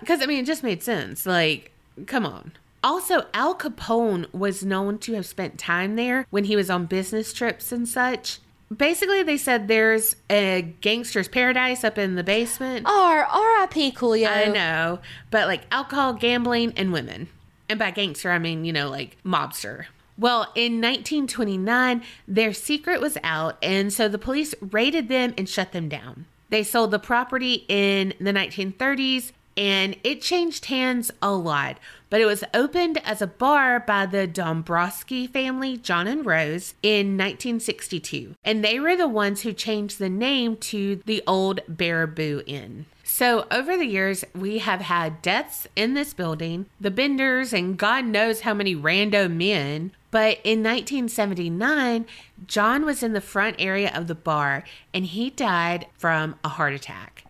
because 0.00 0.22
I 0.22 0.26
mean, 0.26 0.38
it 0.38 0.46
just 0.46 0.62
made 0.62 0.82
sense. 0.82 1.26
Like, 1.26 1.72
come 2.06 2.24
on. 2.24 2.52
Also, 2.84 3.26
Al 3.32 3.54
Capone 3.54 4.32
was 4.32 4.64
known 4.64 4.98
to 4.98 5.14
have 5.14 5.26
spent 5.26 5.58
time 5.58 5.96
there 5.96 6.26
when 6.30 6.44
he 6.44 6.56
was 6.56 6.68
on 6.68 6.86
business 6.86 7.32
trips 7.32 7.70
and 7.70 7.86
such. 7.86 8.40
Basically, 8.76 9.22
they 9.22 9.36
said 9.36 9.68
there's 9.68 10.16
a 10.30 10.74
gangster's 10.80 11.28
paradise 11.28 11.84
up 11.84 11.98
in 11.98 12.14
the 12.14 12.24
basement. 12.24 12.86
R 12.86 13.24
R.I.P. 13.24 13.92
Coolio. 13.92 14.28
I 14.28 14.46
know, 14.46 15.00
but 15.30 15.48
like 15.48 15.62
alcohol, 15.70 16.14
gambling, 16.14 16.72
and 16.76 16.92
women. 16.92 17.28
And 17.68 17.78
by 17.78 17.90
gangster, 17.90 18.30
I 18.30 18.38
mean, 18.38 18.64
you 18.64 18.72
know, 18.72 18.88
like 18.88 19.16
mobster. 19.24 19.86
Well, 20.18 20.42
in 20.54 20.80
1929, 20.80 22.02
their 22.28 22.52
secret 22.52 23.00
was 23.00 23.16
out, 23.24 23.56
and 23.62 23.92
so 23.92 24.08
the 24.08 24.18
police 24.18 24.54
raided 24.60 25.08
them 25.08 25.34
and 25.36 25.48
shut 25.48 25.72
them 25.72 25.88
down. 25.88 26.26
They 26.50 26.62
sold 26.62 26.90
the 26.90 26.98
property 26.98 27.64
in 27.68 28.12
the 28.20 28.32
1930s, 28.32 29.32
and 29.56 29.96
it 30.04 30.20
changed 30.20 30.66
hands 30.66 31.10
a 31.20 31.32
lot. 31.32 31.78
But 32.10 32.20
it 32.20 32.26
was 32.26 32.44
opened 32.52 32.98
as 33.04 33.22
a 33.22 33.26
bar 33.26 33.80
by 33.80 34.06
the 34.06 34.26
Dombrowski 34.26 35.26
family, 35.26 35.76
John 35.78 36.06
and 36.06 36.26
Rose, 36.26 36.74
in 36.82 37.16
1962. 37.16 38.34
And 38.44 38.62
they 38.62 38.78
were 38.78 38.96
the 38.96 39.08
ones 39.08 39.42
who 39.42 39.52
changed 39.52 39.98
the 39.98 40.10
name 40.10 40.56
to 40.58 40.96
the 41.06 41.22
old 41.26 41.60
Baraboo 41.70 42.42
Inn. 42.46 42.86
So, 43.04 43.46
over 43.50 43.76
the 43.76 43.86
years, 43.86 44.24
we 44.34 44.58
have 44.58 44.80
had 44.80 45.20
deaths 45.20 45.66
in 45.76 45.92
this 45.92 46.14
building, 46.14 46.66
the 46.80 46.90
Benders, 46.90 47.52
and 47.52 47.76
God 47.76 48.06
knows 48.06 48.40
how 48.40 48.54
many 48.54 48.74
rando 48.74 49.30
men. 49.30 49.92
But 50.10 50.38
in 50.44 50.62
1979, 50.62 52.06
John 52.46 52.84
was 52.84 53.02
in 53.02 53.12
the 53.12 53.20
front 53.20 53.56
area 53.58 53.90
of 53.94 54.06
the 54.06 54.14
bar 54.14 54.64
and 54.92 55.06
he 55.06 55.30
died 55.30 55.86
from 55.96 56.36
a 56.44 56.50
heart 56.50 56.74
attack. 56.74 57.24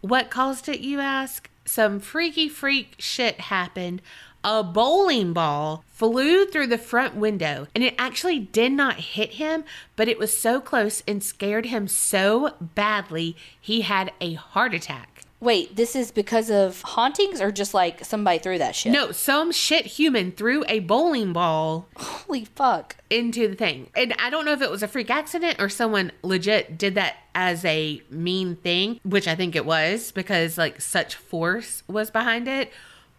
What 0.00 0.30
caused 0.30 0.68
it, 0.68 0.80
you 0.80 1.00
ask? 1.00 1.50
Some 1.64 2.00
freaky 2.00 2.48
freak 2.48 2.94
shit 2.98 3.40
happened. 3.40 4.00
A 4.44 4.62
bowling 4.62 5.32
ball 5.32 5.84
flew 5.88 6.46
through 6.46 6.68
the 6.68 6.78
front 6.78 7.16
window 7.16 7.66
and 7.74 7.82
it 7.82 7.94
actually 7.98 8.38
did 8.38 8.72
not 8.72 8.96
hit 8.96 9.32
him, 9.32 9.64
but 9.96 10.06
it 10.06 10.18
was 10.18 10.36
so 10.36 10.60
close 10.60 11.02
and 11.08 11.22
scared 11.22 11.66
him 11.66 11.88
so 11.88 12.54
badly 12.60 13.36
he 13.60 13.80
had 13.80 14.12
a 14.20 14.34
heart 14.34 14.74
attack. 14.74 15.17
Wait, 15.40 15.76
this 15.76 15.94
is 15.94 16.10
because 16.10 16.50
of 16.50 16.82
hauntings 16.82 17.40
or 17.40 17.52
just 17.52 17.72
like 17.72 18.04
somebody 18.04 18.38
threw 18.38 18.58
that 18.58 18.74
shit? 18.74 18.92
No, 18.92 19.12
some 19.12 19.52
shit 19.52 19.86
human 19.86 20.32
threw 20.32 20.64
a 20.68 20.80
bowling 20.80 21.32
ball 21.32 21.86
Holy 21.96 22.44
fuck. 22.44 22.96
into 23.08 23.46
the 23.46 23.54
thing. 23.54 23.88
And 23.94 24.14
I 24.18 24.30
don't 24.30 24.44
know 24.44 24.52
if 24.52 24.62
it 24.62 24.70
was 24.70 24.82
a 24.82 24.88
freak 24.88 25.10
accident 25.10 25.60
or 25.60 25.68
someone 25.68 26.10
legit 26.22 26.76
did 26.76 26.96
that 26.96 27.16
as 27.36 27.64
a 27.64 28.02
mean 28.10 28.56
thing, 28.56 28.98
which 29.04 29.28
I 29.28 29.36
think 29.36 29.54
it 29.54 29.64
was 29.64 30.10
because 30.10 30.58
like 30.58 30.80
such 30.80 31.14
force 31.14 31.84
was 31.86 32.10
behind 32.10 32.48
it. 32.48 32.72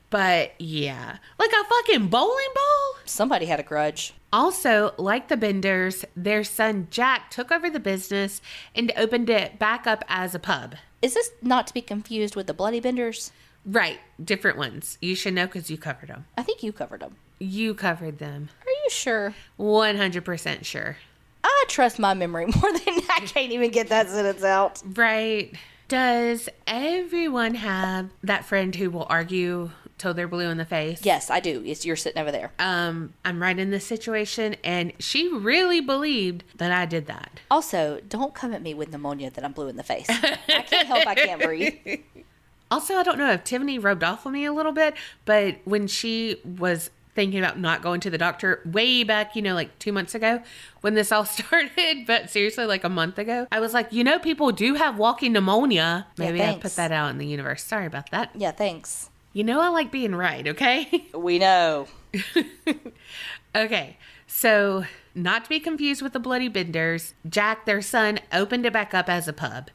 But 0.09 0.59
yeah, 0.59 1.17
like 1.37 1.51
a 1.51 1.63
fucking 1.63 2.07
bowling 2.07 2.47
ball. 2.55 2.95
Somebody 3.05 3.45
had 3.45 3.59
a 3.59 3.63
grudge. 3.63 4.13
Also, 4.31 4.93
like 4.97 5.27
the 5.27 5.37
Benders, 5.37 6.05
their 6.15 6.43
son 6.43 6.87
Jack 6.91 7.31
took 7.31 7.51
over 7.51 7.69
the 7.69 7.79
business 7.79 8.41
and 8.75 8.91
opened 8.95 9.29
it 9.29 9.57
back 9.57 9.87
up 9.87 10.03
as 10.07 10.35
a 10.35 10.39
pub. 10.39 10.75
Is 11.01 11.13
this 11.13 11.31
not 11.41 11.67
to 11.67 11.73
be 11.73 11.81
confused 11.81 12.35
with 12.35 12.47
the 12.47 12.53
Bloody 12.53 12.79
Benders? 12.79 13.31
Right, 13.65 13.99
different 14.23 14.57
ones. 14.57 14.97
You 15.01 15.15
should 15.15 15.33
know 15.33 15.45
because 15.45 15.69
you 15.69 15.77
covered 15.77 16.09
them. 16.09 16.25
I 16.37 16.43
think 16.43 16.63
you 16.63 16.71
covered 16.71 17.01
them. 17.01 17.15
You 17.39 17.73
covered 17.73 18.19
them. 18.19 18.49
Are 18.65 18.69
you 18.69 18.89
sure? 18.89 19.33
100% 19.59 20.65
sure. 20.65 20.97
I 21.43 21.65
trust 21.67 21.99
my 21.99 22.13
memory 22.13 22.45
more 22.61 22.71
than 22.71 22.99
I 23.09 23.21
can't 23.25 23.51
even 23.51 23.71
get 23.71 23.89
that 23.89 24.09
sentence 24.09 24.43
out. 24.43 24.81
Right. 24.85 25.55
Does 25.87 26.49
everyone 26.67 27.55
have 27.55 28.11
that 28.23 28.45
friend 28.45 28.75
who 28.75 28.91
will 28.91 29.07
argue 29.09 29.71
till 29.99 30.13
they're 30.13 30.27
blue 30.27 30.49
in 30.49 30.57
the 30.57 30.65
face? 30.65 31.01
Yes, 31.03 31.29
I 31.29 31.39
do. 31.39 31.61
It's 31.65 31.85
you're 31.85 31.95
sitting 31.95 32.21
over 32.21 32.31
there. 32.31 32.51
Um, 32.57 33.13
I'm 33.23 33.41
right 33.41 33.57
in 33.57 33.69
this 33.69 33.85
situation, 33.85 34.55
and 34.63 34.93
she 34.99 35.27
really 35.27 35.81
believed 35.81 36.43
that 36.57 36.71
I 36.71 36.85
did 36.85 37.05
that. 37.07 37.39
Also, 37.51 38.01
don't 38.09 38.33
come 38.33 38.53
at 38.53 38.61
me 38.61 38.73
with 38.73 38.91
pneumonia 38.91 39.29
that 39.29 39.43
I'm 39.43 39.51
blue 39.51 39.67
in 39.67 39.75
the 39.75 39.83
face. 39.83 40.07
I 40.09 40.63
can't 40.65 40.87
help 40.87 41.05
I 41.05 41.15
can't 41.15 41.41
breathe. 41.41 41.99
Also, 42.71 42.93
I 42.93 43.01
don't 43.03 43.17
know 43.17 43.31
if 43.31 43.43
Tiffany 43.43 43.79
rubbed 43.79 44.03
off 44.03 44.27
on 44.27 44.33
me 44.33 44.45
a 44.45 44.53
little 44.53 44.71
bit, 44.71 44.93
but 45.25 45.55
when 45.65 45.87
she 45.87 46.39
was 46.45 46.91
thinking 47.15 47.39
about 47.39 47.59
not 47.59 47.81
going 47.81 47.99
to 47.99 48.09
the 48.09 48.17
doctor 48.17 48.61
way 48.63 49.03
back, 49.03 49.35
you 49.35 49.41
know, 49.41 49.53
like 49.55 49.77
two 49.79 49.91
months 49.91 50.15
ago 50.15 50.41
when 50.81 50.93
this 50.93 51.11
all 51.11 51.25
started, 51.25 52.05
but 52.05 52.29
seriously, 52.29 52.65
like 52.65 52.83
a 52.83 52.89
month 52.89 53.17
ago, 53.17 53.47
I 53.51 53.59
was 53.59 53.73
like, 53.73 53.91
you 53.91 54.03
know, 54.03 54.19
people 54.19 54.51
do 54.51 54.75
have 54.75 54.97
walking 54.97 55.33
pneumonia. 55.33 56.07
Maybe 56.17 56.41
I 56.41 56.55
put 56.55 56.75
that 56.75 56.91
out 56.91 57.09
in 57.09 57.17
the 57.17 57.25
universe. 57.25 57.63
Sorry 57.63 57.85
about 57.85 58.11
that. 58.11 58.31
Yeah, 58.35 58.51
thanks. 58.51 59.09
You 59.33 59.43
know, 59.43 59.61
I 59.61 59.69
like 59.69 59.91
being 59.91 60.15
right, 60.15 60.47
okay? 60.47 61.07
We 61.13 61.39
know. 61.39 61.87
Okay, 63.55 63.97
so 64.27 64.85
not 65.15 65.43
to 65.43 65.49
be 65.49 65.59
confused 65.59 66.01
with 66.01 66.13
the 66.13 66.19
Bloody 66.19 66.47
Benders, 66.47 67.15
Jack, 67.27 67.65
their 67.65 67.81
son, 67.81 68.19
opened 68.31 68.65
it 68.65 68.73
back 68.73 68.93
up 68.93 69.09
as 69.09 69.27
a 69.27 69.33
pub. 69.33 69.69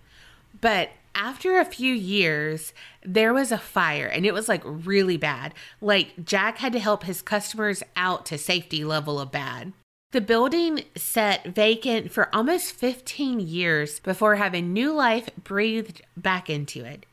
But 0.61 0.91
after 1.15 1.59
a 1.59 1.65
few 1.65 1.93
years, 1.93 2.73
there 3.05 3.35
was 3.35 3.51
a 3.51 3.59
fire 3.59 4.07
and 4.07 4.25
it 4.25 4.33
was 4.33 4.49
like 4.49 4.63
really 4.65 5.17
bad. 5.17 5.55
Like, 5.81 6.25
Jack 6.25 6.59
had 6.59 6.73
to 6.73 6.79
help 6.79 7.03
his 7.03 7.21
customers 7.21 7.83
out 7.97 8.27
to 8.27 8.39
safety 8.39 8.85
level 8.85 9.19
of 9.19 9.33
bad. 9.33 9.73
The 10.13 10.21
building 10.21 10.85
sat 10.97 11.45
vacant 11.47 12.13
for 12.13 12.33
almost 12.33 12.73
15 12.73 13.41
years 13.41 13.99
before 13.99 14.37
having 14.37 14.73
new 14.73 14.93
life 14.93 15.29
breathed 15.43 16.03
back 16.17 16.49
into 16.49 16.85
it. 16.85 17.07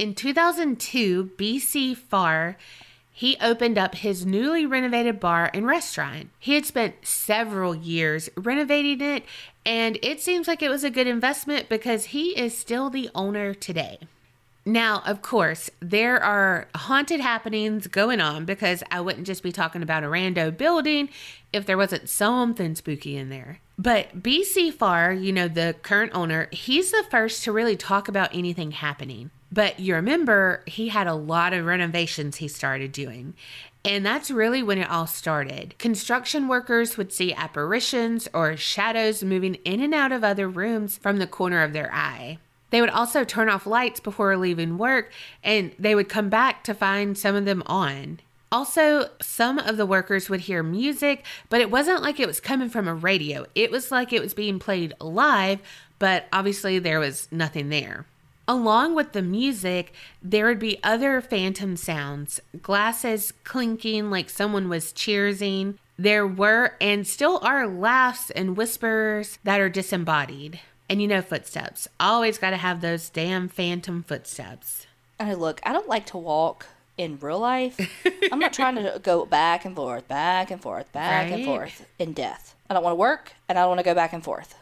In 0.00 0.14
2002, 0.14 1.32
BC 1.36 1.94
Farr, 1.94 2.56
he 3.12 3.36
opened 3.38 3.76
up 3.76 3.96
his 3.96 4.24
newly 4.24 4.64
renovated 4.64 5.20
bar 5.20 5.50
and 5.52 5.66
restaurant. 5.66 6.30
He 6.38 6.54
had 6.54 6.64
spent 6.64 6.94
several 7.02 7.74
years 7.74 8.30
renovating 8.34 9.02
it, 9.02 9.26
and 9.66 9.98
it 10.00 10.22
seems 10.22 10.48
like 10.48 10.62
it 10.62 10.70
was 10.70 10.84
a 10.84 10.90
good 10.90 11.06
investment 11.06 11.68
because 11.68 12.06
he 12.06 12.30
is 12.30 12.56
still 12.56 12.88
the 12.88 13.10
owner 13.14 13.52
today. 13.52 13.98
Now, 14.64 15.02
of 15.04 15.20
course, 15.20 15.68
there 15.80 16.18
are 16.22 16.68
haunted 16.74 17.20
happenings 17.20 17.86
going 17.86 18.22
on 18.22 18.46
because 18.46 18.82
I 18.90 19.02
wouldn't 19.02 19.26
just 19.26 19.42
be 19.42 19.52
talking 19.52 19.82
about 19.82 20.02
a 20.02 20.06
rando 20.06 20.56
building 20.56 21.10
if 21.52 21.66
there 21.66 21.76
wasn't 21.76 22.08
something 22.08 22.74
spooky 22.74 23.18
in 23.18 23.28
there. 23.28 23.60
But 23.78 24.22
BC 24.22 24.72
Farr, 24.72 25.12
you 25.12 25.30
know, 25.30 25.46
the 25.46 25.76
current 25.82 26.12
owner, 26.14 26.48
he's 26.52 26.90
the 26.90 27.04
first 27.10 27.44
to 27.44 27.52
really 27.52 27.76
talk 27.76 28.08
about 28.08 28.34
anything 28.34 28.70
happening. 28.70 29.30
But 29.52 29.80
you 29.80 29.94
remember, 29.94 30.62
he 30.66 30.88
had 30.88 31.06
a 31.06 31.14
lot 31.14 31.52
of 31.52 31.64
renovations 31.64 32.36
he 32.36 32.48
started 32.48 32.92
doing. 32.92 33.34
And 33.84 34.04
that's 34.04 34.30
really 34.30 34.62
when 34.62 34.78
it 34.78 34.90
all 34.90 35.06
started. 35.06 35.76
Construction 35.78 36.48
workers 36.48 36.96
would 36.96 37.12
see 37.12 37.32
apparitions 37.32 38.28
or 38.34 38.56
shadows 38.56 39.24
moving 39.24 39.54
in 39.64 39.80
and 39.80 39.94
out 39.94 40.12
of 40.12 40.22
other 40.22 40.48
rooms 40.48 40.98
from 40.98 41.18
the 41.18 41.26
corner 41.26 41.62
of 41.62 41.72
their 41.72 41.92
eye. 41.92 42.38
They 42.70 42.80
would 42.80 42.90
also 42.90 43.24
turn 43.24 43.48
off 43.48 43.66
lights 43.66 43.98
before 43.98 44.36
leaving 44.36 44.78
work 44.78 45.12
and 45.42 45.72
they 45.78 45.94
would 45.94 46.08
come 46.08 46.28
back 46.28 46.62
to 46.64 46.74
find 46.74 47.16
some 47.16 47.34
of 47.34 47.44
them 47.44 47.62
on. 47.66 48.20
Also, 48.52 49.08
some 49.22 49.58
of 49.58 49.76
the 49.76 49.86
workers 49.86 50.28
would 50.28 50.40
hear 50.40 50.62
music, 50.62 51.24
but 51.48 51.60
it 51.60 51.70
wasn't 51.70 52.02
like 52.02 52.18
it 52.18 52.26
was 52.26 52.40
coming 52.40 52.68
from 52.68 52.88
a 52.88 52.94
radio. 52.94 53.46
It 53.54 53.70
was 53.70 53.90
like 53.90 54.12
it 54.12 54.20
was 54.20 54.34
being 54.34 54.58
played 54.58 54.92
live, 55.00 55.60
but 55.98 56.26
obviously 56.32 56.78
there 56.78 56.98
was 56.98 57.28
nothing 57.30 57.68
there. 57.68 58.06
Along 58.50 58.96
with 58.96 59.12
the 59.12 59.22
music, 59.22 59.92
there 60.20 60.46
would 60.46 60.58
be 60.58 60.82
other 60.82 61.20
phantom 61.20 61.76
sounds, 61.76 62.40
glasses 62.60 63.32
clinking 63.44 64.10
like 64.10 64.28
someone 64.28 64.68
was 64.68 64.92
cheersing. 64.92 65.76
There 65.96 66.26
were 66.26 66.74
and 66.80 67.06
still 67.06 67.38
are 67.44 67.68
laughs 67.68 68.28
and 68.30 68.56
whispers 68.56 69.38
that 69.44 69.60
are 69.60 69.68
disembodied. 69.68 70.58
And 70.88 71.00
you 71.00 71.06
know, 71.06 71.22
footsteps. 71.22 71.86
Always 72.00 72.38
got 72.38 72.50
to 72.50 72.56
have 72.56 72.80
those 72.80 73.08
damn 73.08 73.46
phantom 73.46 74.02
footsteps. 74.02 74.88
And 75.20 75.38
look, 75.40 75.60
I 75.64 75.72
don't 75.72 75.88
like 75.88 76.06
to 76.06 76.18
walk 76.18 76.66
in 76.98 77.20
real 77.20 77.38
life. 77.38 77.78
I'm 78.32 78.40
not 78.40 78.52
trying 78.52 78.74
to 78.74 78.98
go 79.00 79.26
back 79.26 79.64
and 79.64 79.76
forth, 79.76 80.08
back 80.08 80.50
and 80.50 80.60
forth, 80.60 80.90
back 80.90 81.30
and 81.30 81.44
forth 81.44 81.86
in 82.00 82.14
death. 82.14 82.56
I 82.68 82.74
don't 82.74 82.82
want 82.82 82.94
to 82.94 82.98
work 82.98 83.32
and 83.48 83.56
I 83.56 83.62
don't 83.62 83.68
want 83.68 83.78
to 83.78 83.84
go 83.84 83.94
back 83.94 84.12
and 84.12 84.24
forth. 84.24 84.56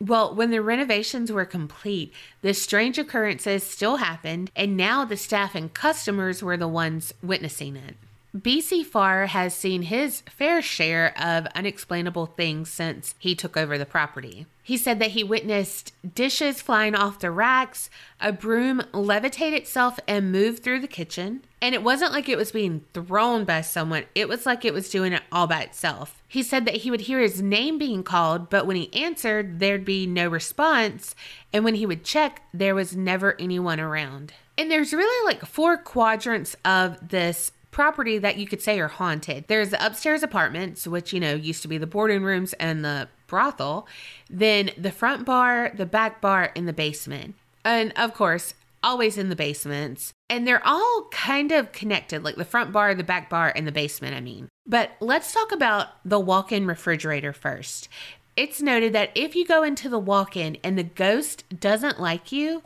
Well, 0.00 0.34
when 0.34 0.50
the 0.50 0.62
renovations 0.62 1.30
were 1.30 1.44
complete, 1.44 2.14
the 2.40 2.54
strange 2.54 2.98
occurrences 2.98 3.62
still 3.62 3.96
happened, 3.96 4.50
and 4.56 4.74
now 4.74 5.04
the 5.04 5.16
staff 5.16 5.54
and 5.54 5.72
customers 5.72 6.42
were 6.42 6.56
the 6.56 6.66
ones 6.66 7.12
witnessing 7.22 7.76
it. 7.76 7.96
BC 8.34 8.86
Farr 8.86 9.26
has 9.26 9.54
seen 9.54 9.82
his 9.82 10.22
fair 10.22 10.62
share 10.62 11.12
of 11.20 11.46
unexplainable 11.54 12.26
things 12.26 12.70
since 12.70 13.14
he 13.18 13.34
took 13.34 13.58
over 13.58 13.76
the 13.76 13.84
property. 13.84 14.46
He 14.70 14.76
said 14.76 15.00
that 15.00 15.10
he 15.10 15.24
witnessed 15.24 15.92
dishes 16.14 16.62
flying 16.62 16.94
off 16.94 17.18
the 17.18 17.32
racks, 17.32 17.90
a 18.20 18.30
broom 18.30 18.80
levitate 18.92 19.52
itself 19.52 19.98
and 20.06 20.30
move 20.30 20.60
through 20.60 20.78
the 20.78 20.86
kitchen, 20.86 21.42
and 21.60 21.74
it 21.74 21.82
wasn't 21.82 22.12
like 22.12 22.28
it 22.28 22.38
was 22.38 22.52
being 22.52 22.84
thrown 22.94 23.44
by 23.44 23.62
someone, 23.62 24.04
it 24.14 24.28
was 24.28 24.46
like 24.46 24.64
it 24.64 24.72
was 24.72 24.88
doing 24.88 25.12
it 25.12 25.24
all 25.32 25.48
by 25.48 25.62
itself. 25.62 26.22
He 26.28 26.44
said 26.44 26.66
that 26.66 26.76
he 26.76 26.90
would 26.92 27.00
hear 27.00 27.18
his 27.18 27.42
name 27.42 27.78
being 27.78 28.04
called, 28.04 28.48
but 28.48 28.64
when 28.64 28.76
he 28.76 28.94
answered, 28.94 29.58
there'd 29.58 29.84
be 29.84 30.06
no 30.06 30.28
response, 30.28 31.16
and 31.52 31.64
when 31.64 31.74
he 31.74 31.84
would 31.84 32.04
check, 32.04 32.42
there 32.54 32.76
was 32.76 32.94
never 32.94 33.34
anyone 33.40 33.80
around. 33.80 34.34
And 34.56 34.70
there's 34.70 34.92
really 34.92 35.26
like 35.26 35.44
four 35.44 35.78
quadrants 35.78 36.54
of 36.64 37.08
this 37.08 37.50
property 37.72 38.18
that 38.18 38.36
you 38.36 38.46
could 38.46 38.62
say 38.62 38.78
are 38.80 38.88
haunted. 38.88 39.44
There's 39.48 39.70
the 39.70 39.84
upstairs 39.84 40.22
apartments, 40.22 40.86
which, 40.86 41.12
you 41.12 41.20
know, 41.20 41.34
used 41.34 41.62
to 41.62 41.68
be 41.68 41.78
the 41.78 41.86
boarding 41.86 42.22
rooms 42.22 42.52
and 42.54 42.84
the 42.84 43.08
brothel, 43.30 43.86
then 44.28 44.72
the 44.76 44.92
front 44.92 45.24
bar, 45.24 45.72
the 45.74 45.86
back 45.86 46.20
bar, 46.20 46.52
and 46.54 46.68
the 46.68 46.74
basement. 46.74 47.34
And 47.64 47.92
of 47.96 48.12
course, 48.12 48.52
always 48.82 49.16
in 49.16 49.28
the 49.30 49.36
basements. 49.36 50.12
And 50.28 50.46
they're 50.46 50.66
all 50.66 51.08
kind 51.10 51.52
of 51.52 51.72
connected, 51.72 52.22
like 52.24 52.36
the 52.36 52.44
front 52.44 52.72
bar, 52.72 52.94
the 52.94 53.04
back 53.04 53.30
bar, 53.30 53.52
and 53.56 53.66
the 53.66 53.72
basement, 53.72 54.14
I 54.14 54.20
mean. 54.20 54.48
But 54.66 54.90
let's 55.00 55.32
talk 55.32 55.52
about 55.52 55.88
the 56.04 56.20
walk 56.20 56.52
in 56.52 56.66
refrigerator 56.66 57.32
first. 57.32 57.88
It's 58.36 58.62
noted 58.62 58.92
that 58.92 59.10
if 59.14 59.34
you 59.34 59.46
go 59.46 59.62
into 59.62 59.88
the 59.88 59.98
walk 59.98 60.36
in 60.36 60.56
and 60.62 60.76
the 60.78 60.82
ghost 60.84 61.44
doesn't 61.60 62.00
like 62.00 62.30
you, 62.32 62.62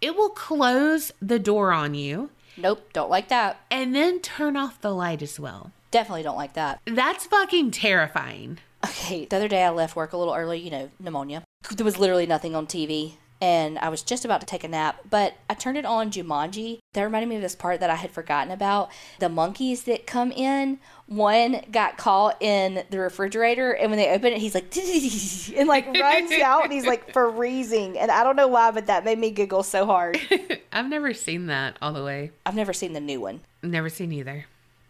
it 0.00 0.16
will 0.16 0.30
close 0.30 1.12
the 1.20 1.38
door 1.38 1.72
on 1.72 1.94
you 1.94 2.30
Nope, 2.56 2.92
don't 2.92 3.10
like 3.10 3.28
that. 3.28 3.60
and 3.70 3.94
then 3.94 4.20
turn 4.20 4.56
off 4.56 4.80
the 4.80 4.94
light 4.94 5.22
as 5.22 5.38
well. 5.38 5.72
Definitely 5.90 6.22
don't 6.22 6.36
like 6.36 6.54
that. 6.54 6.80
That's 6.86 7.26
fucking 7.26 7.70
terrifying. 7.72 8.58
Okay, 8.84 9.24
the 9.24 9.36
other 9.36 9.48
day 9.48 9.64
I 9.64 9.70
left 9.70 9.96
work 9.96 10.12
a 10.12 10.16
little 10.16 10.34
early, 10.34 10.58
you 10.58 10.70
know, 10.70 10.90
pneumonia. 10.98 11.42
There 11.70 11.84
was 11.84 11.98
literally 11.98 12.26
nothing 12.26 12.54
on 12.54 12.66
TV. 12.66 13.14
And 13.40 13.78
I 13.78 13.88
was 13.88 14.02
just 14.02 14.24
about 14.24 14.40
to 14.40 14.46
take 14.46 14.64
a 14.64 14.68
nap, 14.68 14.98
but 15.08 15.34
I 15.48 15.54
turned 15.54 15.78
it 15.78 15.84
on 15.84 16.10
Jumanji. 16.10 16.78
That 16.94 17.02
reminded 17.02 17.28
me 17.28 17.36
of 17.36 17.42
this 17.42 17.54
part 17.54 17.78
that 17.80 17.90
I 17.90 17.94
had 17.94 18.10
forgotten 18.10 18.50
about. 18.52 18.90
The 19.20 19.28
monkeys 19.28 19.84
that 19.84 20.06
come 20.06 20.32
in, 20.32 20.80
one 21.06 21.62
got 21.70 21.96
caught 21.96 22.42
in 22.42 22.82
the 22.90 22.98
refrigerator, 22.98 23.70
and 23.70 23.90
when 23.90 23.98
they 23.98 24.10
open 24.10 24.32
it, 24.32 24.38
he's 24.38 24.54
like, 24.54 24.76
and 25.56 25.68
like 25.68 25.86
runs 25.86 26.32
out, 26.32 26.64
and 26.64 26.72
he's 26.72 26.86
like 26.86 27.12
freezing. 27.12 27.96
And 27.96 28.10
I 28.10 28.24
don't 28.24 28.34
know 28.34 28.48
why, 28.48 28.72
but 28.72 28.86
that 28.86 29.04
made 29.04 29.18
me 29.18 29.30
giggle 29.30 29.62
so 29.62 29.86
hard. 29.86 30.18
I've 30.72 30.88
never 30.88 31.14
seen 31.14 31.46
that 31.46 31.76
all 31.80 31.92
the 31.92 32.02
way. 32.04 32.32
I've 32.44 32.56
never 32.56 32.72
seen 32.72 32.92
the 32.92 33.00
new 33.00 33.20
one. 33.20 33.42
Never 33.62 33.88
seen 33.88 34.10
either. 34.12 34.46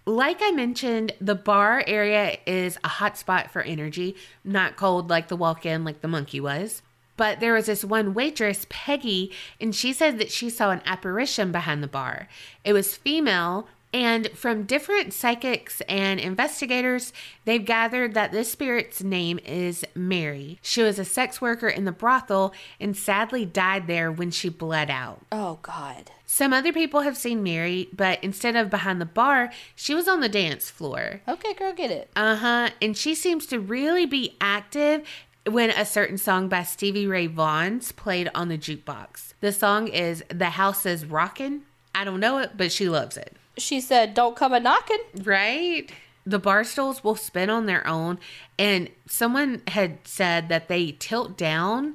Like 0.08 0.38
I 0.40 0.52
mentioned, 0.52 1.12
the 1.20 1.34
bar 1.34 1.84
area 1.86 2.38
is 2.46 2.78
a 2.82 2.88
hot 2.88 3.18
spot 3.18 3.50
for 3.50 3.60
energy, 3.60 4.16
not 4.42 4.74
cold 4.74 5.10
like 5.10 5.28
the 5.28 5.36
walk 5.36 5.66
in, 5.66 5.84
like 5.84 6.00
the 6.00 6.08
monkey 6.08 6.40
was. 6.40 6.80
But 7.18 7.40
there 7.40 7.52
was 7.52 7.66
this 7.66 7.84
one 7.84 8.14
waitress, 8.14 8.64
Peggy, 8.70 9.30
and 9.60 9.74
she 9.74 9.92
said 9.92 10.18
that 10.18 10.30
she 10.30 10.48
saw 10.48 10.70
an 10.70 10.80
apparition 10.86 11.52
behind 11.52 11.82
the 11.82 11.88
bar. 11.88 12.26
It 12.64 12.72
was 12.72 12.96
female, 12.96 13.68
and 13.92 14.30
from 14.30 14.62
different 14.62 15.12
psychics 15.12 15.82
and 15.82 16.18
investigators, 16.18 17.12
they've 17.44 17.62
gathered 17.62 18.14
that 18.14 18.32
this 18.32 18.50
spirit's 18.50 19.02
name 19.02 19.38
is 19.44 19.84
Mary. 19.94 20.58
She 20.62 20.82
was 20.82 20.98
a 20.98 21.04
sex 21.04 21.42
worker 21.42 21.68
in 21.68 21.84
the 21.84 21.92
brothel 21.92 22.54
and 22.80 22.96
sadly 22.96 23.44
died 23.44 23.86
there 23.86 24.10
when 24.10 24.30
she 24.30 24.48
bled 24.48 24.88
out. 24.88 25.26
Oh, 25.30 25.58
God. 25.60 26.12
Some 26.30 26.52
other 26.52 26.74
people 26.74 27.00
have 27.00 27.16
seen 27.16 27.42
Mary, 27.42 27.88
but 27.90 28.22
instead 28.22 28.54
of 28.54 28.68
behind 28.68 29.00
the 29.00 29.06
bar, 29.06 29.50
she 29.74 29.94
was 29.94 30.06
on 30.06 30.20
the 30.20 30.28
dance 30.28 30.68
floor. 30.68 31.22
Okay, 31.26 31.54
girl, 31.54 31.72
get 31.72 31.90
it. 31.90 32.10
Uh 32.14 32.36
huh. 32.36 32.68
And 32.82 32.94
she 32.94 33.14
seems 33.14 33.46
to 33.46 33.58
really 33.58 34.04
be 34.04 34.36
active 34.38 35.08
when 35.50 35.70
a 35.70 35.86
certain 35.86 36.18
song 36.18 36.50
by 36.50 36.64
Stevie 36.64 37.06
Ray 37.06 37.28
Vaughan's 37.28 37.92
played 37.92 38.30
on 38.34 38.48
the 38.48 38.58
jukebox. 38.58 39.32
The 39.40 39.52
song 39.52 39.88
is 39.88 40.22
The 40.28 40.50
House 40.50 40.84
is 40.84 41.06
Rockin'. 41.06 41.62
I 41.94 42.04
don't 42.04 42.20
know 42.20 42.36
it, 42.36 42.58
but 42.58 42.72
she 42.72 42.90
loves 42.90 43.16
it. 43.16 43.34
She 43.56 43.80
said, 43.80 44.12
Don't 44.12 44.36
come 44.36 44.52
a 44.52 44.60
knocking. 44.60 44.98
Right? 45.22 45.90
The 46.26 46.38
bar 46.38 46.62
stools 46.62 47.02
will 47.02 47.16
spin 47.16 47.48
on 47.48 47.64
their 47.64 47.86
own. 47.86 48.18
And 48.58 48.90
someone 49.06 49.62
had 49.68 50.00
said 50.04 50.50
that 50.50 50.68
they 50.68 50.94
tilt 50.98 51.38
down. 51.38 51.94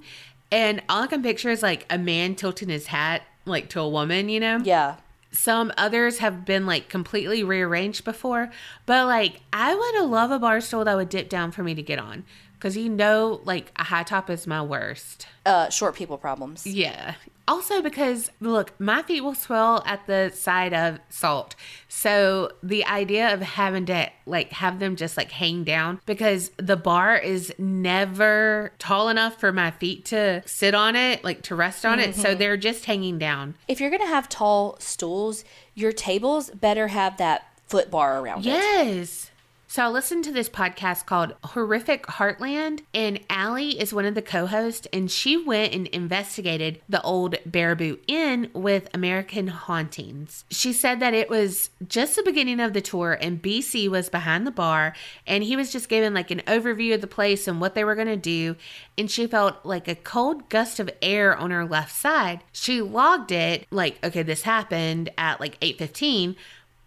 And 0.51 0.81
all 0.89 1.03
I 1.03 1.07
can 1.07 1.21
picture 1.21 1.51
is 1.51 1.61
like 1.61 1.85
a 1.91 1.99
man 1.99 2.33
tilting 2.33 2.69
his 2.69 2.87
hat 2.87 3.21
like 3.45 3.69
to 3.69 3.79
a 3.79 3.89
woman, 3.89 4.29
you 4.29 4.39
know? 4.39 4.59
Yeah. 4.63 4.95
Some 5.31 5.71
others 5.77 6.19
have 6.19 6.45
been 6.45 6.65
like 6.65 6.89
completely 6.89 7.43
rearranged 7.43 8.03
before, 8.03 8.51
but 8.85 9.07
like 9.07 9.41
I 9.51 9.73
would 9.73 10.09
love 10.09 10.31
a 10.31 10.39
bar 10.39 10.61
stool 10.61 10.85
that 10.85 10.95
would 10.95 11.09
dip 11.09 11.27
down 11.27 11.51
for 11.51 11.63
me 11.63 11.73
to 11.73 11.81
get 11.81 11.97
on 11.97 12.23
because 12.53 12.77
you 12.77 12.87
know, 12.87 13.41
like 13.43 13.71
a 13.77 13.83
high 13.83 14.03
top 14.03 14.29
is 14.29 14.47
my 14.47 14.61
worst. 14.61 15.27
Uh, 15.45 15.69
short 15.69 15.95
people 15.95 16.17
problems. 16.17 16.65
Yeah. 16.65 17.15
Also, 17.47 17.81
because 17.81 18.31
look, 18.39 18.79
my 18.79 19.01
feet 19.01 19.21
will 19.21 19.35
swell 19.35 19.83
at 19.85 20.05
the 20.07 20.31
side 20.33 20.73
of 20.73 20.99
salt. 21.09 21.55
So 21.89 22.51
the 22.61 22.85
idea 22.85 23.33
of 23.33 23.41
having 23.41 23.85
to 23.87 24.09
like 24.25 24.51
have 24.53 24.79
them 24.79 24.95
just 24.95 25.17
like 25.17 25.31
hang 25.31 25.63
down 25.63 25.99
because 26.05 26.51
the 26.57 26.77
bar 26.77 27.17
is 27.17 27.53
never 27.57 28.71
tall 28.79 29.09
enough 29.09 29.39
for 29.39 29.51
my 29.51 29.71
feet 29.71 30.05
to 30.05 30.41
sit 30.45 30.73
on 30.73 30.95
it, 30.95 31.23
like 31.23 31.41
to 31.43 31.55
rest 31.55 31.85
on 31.85 31.99
it. 31.99 32.15
So 32.15 32.29
mm-hmm. 32.29 32.39
they're 32.39 32.57
just 32.57 32.85
hanging 32.85 33.19
down. 33.19 33.55
If 33.67 33.81
you're 33.81 33.91
gonna 33.91 34.07
have 34.07 34.29
tall 34.29 34.77
stools, 34.79 35.43
your 35.75 35.91
tables 35.91 36.49
better 36.51 36.87
have 36.89 37.17
that 37.17 37.47
foot 37.67 37.91
bar 37.91 38.19
around 38.21 38.41
it. 38.41 38.45
Yes. 38.45 39.31
So 39.73 39.81
I 39.81 39.87
listened 39.87 40.23
to 40.25 40.31
this 40.31 40.49
podcast 40.49 41.07
called 41.07 41.33
Horrific 41.43 42.05
Heartland, 42.05 42.81
and 42.93 43.19
Allie 43.27 43.79
is 43.79 43.91
one 43.91 44.05
of 44.05 44.13
the 44.13 44.21
co-hosts, 44.21 44.87
and 44.93 45.09
she 45.09 45.35
went 45.35 45.73
and 45.73 45.87
investigated 45.87 46.79
the 46.87 47.01
old 47.01 47.37
Baraboo 47.49 47.97
Inn 48.05 48.51
with 48.53 48.87
American 48.93 49.47
Hauntings. 49.47 50.45
She 50.51 50.73
said 50.73 50.99
that 50.99 51.15
it 51.15 51.27
was 51.27 51.71
just 51.87 52.15
the 52.15 52.21
beginning 52.21 52.59
of 52.59 52.73
the 52.73 52.81
tour, 52.81 53.17
and 53.19 53.41
BC 53.41 53.89
was 53.89 54.09
behind 54.09 54.45
the 54.45 54.51
bar, 54.51 54.93
and 55.25 55.43
he 55.43 55.55
was 55.55 55.71
just 55.71 55.89
giving 55.89 56.13
like 56.13 56.29
an 56.29 56.43
overview 56.45 56.93
of 56.93 57.01
the 57.01 57.07
place 57.07 57.47
and 57.47 57.59
what 57.59 57.73
they 57.73 57.83
were 57.83 57.95
gonna 57.95 58.15
do, 58.15 58.55
and 58.95 59.09
she 59.09 59.25
felt 59.25 59.65
like 59.65 59.87
a 59.87 59.95
cold 59.95 60.49
gust 60.49 60.79
of 60.79 60.91
air 61.01 61.35
on 61.35 61.49
her 61.49 61.65
left 61.65 61.95
side. 61.95 62.43
She 62.51 62.79
logged 62.79 63.31
it 63.31 63.65
like, 63.71 63.97
okay, 64.05 64.21
this 64.21 64.43
happened 64.43 65.09
at 65.17 65.39
like 65.39 65.59
8:15, 65.61 66.35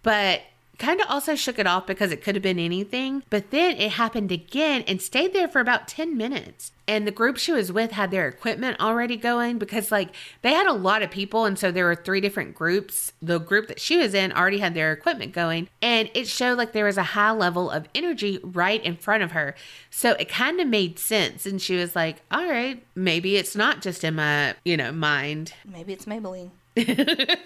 but 0.05 0.43
kind 0.79 1.01
of 1.01 1.07
also 1.09 1.35
shook 1.35 1.59
it 1.59 1.67
off 1.67 1.87
because 1.87 2.13
it 2.13 2.23
could 2.23 2.35
have 2.35 2.43
been 2.43 2.59
anything. 2.59 3.23
But 3.31 3.51
then 3.51 3.77
it 3.77 3.93
happened 3.93 4.33
again 4.33 4.83
and 4.87 5.01
stayed 5.01 5.33
there 5.33 5.49
for 5.49 5.61
about 5.61 5.89
10 5.89 6.17
minutes. 6.17 6.73
And 6.89 7.07
the 7.07 7.13
group 7.13 7.37
she 7.37 7.51
was 7.51 7.73
with 7.73 7.93
had 7.93 8.11
their 8.11 8.29
equipment 8.29 8.79
already 8.81 9.17
going 9.17 9.59
because, 9.59 9.91
like, 9.91 10.15
they 10.43 10.53
had 10.53 10.69
a 10.69 10.73
lot 10.73 11.03
of 11.03 11.11
people. 11.11 11.45
And 11.45 11.59
so 11.59 11.73
there 11.73 11.85
were 11.85 11.97
three 11.97 12.21
different 12.21 12.55
groups. 12.55 13.13
The 13.21 13.39
group 13.39 13.67
that 13.67 13.81
she 13.81 13.97
was 13.97 14.15
in 14.15 14.33
already 14.33 14.59
had 14.59 14.75
their 14.75 14.93
equipment 14.93 15.33
going. 15.33 15.69
And 15.83 16.09
it 16.15 16.29
showed 16.29 16.59
like 16.59 16.73
there 16.73 16.85
was 16.85 16.99
a 16.99 17.03
high 17.03 17.33
level 17.33 17.71
of 17.71 17.89
energy 17.95 18.39
right 18.43 18.83
in 18.85 18.97
front 18.97 19.25
of 19.25 19.33
her. 19.33 19.57
So 19.91 20.13
it 20.13 20.29
kind 20.29 20.61
of 20.61 20.69
made 20.69 20.99
sense. 20.99 21.45
And 21.45 21.61
she 21.61 21.77
was 21.77 21.97
like, 21.97 22.23
all 22.31 22.49
right, 22.49 22.81
maybe 22.95 23.37
it's 23.37 23.57
not 23.57 23.83
just 23.83 24.05
in 24.05 24.15
my, 24.15 24.55
you 24.65 24.77
know, 24.77 24.93
mind. 24.93 25.55
Maybe 25.65 25.93
it's 25.93 26.05
Maybelline. 26.05 26.51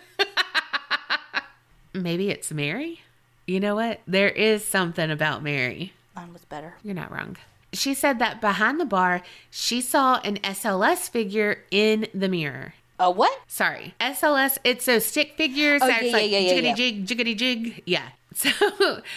Maybe 1.94 2.30
it's 2.30 2.52
Mary. 2.52 3.00
You 3.50 3.58
know 3.58 3.74
what? 3.74 4.00
There 4.06 4.28
is 4.28 4.64
something 4.64 5.10
about 5.10 5.42
Mary. 5.42 5.92
Mine 6.14 6.32
was 6.32 6.44
better. 6.44 6.76
You're 6.84 6.94
not 6.94 7.10
wrong. 7.10 7.36
She 7.72 7.94
said 7.94 8.20
that 8.20 8.40
behind 8.40 8.78
the 8.78 8.84
bar, 8.84 9.22
she 9.50 9.80
saw 9.80 10.20
an 10.20 10.36
SLS 10.36 11.10
figure 11.10 11.64
in 11.72 12.06
the 12.14 12.28
mirror. 12.28 12.74
A 13.00 13.10
what? 13.10 13.36
Sorry, 13.48 13.94
SLS. 14.00 14.58
It's 14.62 14.84
those 14.84 15.04
stick 15.04 15.36
figures. 15.36 15.82
Oh, 15.82 15.88
that's 15.88 16.04
yeah, 16.04 16.12
like 16.12 16.30
yeah, 16.30 16.38
yeah, 16.38 16.52
jiggity 16.52 16.62
yeah. 16.62 16.74
jig, 16.74 17.06
jiggity 17.06 17.36
jig. 17.36 17.82
Yeah. 17.86 18.08
So, 18.32 18.50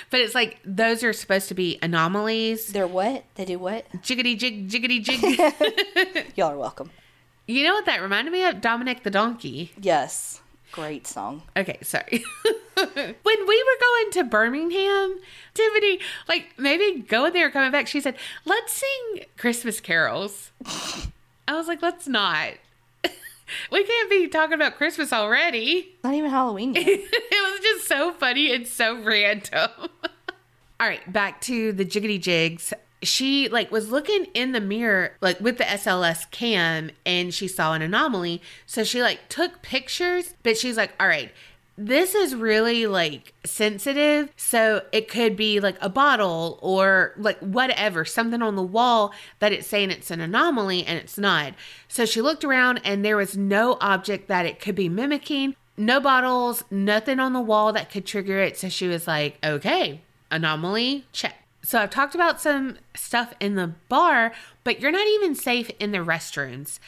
but 0.09 0.19
it's 0.19 0.33
like 0.33 0.57
those 0.65 1.03
are 1.03 1.13
supposed 1.13 1.47
to 1.49 1.53
be 1.53 1.77
anomalies. 1.83 2.69
They're 2.69 2.87
what? 2.87 3.25
They 3.35 3.45
do 3.45 3.59
what? 3.59 3.85
Jiggity 3.97 4.35
jig, 4.35 4.67
jiggity 4.67 5.03
jig. 5.03 6.25
Y'all 6.35 6.49
are 6.49 6.57
welcome. 6.57 6.89
you 7.45 7.63
know 7.63 7.75
what 7.75 7.85
that 7.85 8.01
reminded 8.01 8.31
me 8.31 8.43
of? 8.43 8.59
Dominic 8.59 9.03
the 9.03 9.11
donkey. 9.11 9.71
Yes. 9.79 10.41
Great 10.73 11.05
song. 11.05 11.43
Okay, 11.55 11.77
sorry. 11.83 12.23
when 12.75 13.15
we 13.25 13.63
were 13.63 13.79
going 13.79 14.11
to 14.13 14.23
Birmingham, 14.23 15.19
Tiffany, 15.53 15.99
like 16.27 16.47
maybe 16.57 16.99
going 17.01 17.31
there, 17.31 17.47
or 17.47 17.51
coming 17.51 17.71
back, 17.71 17.85
she 17.87 18.01
said, 18.01 18.15
"Let's 18.43 18.73
sing 18.73 19.25
Christmas 19.37 19.79
carols." 19.79 20.49
I 21.47 21.55
was 21.55 21.67
like, 21.67 21.83
"Let's 21.83 22.07
not. 22.07 22.53
we 23.71 23.83
can't 23.83 24.09
be 24.09 24.27
talking 24.27 24.55
about 24.55 24.75
Christmas 24.75 25.13
already." 25.13 25.95
Not 26.03 26.15
even 26.15 26.31
Halloween 26.31 26.73
yet. 26.73 26.87
it 26.87 27.51
was 27.51 27.59
just 27.61 27.87
so 27.87 28.11
funny 28.11 28.51
and 28.51 28.65
so 28.65 28.99
random. 28.99 29.69
All 30.79 30.87
right, 30.87 31.13
back 31.13 31.39
to 31.41 31.71
the 31.71 31.85
jiggity 31.85 32.19
jigs. 32.19 32.73
She 33.03 33.49
like 33.49 33.71
was 33.71 33.91
looking 33.91 34.25
in 34.33 34.51
the 34.51 34.61
mirror 34.61 35.17
like 35.21 35.39
with 35.39 35.57
the 35.57 35.63
SLS 35.63 36.29
cam 36.31 36.91
and 37.05 37.33
she 37.33 37.47
saw 37.47 37.73
an 37.73 37.81
anomaly. 37.81 38.41
So 38.65 38.83
she 38.83 39.01
like 39.01 39.29
took 39.29 39.61
pictures, 39.61 40.35
but 40.43 40.57
she's 40.57 40.77
like, 40.77 40.91
"All 40.99 41.07
right, 41.07 41.31
this 41.77 42.13
is 42.13 42.35
really 42.35 42.85
like 42.85 43.33
sensitive. 43.43 44.31
So 44.37 44.83
it 44.91 45.07
could 45.07 45.35
be 45.35 45.59
like 45.59 45.77
a 45.81 45.89
bottle 45.89 46.59
or 46.61 47.13
like 47.17 47.39
whatever, 47.39 48.05
something 48.05 48.41
on 48.41 48.55
the 48.55 48.63
wall 48.63 49.13
that 49.39 49.51
it's 49.51 49.67
saying 49.67 49.91
it's 49.91 50.11
an 50.11 50.21
anomaly 50.21 50.85
and 50.85 50.99
it's 50.99 51.17
not. 51.17 51.53
So 51.87 52.05
she 52.05 52.21
looked 52.21 52.43
around 52.43 52.81
and 52.83 53.03
there 53.03 53.17
was 53.17 53.35
no 53.35 53.77
object 53.81 54.27
that 54.27 54.45
it 54.45 54.59
could 54.59 54.75
be 54.75 54.89
mimicking. 54.89 55.55
No 55.75 55.99
bottles, 55.99 56.63
nothing 56.69 57.19
on 57.19 57.33
the 57.33 57.41
wall 57.41 57.73
that 57.73 57.89
could 57.89 58.05
trigger 58.05 58.39
it. 58.39 58.57
So 58.57 58.69
she 58.69 58.87
was 58.87 59.07
like, 59.07 59.39
okay, 59.43 60.01
anomaly, 60.29 61.05
check. 61.11 61.42
So 61.63 61.79
I've 61.79 61.89
talked 61.89 62.13
about 62.13 62.41
some 62.41 62.77
stuff 62.95 63.33
in 63.39 63.55
the 63.55 63.73
bar, 63.87 64.33
but 64.63 64.81
you're 64.81 64.91
not 64.91 65.07
even 65.07 65.33
safe 65.33 65.71
in 65.79 65.91
the 65.91 65.99
restrooms. 65.99 66.79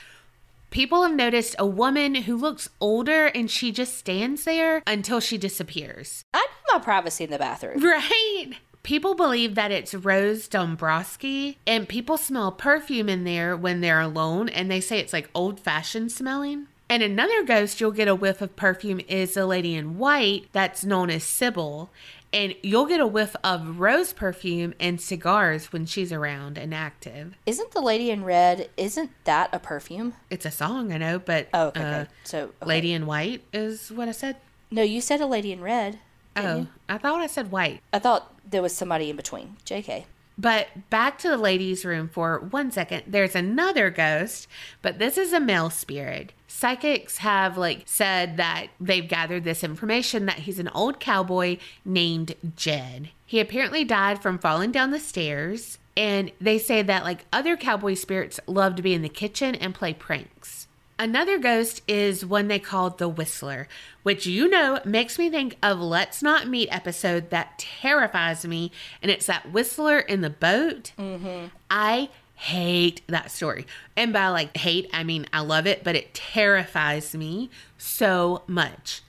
People 0.70 1.04
have 1.04 1.16
noticed 1.16 1.56
a 1.58 1.66
woman 1.66 2.16
who 2.16 2.36
looks 2.36 2.70
older 2.82 3.28
and 3.28 3.50
she 3.50 3.72
just 3.72 3.98
stands 3.98 4.44
there 4.44 4.84
until 4.86 5.22
she 5.22 5.38
disappears. 5.38 6.24
I 6.34 6.40
need 6.40 6.74
my 6.74 6.84
privacy 6.84 7.24
in 7.24 7.30
the 7.30 7.38
bathroom. 7.38 7.82
Right. 7.82 8.52
People 8.84 9.16
believe 9.16 9.56
that 9.56 9.72
it's 9.72 9.96
Rose 9.96 10.48
Dombrowski, 10.48 11.58
and 11.66 11.90
people 11.90 12.18
smell 12.18 12.52
perfume 12.52 13.10
in 13.10 13.24
there 13.24 13.58
when 13.58 13.82
they're 13.82 14.00
alone, 14.00 14.48
and 14.48 14.70
they 14.70 14.80
say 14.80 15.00
it's 15.00 15.14
like 15.14 15.28
old 15.34 15.60
fashioned 15.60 16.12
smelling. 16.12 16.68
And 16.90 17.02
another 17.02 17.44
ghost 17.44 17.82
you'll 17.82 17.92
get 17.92 18.08
a 18.08 18.16
whiff 18.16 18.42
of 18.42 18.56
perfume 18.56 19.00
is 19.08 19.34
the 19.34 19.46
lady 19.46 19.74
in 19.76 19.98
white 19.98 20.48
that's 20.52 20.86
known 20.86 21.10
as 21.10 21.24
Sybil. 21.24 21.90
And 22.32 22.54
you'll 22.62 22.86
get 22.86 23.00
a 23.00 23.08
whiff 23.08 23.36
of 23.44 23.80
rose 23.80 24.12
perfume 24.12 24.74
and 24.80 25.00
cigars 25.00 25.72
when 25.72 25.86
she's 25.86 26.12
around 26.12 26.58
and 26.58 26.74
active. 26.74 27.36
Isn't 27.46 27.72
the 27.72 27.82
lady 27.82 28.12
in 28.12 28.24
red? 28.26 28.70
Isn't 28.76 29.12
that 29.24 29.50
a 29.54 29.60
perfume? 29.60 30.14
It's 30.30 30.46
a 30.46 30.52
song, 30.52 30.92
I 30.92 30.98
know, 30.98 31.18
but 31.18 31.48
Oh, 31.54 31.68
okay. 31.68 31.82
uh, 31.82 32.00
okay. 32.02 32.10
So 32.26 32.40
okay. 32.44 32.66
Lady 32.66 32.92
in 32.94 33.06
White 33.06 33.44
is 33.54 33.90
what 33.92 34.10
I 34.10 34.12
said. 34.12 34.36
No, 34.70 34.82
you 34.82 35.00
said 35.00 35.22
a 35.22 35.26
lady 35.28 35.52
in 35.54 35.62
red. 35.62 36.00
Oh, 36.36 36.58
you? 36.58 36.68
I 36.90 36.98
thought 36.98 37.22
I 37.22 37.28
said 37.28 37.52
white. 37.52 37.82
I 37.94 38.00
thought 38.00 38.34
there 38.46 38.62
was 38.62 38.76
somebody 38.76 39.10
in 39.10 39.16
between. 39.16 39.56
Jk. 39.66 40.04
But 40.38 40.90
back 40.90 41.18
to 41.20 41.30
the 41.30 41.38
ladies' 41.38 41.86
room 41.86 42.10
for 42.10 42.40
one 42.40 42.72
second. 42.72 43.04
There's 43.08 43.36
another 43.36 43.90
ghost, 43.90 44.48
but 44.82 45.00
this 45.00 45.18
is 45.18 45.32
a 45.32 45.40
male 45.40 45.70
spirit. 45.70 46.34
Psychics 46.48 47.18
have 47.20 47.58
like 47.58 47.84
said 47.86 48.38
that 48.38 48.68
they've 48.80 49.08
gathered 49.08 49.44
this 49.44 49.64
information 49.64 50.26
that 50.26 50.40
he's 50.40 50.60
an 50.60 50.70
old 50.70 51.00
cowboy 51.00 51.58
named 51.84 52.36
Jed. 52.56 53.10
He 53.26 53.40
apparently 53.40 53.84
died 53.84 54.22
from 54.22 54.40
falling 54.40 54.72
down 54.72 54.92
the 54.92 55.00
stairs, 55.00 55.80
and 55.98 56.32
they 56.40 56.58
say 56.58 56.82
that 56.82 57.04
like 57.04 57.26
other 57.32 57.56
cowboy 57.58 57.94
spirits 57.94 58.40
love 58.48 58.76
to 58.76 58.82
be 58.82 58.94
in 58.94 59.02
the 59.02 59.10
kitchen 59.10 59.56
and 59.56 59.74
play 59.74 59.94
pranks. 59.94 60.64
Another 60.98 61.38
ghost 61.38 61.82
is 61.88 62.26
one 62.26 62.48
they 62.48 62.60
called 62.60 62.98
the 62.98 63.10
Whistler, 63.10 63.68
which 64.04 64.26
you 64.26 64.48
know 64.48 64.80
makes 64.86 65.20
me 65.20 65.30
think 65.30 65.58
of 65.62 65.80
Let's 65.80 66.24
Not 66.24 66.48
Meet 66.48 66.70
episode 66.72 67.32
that 67.32 67.60
terrifies 67.60 68.46
me, 68.46 68.72
and 69.02 69.12
it's 69.12 69.26
that 69.26 69.52
Whistler 69.52 70.00
in 70.00 70.22
the 70.22 70.30
boat. 70.30 70.93
Mm-hmm. 70.98 71.48
I 71.70 72.10
hate 72.36 73.02
that 73.08 73.32
story. 73.32 73.66
And 73.98 74.14
by 74.14 74.30
like 74.30 74.56
hate, 74.56 74.89
I 74.93 75.04
mean 75.04 75.26
I 75.34 75.41
love 75.41 75.68
it, 75.68 75.84
but 75.84 75.96
it 75.96 76.14
terrifies 76.14 77.14
me 77.14 77.50
so 77.78 78.43
much. 78.48 79.02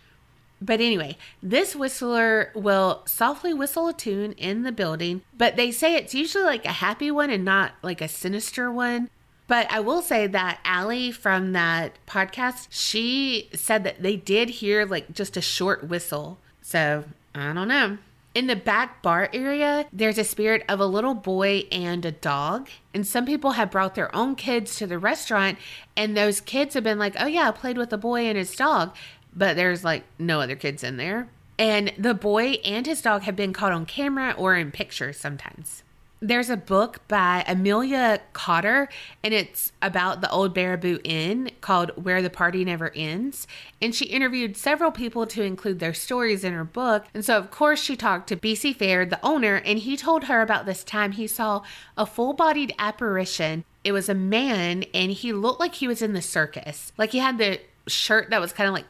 But 0.61 0.81
anyway, 0.81 1.19
this 1.43 1.77
whistler 1.77 2.51
will 2.55 3.03
softly 3.05 3.53
whistle 3.53 3.89
a 3.89 3.93
tune 3.93 4.33
in 4.33 4.63
the 4.63 4.73
building, 4.73 5.21
but 5.37 5.55
they 5.57 5.71
say 5.71 5.95
it's 5.95 6.15
usually 6.15 6.45
like 6.45 6.65
a 6.65 6.73
happy 6.73 7.11
one 7.11 7.29
and 7.31 7.45
not 7.45 7.73
like 7.83 8.01
a 8.01 8.09
sinister 8.09 8.73
one. 8.73 9.11
But 9.49 9.71
I 9.71 9.81
will 9.81 10.03
say 10.03 10.27
that 10.27 10.61
Allie 10.65 11.13
from 11.13 11.53
that 11.53 11.99
podcast, 12.07 12.69
she 12.71 13.49
said 13.55 13.85
that 13.85 14.03
they 14.03 14.17
did 14.17 14.49
hear 14.49 14.85
like 14.85 15.13
just 15.13 15.37
a 15.37 15.41
short 15.41 15.89
whistle. 15.89 16.39
So 16.63 17.05
I 17.35 17.53
don't 17.53 17.69
know. 17.69 17.99
In 18.35 18.49
the 18.49 18.57
back 18.57 19.01
bar 19.03 19.31
area, 19.33 19.87
there's 19.93 20.19
a 20.19 20.25
spirit 20.25 20.63
of 20.69 20.79
a 20.79 20.85
little 20.85 21.15
boy 21.15 21.65
and 21.73 22.05
a 22.05 22.13
dog. 22.13 22.69
And 22.93 23.07
some 23.07 23.25
people 23.25 23.53
have 23.53 23.71
brought 23.71 23.95
their 23.95 24.15
own 24.15 24.35
kids 24.35 24.77
to 24.77 24.87
the 24.87 24.99
restaurant, 24.99 25.57
and 25.97 26.15
those 26.15 26.43
kids 26.43 26.75
have 26.75 26.85
been 26.85 26.99
like, 26.99 27.15
oh, 27.19 27.27
yeah, 27.27 27.49
I 27.49 27.53
played 27.53 27.79
with 27.79 27.89
the 27.89 27.97
boy 27.97 28.27
and 28.27 28.37
his 28.37 28.55
dog. 28.55 28.95
But 29.35 29.57
there's 29.57 29.85
like 29.85 30.05
no 30.19 30.43
other 30.43 30.57
kids 30.57 30.85
in 30.85 30.99
there. 30.99 31.29
And 31.59 31.95
the 31.97 32.13
boy 32.13 32.59
and 32.63 32.85
his 32.85 33.01
dog 33.01 33.23
have 33.23 33.37
been 33.37 33.55
caught 33.55 33.73
on 33.73 33.87
camera 33.87 34.35
or 34.37 34.55
in 34.55 34.71
pictures 34.71 35.17
sometimes. 35.17 35.83
There's 36.21 36.49
a 36.49 36.57
book 36.57 37.07
by 37.09 37.45
Amelia 37.47 38.21
Cotter, 38.33 38.89
and 39.23 39.35
it's 39.35 39.73
about 39.83 40.23
the 40.23 40.31
old 40.31 40.55
Baraboo 40.55 40.99
Inn 41.05 41.51
called 41.61 41.91
Where 42.03 42.23
the 42.23 42.31
Party 42.31 42.65
Never 42.65 42.91
Ends. 42.95 43.47
And 43.83 43.95
she 43.95 44.07
interviewed 44.07 44.57
several 44.57 44.91
people 44.91 45.27
to 45.27 45.43
include 45.43 45.79
their 45.79 45.93
stories 45.93 46.43
in 46.43 46.55
her 46.55 46.65
book. 46.65 47.05
And 47.13 47.23
so, 47.23 47.37
of 47.37 47.51
course, 47.51 47.83
she 47.83 47.97
talked 47.97 48.29
to 48.29 48.37
BC 48.37 48.77
Farr, 48.77 49.05
the 49.05 49.21
owner, 49.23 49.57
and 49.57 49.79
he 49.79 49.95
told 49.95 50.25
her 50.25 50.41
about 50.41 50.65
this 50.65 50.83
time 50.83 51.13
he 51.13 51.27
saw 51.27 51.63
a 51.99 52.07
full 52.07 52.33
bodied 52.33 52.75
apparition. 52.79 53.65
It 53.85 53.93
was 53.93 54.09
a 54.09 54.15
man, 54.15 54.85
and 54.95 55.13
he 55.13 55.35
looked 55.35 55.61
like 55.61 55.75
he 55.75 55.89
was 55.89 56.01
in 56.01 56.15
the 56.15 56.23
circus. 56.23 56.93
Like 56.97 57.11
he 57.11 57.19
had 57.19 57.37
the 57.37 57.61
shirt 57.87 58.31
that 58.31 58.41
was 58.41 58.55
kind 58.55 58.69
of 58.69 58.75
like 58.75 58.87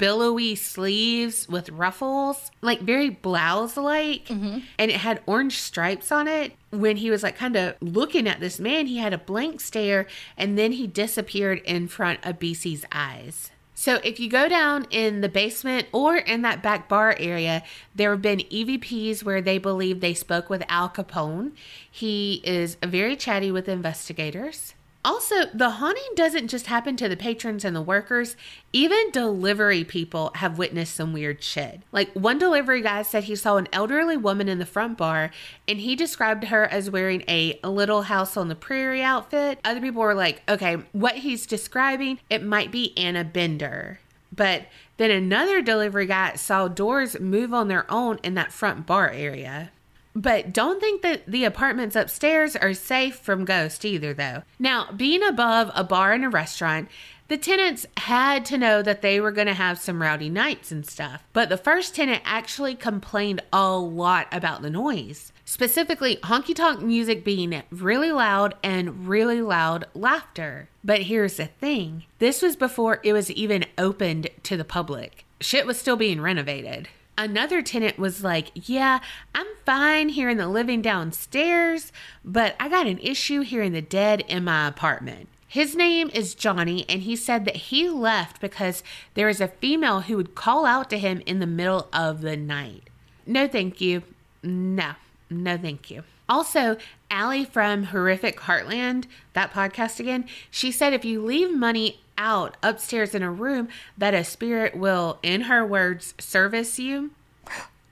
billowy 0.00 0.54
sleeves 0.54 1.46
with 1.46 1.68
ruffles, 1.68 2.50
like 2.62 2.80
very 2.80 3.10
blouse 3.10 3.76
like, 3.76 4.24
mm-hmm. 4.24 4.60
and 4.78 4.90
it 4.90 4.96
had 4.96 5.22
orange 5.26 5.58
stripes 5.58 6.10
on 6.10 6.26
it. 6.26 6.54
When 6.70 6.96
he 6.96 7.10
was 7.10 7.22
like 7.22 7.36
kind 7.36 7.54
of 7.54 7.76
looking 7.80 8.26
at 8.26 8.40
this 8.40 8.58
man, 8.58 8.86
he 8.86 8.96
had 8.96 9.12
a 9.12 9.18
blank 9.18 9.60
stare 9.60 10.06
and 10.38 10.56
then 10.56 10.72
he 10.72 10.86
disappeared 10.86 11.60
in 11.66 11.86
front 11.86 12.24
of 12.24 12.38
BC's 12.38 12.84
eyes. 12.90 13.50
So, 13.74 13.98
if 14.04 14.20
you 14.20 14.28
go 14.28 14.46
down 14.46 14.86
in 14.90 15.22
the 15.22 15.28
basement 15.28 15.86
or 15.92 16.16
in 16.16 16.42
that 16.42 16.62
back 16.62 16.86
bar 16.86 17.16
area, 17.18 17.62
there 17.94 18.10
have 18.10 18.20
been 18.20 18.40
EVPs 18.40 19.22
where 19.22 19.40
they 19.40 19.56
believe 19.56 20.00
they 20.00 20.12
spoke 20.12 20.50
with 20.50 20.62
Al 20.68 20.90
Capone. 20.90 21.52
He 21.90 22.42
is 22.44 22.76
very 22.82 23.16
chatty 23.16 23.50
with 23.50 23.70
investigators. 23.70 24.74
Also, 25.02 25.46
the 25.54 25.70
haunting 25.70 26.10
doesn't 26.14 26.48
just 26.48 26.66
happen 26.66 26.94
to 26.96 27.08
the 27.08 27.16
patrons 27.16 27.64
and 27.64 27.74
the 27.74 27.80
workers. 27.80 28.36
Even 28.72 29.10
delivery 29.10 29.82
people 29.82 30.30
have 30.34 30.58
witnessed 30.58 30.94
some 30.94 31.14
weird 31.14 31.42
shit. 31.42 31.80
Like 31.90 32.12
one 32.12 32.38
delivery 32.38 32.82
guy 32.82 33.00
said 33.02 33.24
he 33.24 33.34
saw 33.34 33.56
an 33.56 33.68
elderly 33.72 34.18
woman 34.18 34.46
in 34.46 34.58
the 34.58 34.66
front 34.66 34.98
bar 34.98 35.30
and 35.66 35.80
he 35.80 35.96
described 35.96 36.44
her 36.44 36.66
as 36.66 36.90
wearing 36.90 37.24
a 37.26 37.58
little 37.64 38.02
house 38.02 38.36
on 38.36 38.48
the 38.48 38.54
prairie 38.54 39.02
outfit. 39.02 39.58
Other 39.64 39.80
people 39.80 40.02
were 40.02 40.14
like, 40.14 40.42
okay, 40.48 40.76
what 40.92 41.16
he's 41.16 41.46
describing, 41.46 42.18
it 42.28 42.42
might 42.42 42.70
be 42.70 42.96
Anna 42.98 43.24
Bender. 43.24 44.00
But 44.30 44.66
then 44.98 45.10
another 45.10 45.62
delivery 45.62 46.06
guy 46.06 46.34
saw 46.34 46.68
doors 46.68 47.18
move 47.18 47.54
on 47.54 47.68
their 47.68 47.90
own 47.90 48.18
in 48.22 48.34
that 48.34 48.52
front 48.52 48.86
bar 48.86 49.10
area. 49.10 49.70
But 50.14 50.52
don't 50.52 50.80
think 50.80 51.02
that 51.02 51.26
the 51.26 51.44
apartments 51.44 51.96
upstairs 51.96 52.56
are 52.56 52.74
safe 52.74 53.16
from 53.16 53.44
ghosts 53.44 53.84
either, 53.84 54.12
though. 54.12 54.42
Now, 54.58 54.90
being 54.92 55.22
above 55.22 55.70
a 55.74 55.84
bar 55.84 56.12
and 56.12 56.24
a 56.24 56.28
restaurant, 56.28 56.88
the 57.28 57.38
tenants 57.38 57.86
had 57.96 58.44
to 58.46 58.58
know 58.58 58.82
that 58.82 59.02
they 59.02 59.20
were 59.20 59.30
going 59.30 59.46
to 59.46 59.54
have 59.54 59.78
some 59.78 60.02
rowdy 60.02 60.28
nights 60.28 60.72
and 60.72 60.84
stuff. 60.84 61.22
But 61.32 61.48
the 61.48 61.56
first 61.56 61.94
tenant 61.94 62.22
actually 62.24 62.74
complained 62.74 63.40
a 63.52 63.76
lot 63.76 64.26
about 64.32 64.62
the 64.62 64.70
noise, 64.70 65.32
specifically 65.44 66.16
honky 66.24 66.56
tonk 66.56 66.82
music 66.82 67.24
being 67.24 67.62
really 67.70 68.10
loud 68.10 68.54
and 68.64 69.06
really 69.06 69.40
loud 69.40 69.84
laughter. 69.94 70.70
But 70.82 71.02
here's 71.02 71.36
the 71.36 71.46
thing 71.46 72.02
this 72.18 72.42
was 72.42 72.56
before 72.56 72.98
it 73.04 73.12
was 73.12 73.30
even 73.30 73.64
opened 73.78 74.28
to 74.42 74.56
the 74.56 74.64
public, 74.64 75.24
shit 75.40 75.66
was 75.66 75.78
still 75.78 75.96
being 75.96 76.20
renovated 76.20 76.88
another 77.16 77.62
tenant 77.62 77.98
was 77.98 78.22
like, 78.24 78.50
Yeah, 78.54 79.00
I'm 79.34 79.46
fine 79.64 80.10
here 80.10 80.28
in 80.28 80.38
the 80.38 80.48
living 80.48 80.82
downstairs, 80.82 81.92
but 82.24 82.56
I 82.58 82.68
got 82.68 82.86
an 82.86 82.98
issue 82.98 83.40
here 83.40 83.62
in 83.62 83.72
the 83.72 83.82
dead 83.82 84.24
in 84.28 84.44
my 84.44 84.68
apartment. 84.68 85.28
His 85.46 85.74
name 85.74 86.10
is 86.14 86.36
Johnny, 86.36 86.84
and 86.88 87.02
he 87.02 87.16
said 87.16 87.44
that 87.44 87.56
he 87.56 87.88
left 87.88 88.40
because 88.40 88.84
there 89.14 89.26
was 89.26 89.40
a 89.40 89.48
female 89.48 90.02
who 90.02 90.16
would 90.16 90.36
call 90.36 90.64
out 90.64 90.88
to 90.90 90.98
him 90.98 91.22
in 91.26 91.40
the 91.40 91.46
middle 91.46 91.88
of 91.92 92.20
the 92.20 92.36
night. 92.36 92.84
No, 93.26 93.48
thank 93.48 93.80
you. 93.80 94.04
No, 94.44 94.92
no, 95.28 95.58
thank 95.58 95.90
you. 95.90 96.04
Also, 96.28 96.76
Allie 97.10 97.44
from 97.44 97.82
Horrific 97.84 98.38
Heartland, 98.42 99.06
that 99.32 99.52
podcast 99.52 99.98
again, 99.98 100.26
she 100.52 100.70
said 100.70 100.92
if 100.92 101.04
you 101.04 101.20
leave 101.20 101.52
money 101.52 102.00
out 102.20 102.56
upstairs 102.62 103.14
in 103.14 103.22
a 103.22 103.30
room, 103.30 103.68
that 103.96 104.12
a 104.14 104.22
spirit 104.22 104.76
will, 104.76 105.18
in 105.22 105.42
her 105.42 105.66
words, 105.66 106.14
service 106.18 106.78
you. 106.78 107.10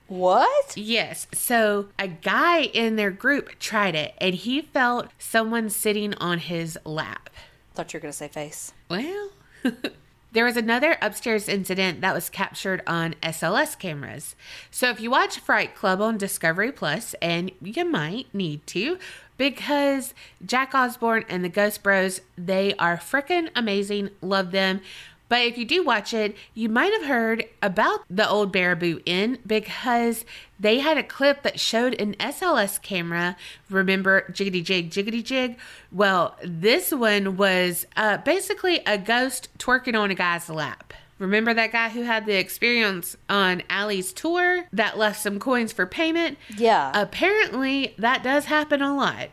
What? 0.06 0.76
Yes. 0.76 1.26
So 1.32 1.88
a 1.98 2.08
guy 2.08 2.62
in 2.62 2.96
their 2.96 3.10
group 3.10 3.58
tried 3.58 3.94
it 3.94 4.14
and 4.18 4.34
he 4.34 4.60
felt 4.60 5.08
someone 5.18 5.70
sitting 5.70 6.14
on 6.14 6.38
his 6.38 6.78
lap. 6.84 7.30
Thought 7.74 7.92
you 7.92 7.98
were 7.98 8.02
going 8.02 8.12
to 8.12 8.18
say 8.18 8.28
face. 8.28 8.72
Well, 8.88 9.30
there 10.32 10.44
was 10.44 10.56
another 10.56 10.96
upstairs 11.02 11.48
incident 11.48 12.00
that 12.00 12.14
was 12.14 12.30
captured 12.30 12.82
on 12.86 13.14
SLS 13.22 13.78
cameras. 13.78 14.34
So 14.70 14.88
if 14.90 15.00
you 15.00 15.10
watch 15.10 15.38
Fright 15.40 15.74
Club 15.74 16.00
on 16.00 16.16
Discovery 16.16 16.72
Plus, 16.72 17.14
and 17.20 17.50
you 17.60 17.84
might 17.84 18.34
need 18.34 18.66
to, 18.68 18.98
because 19.38 20.12
Jack 20.44 20.74
Osbourne 20.74 21.24
and 21.30 21.42
the 21.42 21.48
Ghost 21.48 21.82
Bros, 21.82 22.20
they 22.36 22.74
are 22.74 22.98
freaking 22.98 23.48
amazing. 23.56 24.10
Love 24.20 24.50
them. 24.50 24.82
But 25.28 25.42
if 25.42 25.58
you 25.58 25.64
do 25.66 25.84
watch 25.84 26.14
it, 26.14 26.36
you 26.54 26.68
might 26.68 26.92
have 26.92 27.04
heard 27.04 27.44
about 27.62 28.00
the 28.08 28.28
old 28.28 28.52
Baraboo 28.52 29.02
Inn 29.04 29.38
because 29.46 30.24
they 30.58 30.78
had 30.78 30.96
a 30.96 31.02
clip 31.02 31.42
that 31.42 31.60
showed 31.60 32.00
an 32.00 32.14
SLS 32.14 32.80
camera. 32.80 33.36
Remember 33.68 34.22
Jiggity 34.30 34.64
Jig, 34.64 34.90
Jiggity 34.90 35.22
Jig? 35.22 35.58
Well, 35.92 36.36
this 36.42 36.92
one 36.92 37.36
was 37.36 37.86
uh, 37.96 38.18
basically 38.18 38.80
a 38.86 38.96
ghost 38.96 39.50
twerking 39.58 39.98
on 39.98 40.10
a 40.10 40.14
guy's 40.14 40.48
lap. 40.48 40.94
Remember 41.18 41.52
that 41.52 41.72
guy 41.72 41.88
who 41.88 42.02
had 42.02 42.26
the 42.26 42.38
experience 42.38 43.16
on 43.28 43.62
Allie's 43.68 44.12
tour 44.12 44.64
that 44.72 44.98
left 44.98 45.20
some 45.20 45.38
coins 45.38 45.72
for 45.72 45.86
payment? 45.86 46.38
Yeah. 46.56 46.92
Apparently, 46.94 47.94
that 47.98 48.22
does 48.22 48.46
happen 48.46 48.82
a 48.82 48.94
lot. 48.96 49.30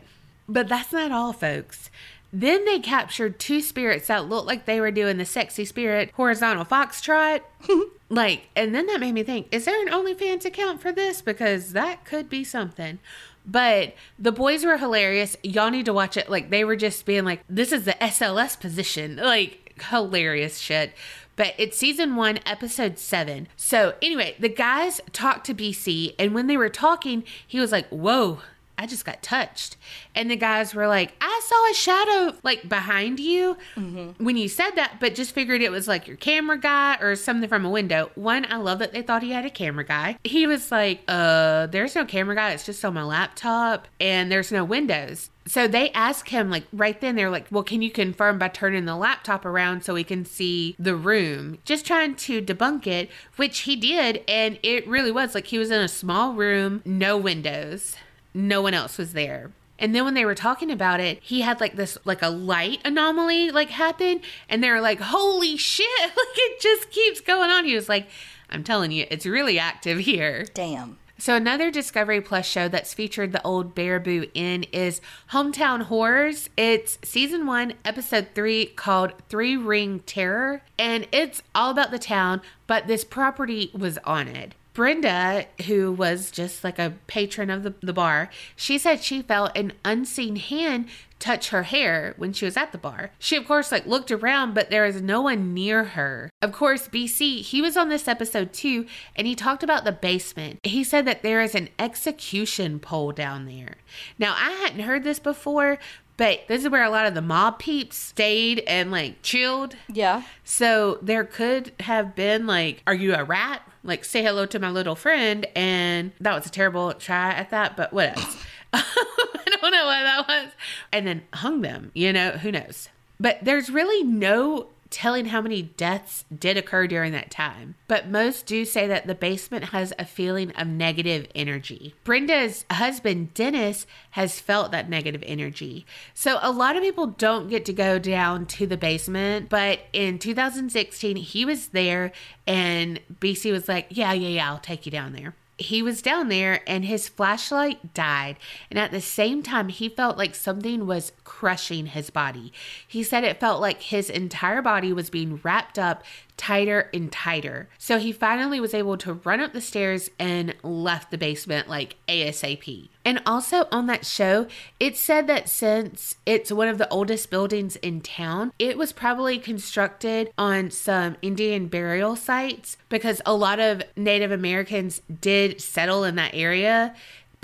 But 0.48 0.68
that's 0.68 0.92
not 0.92 1.12
all, 1.12 1.32
folks. 1.32 1.90
Then 2.32 2.64
they 2.64 2.80
captured 2.80 3.38
two 3.38 3.60
spirits 3.60 4.08
that 4.08 4.28
looked 4.28 4.46
like 4.46 4.66
they 4.66 4.80
were 4.80 4.90
doing 4.90 5.16
the 5.16 5.24
sexy 5.24 5.64
spirit 5.64 6.10
horizontal 6.14 6.64
foxtrot. 6.64 7.40
like, 8.08 8.48
and 8.54 8.74
then 8.74 8.86
that 8.86 9.00
made 9.00 9.12
me 9.12 9.22
think, 9.22 9.48
is 9.52 9.64
there 9.64 9.80
an 9.80 9.88
OnlyFans 9.88 10.44
account 10.44 10.80
for 10.82 10.92
this? 10.92 11.22
Because 11.22 11.72
that 11.72 12.04
could 12.04 12.28
be 12.28 12.44
something. 12.44 12.98
But 13.46 13.94
the 14.18 14.32
boys 14.32 14.64
were 14.64 14.76
hilarious. 14.76 15.36
Y'all 15.42 15.70
need 15.70 15.86
to 15.86 15.92
watch 15.92 16.16
it. 16.16 16.28
Like, 16.28 16.50
they 16.50 16.64
were 16.64 16.76
just 16.76 17.06
being 17.06 17.24
like, 17.24 17.42
this 17.48 17.70
is 17.70 17.84
the 17.84 17.92
SLS 17.92 18.58
position. 18.58 19.16
Like, 19.16 19.74
hilarious 19.88 20.58
shit. 20.58 20.92
But 21.36 21.54
it's 21.58 21.76
season 21.76 22.16
one, 22.16 22.40
episode 22.46 22.98
seven. 22.98 23.46
So, 23.56 23.94
anyway, 24.00 24.36
the 24.38 24.48
guys 24.48 25.00
talked 25.12 25.44
to 25.46 25.54
BC, 25.54 26.14
and 26.18 26.34
when 26.34 26.46
they 26.46 26.56
were 26.56 26.70
talking, 26.70 27.24
he 27.46 27.60
was 27.60 27.72
like, 27.72 27.86
Whoa, 27.88 28.40
I 28.78 28.86
just 28.86 29.04
got 29.04 29.22
touched. 29.22 29.76
And 30.14 30.30
the 30.30 30.36
guys 30.36 30.74
were 30.74 30.86
like, 30.86 31.14
I 31.20 31.40
saw 31.44 31.70
a 31.70 31.74
shadow 31.74 32.36
like 32.42 32.68
behind 32.68 33.18
you 33.20 33.56
mm-hmm. 33.74 34.22
when 34.22 34.36
you 34.36 34.48
said 34.48 34.72
that, 34.72 34.98
but 35.00 35.14
just 35.14 35.32
figured 35.32 35.62
it 35.62 35.70
was 35.70 35.88
like 35.88 36.06
your 36.06 36.16
camera 36.16 36.58
guy 36.58 36.98
or 37.00 37.16
something 37.16 37.48
from 37.48 37.64
a 37.64 37.70
window. 37.70 38.10
One, 38.14 38.46
I 38.50 38.56
love 38.56 38.78
that 38.80 38.92
they 38.92 39.02
thought 39.02 39.22
he 39.22 39.32
had 39.32 39.46
a 39.46 39.50
camera 39.50 39.84
guy. 39.84 40.18
He 40.24 40.46
was 40.46 40.70
like, 40.70 41.02
uh, 41.08 41.66
there's 41.66 41.94
no 41.94 42.04
camera 42.04 42.34
guy. 42.34 42.52
It's 42.52 42.66
just 42.66 42.84
on 42.84 42.94
my 42.94 43.02
laptop 43.02 43.88
and 43.98 44.30
there's 44.30 44.52
no 44.52 44.64
windows. 44.64 45.30
So 45.48 45.68
they 45.68 45.90
asked 45.92 46.30
him, 46.30 46.50
like, 46.50 46.64
right 46.72 47.00
then, 47.00 47.14
they're 47.14 47.30
like, 47.30 47.46
well, 47.52 47.62
can 47.62 47.80
you 47.80 47.90
confirm 47.90 48.36
by 48.36 48.48
turning 48.48 48.84
the 48.84 48.96
laptop 48.96 49.44
around 49.44 49.84
so 49.84 49.94
we 49.94 50.02
can 50.02 50.24
see 50.24 50.74
the 50.76 50.96
room? 50.96 51.58
Just 51.64 51.86
trying 51.86 52.16
to 52.16 52.42
debunk 52.42 52.88
it, 52.88 53.10
which 53.36 53.60
he 53.60 53.76
did. 53.76 54.24
And 54.26 54.58
it 54.64 54.88
really 54.88 55.12
was 55.12 55.36
like 55.36 55.46
he 55.46 55.58
was 55.58 55.70
in 55.70 55.80
a 55.80 55.86
small 55.86 56.34
room, 56.34 56.82
no 56.84 57.16
windows 57.16 57.94
no 58.36 58.60
one 58.60 58.74
else 58.74 58.98
was 58.98 59.12
there. 59.12 59.50
And 59.78 59.94
then 59.94 60.04
when 60.04 60.14
they 60.14 60.24
were 60.24 60.34
talking 60.34 60.70
about 60.70 61.00
it, 61.00 61.22
he 61.22 61.40
had 61.40 61.60
like 61.60 61.76
this 61.76 61.98
like 62.04 62.22
a 62.22 62.28
light 62.28 62.80
anomaly 62.84 63.50
like 63.50 63.70
happen 63.70 64.20
and 64.48 64.62
they're 64.62 64.80
like, 64.80 65.00
"Holy 65.00 65.56
shit, 65.56 65.86
like 66.00 66.12
it 66.16 66.60
just 66.60 66.90
keeps 66.90 67.20
going 67.20 67.50
on." 67.50 67.64
He 67.64 67.74
was 67.74 67.88
like, 67.88 68.08
"I'm 68.48 68.64
telling 68.64 68.92
you, 68.92 69.06
it's 69.10 69.26
really 69.26 69.58
active 69.58 69.98
here." 69.98 70.46
Damn. 70.54 70.98
So 71.18 71.34
another 71.34 71.70
Discovery 71.70 72.20
Plus 72.20 72.46
show 72.46 72.68
that's 72.68 72.92
featured 72.92 73.32
the 73.32 73.42
old 73.42 73.74
Baraboo 73.74 74.30
Inn 74.34 74.64
is 74.64 75.00
Hometown 75.30 75.84
Horrors. 75.84 76.50
It's 76.58 76.98
season 77.02 77.46
1, 77.46 77.72
episode 77.86 78.28
3 78.34 78.66
called 78.66 79.14
3 79.30 79.56
Ring 79.56 80.00
Terror, 80.00 80.60
and 80.78 81.08
it's 81.12 81.42
all 81.54 81.70
about 81.70 81.90
the 81.90 81.98
town, 81.98 82.42
but 82.66 82.86
this 82.86 83.02
property 83.02 83.70
was 83.72 83.96
on 84.04 84.28
it. 84.28 84.54
Brenda, 84.76 85.46
who 85.64 85.90
was 85.90 86.30
just 86.30 86.62
like 86.62 86.78
a 86.78 86.92
patron 87.06 87.48
of 87.48 87.62
the, 87.62 87.72
the 87.80 87.94
bar, 87.94 88.28
she 88.54 88.76
said 88.76 89.02
she 89.02 89.22
felt 89.22 89.56
an 89.56 89.72
unseen 89.86 90.36
hand 90.36 90.86
touch 91.18 91.48
her 91.48 91.62
hair 91.62 92.12
when 92.18 92.34
she 92.34 92.44
was 92.44 92.58
at 92.58 92.72
the 92.72 92.78
bar. 92.78 93.10
She, 93.18 93.36
of 93.36 93.46
course, 93.46 93.72
like 93.72 93.86
looked 93.86 94.12
around, 94.12 94.52
but 94.52 94.68
there 94.68 94.84
was 94.84 95.00
no 95.00 95.22
one 95.22 95.54
near 95.54 95.82
her. 95.82 96.28
Of 96.42 96.52
course, 96.52 96.88
BC, 96.88 97.40
he 97.40 97.62
was 97.62 97.74
on 97.78 97.88
this 97.88 98.06
episode 98.06 98.52
too, 98.52 98.84
and 99.16 99.26
he 99.26 99.34
talked 99.34 99.62
about 99.62 99.84
the 99.84 99.92
basement. 99.92 100.60
He 100.62 100.84
said 100.84 101.06
that 101.06 101.22
there 101.22 101.40
is 101.40 101.54
an 101.54 101.70
execution 101.78 102.78
pole 102.78 103.12
down 103.12 103.46
there. 103.46 103.76
Now, 104.18 104.34
I 104.36 104.50
hadn't 104.50 104.80
heard 104.80 105.04
this 105.04 105.18
before, 105.18 105.78
but 106.18 106.40
this 106.48 106.64
is 106.64 106.70
where 106.70 106.84
a 106.84 106.90
lot 106.90 107.06
of 107.06 107.14
the 107.14 107.22
mob 107.22 107.58
peeps 107.58 107.96
stayed 107.96 108.60
and 108.66 108.90
like 108.90 109.22
chilled. 109.22 109.74
Yeah. 109.90 110.24
So 110.44 110.98
there 111.00 111.24
could 111.24 111.72
have 111.80 112.14
been 112.14 112.46
like, 112.46 112.82
are 112.86 112.94
you 112.94 113.14
a 113.14 113.24
rat? 113.24 113.62
Like 113.86 114.04
say 114.04 114.22
hello 114.22 114.46
to 114.46 114.58
my 114.58 114.70
little 114.70 114.94
friend 114.94 115.46
and 115.54 116.12
that 116.20 116.34
was 116.34 116.46
a 116.46 116.50
terrible 116.50 116.92
try 116.94 117.30
at 117.32 117.50
that 117.50 117.76
but 117.76 117.92
what 117.92 118.16
else? 118.16 118.36
I 118.72 119.58
don't 119.60 119.70
know 119.72 119.86
what 119.86 120.02
that 120.02 120.24
was. 120.28 120.52
And 120.92 121.06
then 121.06 121.22
hung 121.34 121.62
them 121.62 121.90
you 121.94 122.12
know 122.12 122.32
who 122.32 122.52
knows? 122.52 122.88
But 123.18 123.38
there's 123.42 123.70
really 123.70 124.02
no 124.04 124.68
telling 124.90 125.26
how 125.26 125.40
many 125.40 125.62
deaths 125.62 126.24
did 126.36 126.56
occur 126.56 126.86
during 126.86 127.12
that 127.12 127.30
time, 127.30 127.74
but 127.88 128.08
most 128.08 128.46
do 128.46 128.64
say 128.64 128.86
that 128.86 129.06
the 129.06 129.14
basement 129.14 129.66
has 129.66 129.92
a 129.98 130.04
feeling 130.04 130.50
of 130.52 130.66
negative 130.66 131.26
energy. 131.34 131.94
Brenda's 132.04 132.64
husband, 132.70 133.34
Dennis, 133.34 133.86
has 134.10 134.40
felt 134.40 134.72
that 134.72 134.88
negative 134.88 135.22
energy. 135.26 135.86
So 136.14 136.38
a 136.42 136.50
lot 136.50 136.76
of 136.76 136.82
people 136.82 137.06
don't 137.06 137.48
get 137.48 137.64
to 137.66 137.72
go 137.72 137.98
down 137.98 138.46
to 138.46 138.66
the 138.66 138.76
basement, 138.76 139.48
but 139.48 139.80
in 139.92 140.18
2016, 140.18 141.16
he 141.16 141.44
was 141.44 141.68
there 141.68 142.12
and 142.46 143.00
BC 143.20 143.52
was 143.52 143.68
like, 143.68 143.86
Yeah, 143.90 144.12
yeah, 144.12 144.28
yeah, 144.28 144.50
I'll 144.50 144.58
take 144.58 144.86
you 144.86 144.92
down 144.92 145.12
there 145.12 145.34
he 145.58 145.82
was 145.82 146.02
down 146.02 146.28
there 146.28 146.60
and 146.66 146.84
his 146.84 147.08
flashlight 147.08 147.94
died. 147.94 148.36
And 148.70 148.78
at 148.78 148.90
the 148.90 149.00
same 149.00 149.42
time, 149.42 149.68
he 149.68 149.88
felt 149.88 150.18
like 150.18 150.34
something 150.34 150.86
was 150.86 151.12
crushing 151.24 151.86
his 151.86 152.10
body. 152.10 152.52
He 152.86 153.02
said 153.02 153.24
it 153.24 153.40
felt 153.40 153.60
like 153.60 153.82
his 153.82 154.10
entire 154.10 154.60
body 154.60 154.92
was 154.92 155.08
being 155.08 155.40
wrapped 155.42 155.78
up 155.78 156.04
tighter 156.36 156.90
and 156.92 157.10
tighter. 157.10 157.68
So 157.78 157.98
he 157.98 158.12
finally 158.12 158.60
was 158.60 158.74
able 158.74 158.96
to 158.98 159.14
run 159.14 159.40
up 159.40 159.52
the 159.52 159.60
stairs 159.60 160.10
and 160.18 160.54
left 160.62 161.10
the 161.10 161.18
basement 161.18 161.68
like 161.68 161.96
ASAP. 162.08 162.88
And 163.04 163.22
also 163.24 163.68
on 163.70 163.86
that 163.86 164.04
show, 164.04 164.48
it 164.80 164.96
said 164.96 165.28
that 165.28 165.48
since 165.48 166.16
it's 166.26 166.50
one 166.50 166.68
of 166.68 166.78
the 166.78 166.88
oldest 166.88 167.30
buildings 167.30 167.76
in 167.76 168.00
town, 168.00 168.52
it 168.58 168.76
was 168.76 168.92
probably 168.92 169.38
constructed 169.38 170.32
on 170.36 170.70
some 170.70 171.16
Indian 171.22 171.68
burial 171.68 172.16
sites 172.16 172.76
because 172.88 173.22
a 173.24 173.34
lot 173.34 173.60
of 173.60 173.82
Native 173.96 174.32
Americans 174.32 175.02
did 175.20 175.60
settle 175.60 176.02
in 176.04 176.16
that 176.16 176.34
area 176.34 176.94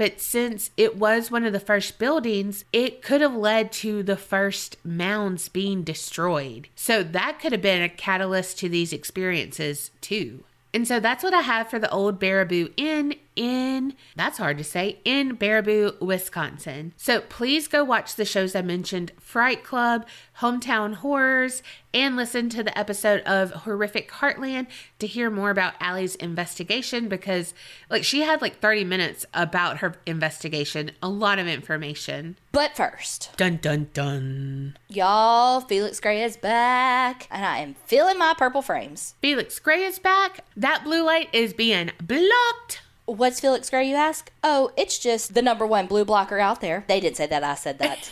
but 0.03 0.21
since 0.21 0.73
it 0.77 0.97
was 0.97 1.31
one 1.31 1.45
of 1.45 1.53
the 1.53 1.61
first 1.61 1.97
buildings, 1.97 2.65
it 2.73 3.03
could 3.03 3.21
have 3.21 3.37
led 3.37 3.71
to 3.71 4.03
the 4.03 4.17
first 4.17 4.77
mounds 4.85 5.49
being 5.49 5.85
destroyed. 5.85 6.67
So 6.75 7.05
that 7.05 7.39
could 7.39 7.53
have 7.53 7.63
been 7.63 7.83
a 7.83 7.89
catalyst 7.89 8.59
to 8.59 8.69
these 8.69 8.93
experiences 8.93 9.93
too. 10.01 10.43
And 10.75 10.89
so 10.89 10.99
that's 10.99 11.23
what 11.23 11.35
I 11.35 11.43
have 11.43 11.71
for 11.71 11.79
the 11.79 11.91
old 11.93 12.19
Baraboo 12.19 12.73
Inn 12.77 13.15
in, 13.37 13.95
that's 14.17 14.39
hard 14.39 14.59
to 14.59 14.65
say, 14.65 14.99
in 15.05 15.37
Baraboo, 15.37 16.01
Wisconsin. 16.01 16.93
So 16.97 17.21
please 17.21 17.69
go 17.69 17.85
watch 17.85 18.15
the 18.15 18.25
shows 18.25 18.55
I 18.55 18.63
mentioned 18.63 19.13
Fright 19.21 19.65
Club, 19.65 20.07
Hometown 20.41 20.95
Horrors, 20.95 21.63
and 21.95 22.17
listen 22.17 22.49
to 22.51 22.63
the 22.63 22.77
episode 22.77 23.21
of 23.23 23.51
Horrific 23.51 24.11
Heartland 24.11 24.67
to 24.99 25.07
hear 25.07 25.31
more 25.31 25.51
about 25.51 25.75
Allie's 25.81 26.15
investigation 26.17 27.09
because, 27.09 27.53
like, 27.91 28.03
she 28.05 28.21
had 28.23 28.41
like 28.41 28.61
30 28.61 28.85
minutes 28.85 29.27
about 29.35 29.79
her 29.79 29.95
investigation, 30.07 30.93
a 31.03 31.09
lot 31.09 31.39
of 31.39 31.47
information. 31.47 32.37
But 32.51 32.77
first, 32.77 33.31
Dun 33.37 33.57
dun 33.57 33.89
dun. 33.95 34.77
y'all, 34.89 35.61
Felix 35.61 36.01
Gray 36.01 36.23
is 36.23 36.37
back, 36.37 37.27
and 37.31 37.45
I 37.45 37.59
am 37.59 37.75
feeling 37.87 38.19
my 38.19 38.35
purple 38.37 38.63
frames. 38.63 39.15
Felix 39.21 39.59
Gray 39.59 39.85
is 39.85 39.99
back. 39.99 40.45
That 40.57 40.85
blue 40.85 41.03
light 41.05 41.29
is 41.33 41.53
being 41.53 41.91
blocked. 42.03 42.83
What's 43.13 43.41
Felix 43.41 43.69
Gray, 43.69 43.91
you 43.91 43.95
ask? 43.95 44.33
Oh, 44.43 44.71
it's 44.75 44.99
just 44.99 45.35
the 45.35 45.43
number 45.43 45.67
one 45.67 45.87
blue 45.87 46.03
blocker 46.03 46.39
out 46.39 46.63
there. 46.63 46.87
They 46.89 46.99
didn't 46.99 47.19
say 47.19 47.27
that, 47.27 47.45
I 47.45 47.55
said 47.57 47.79
that. 47.79 48.11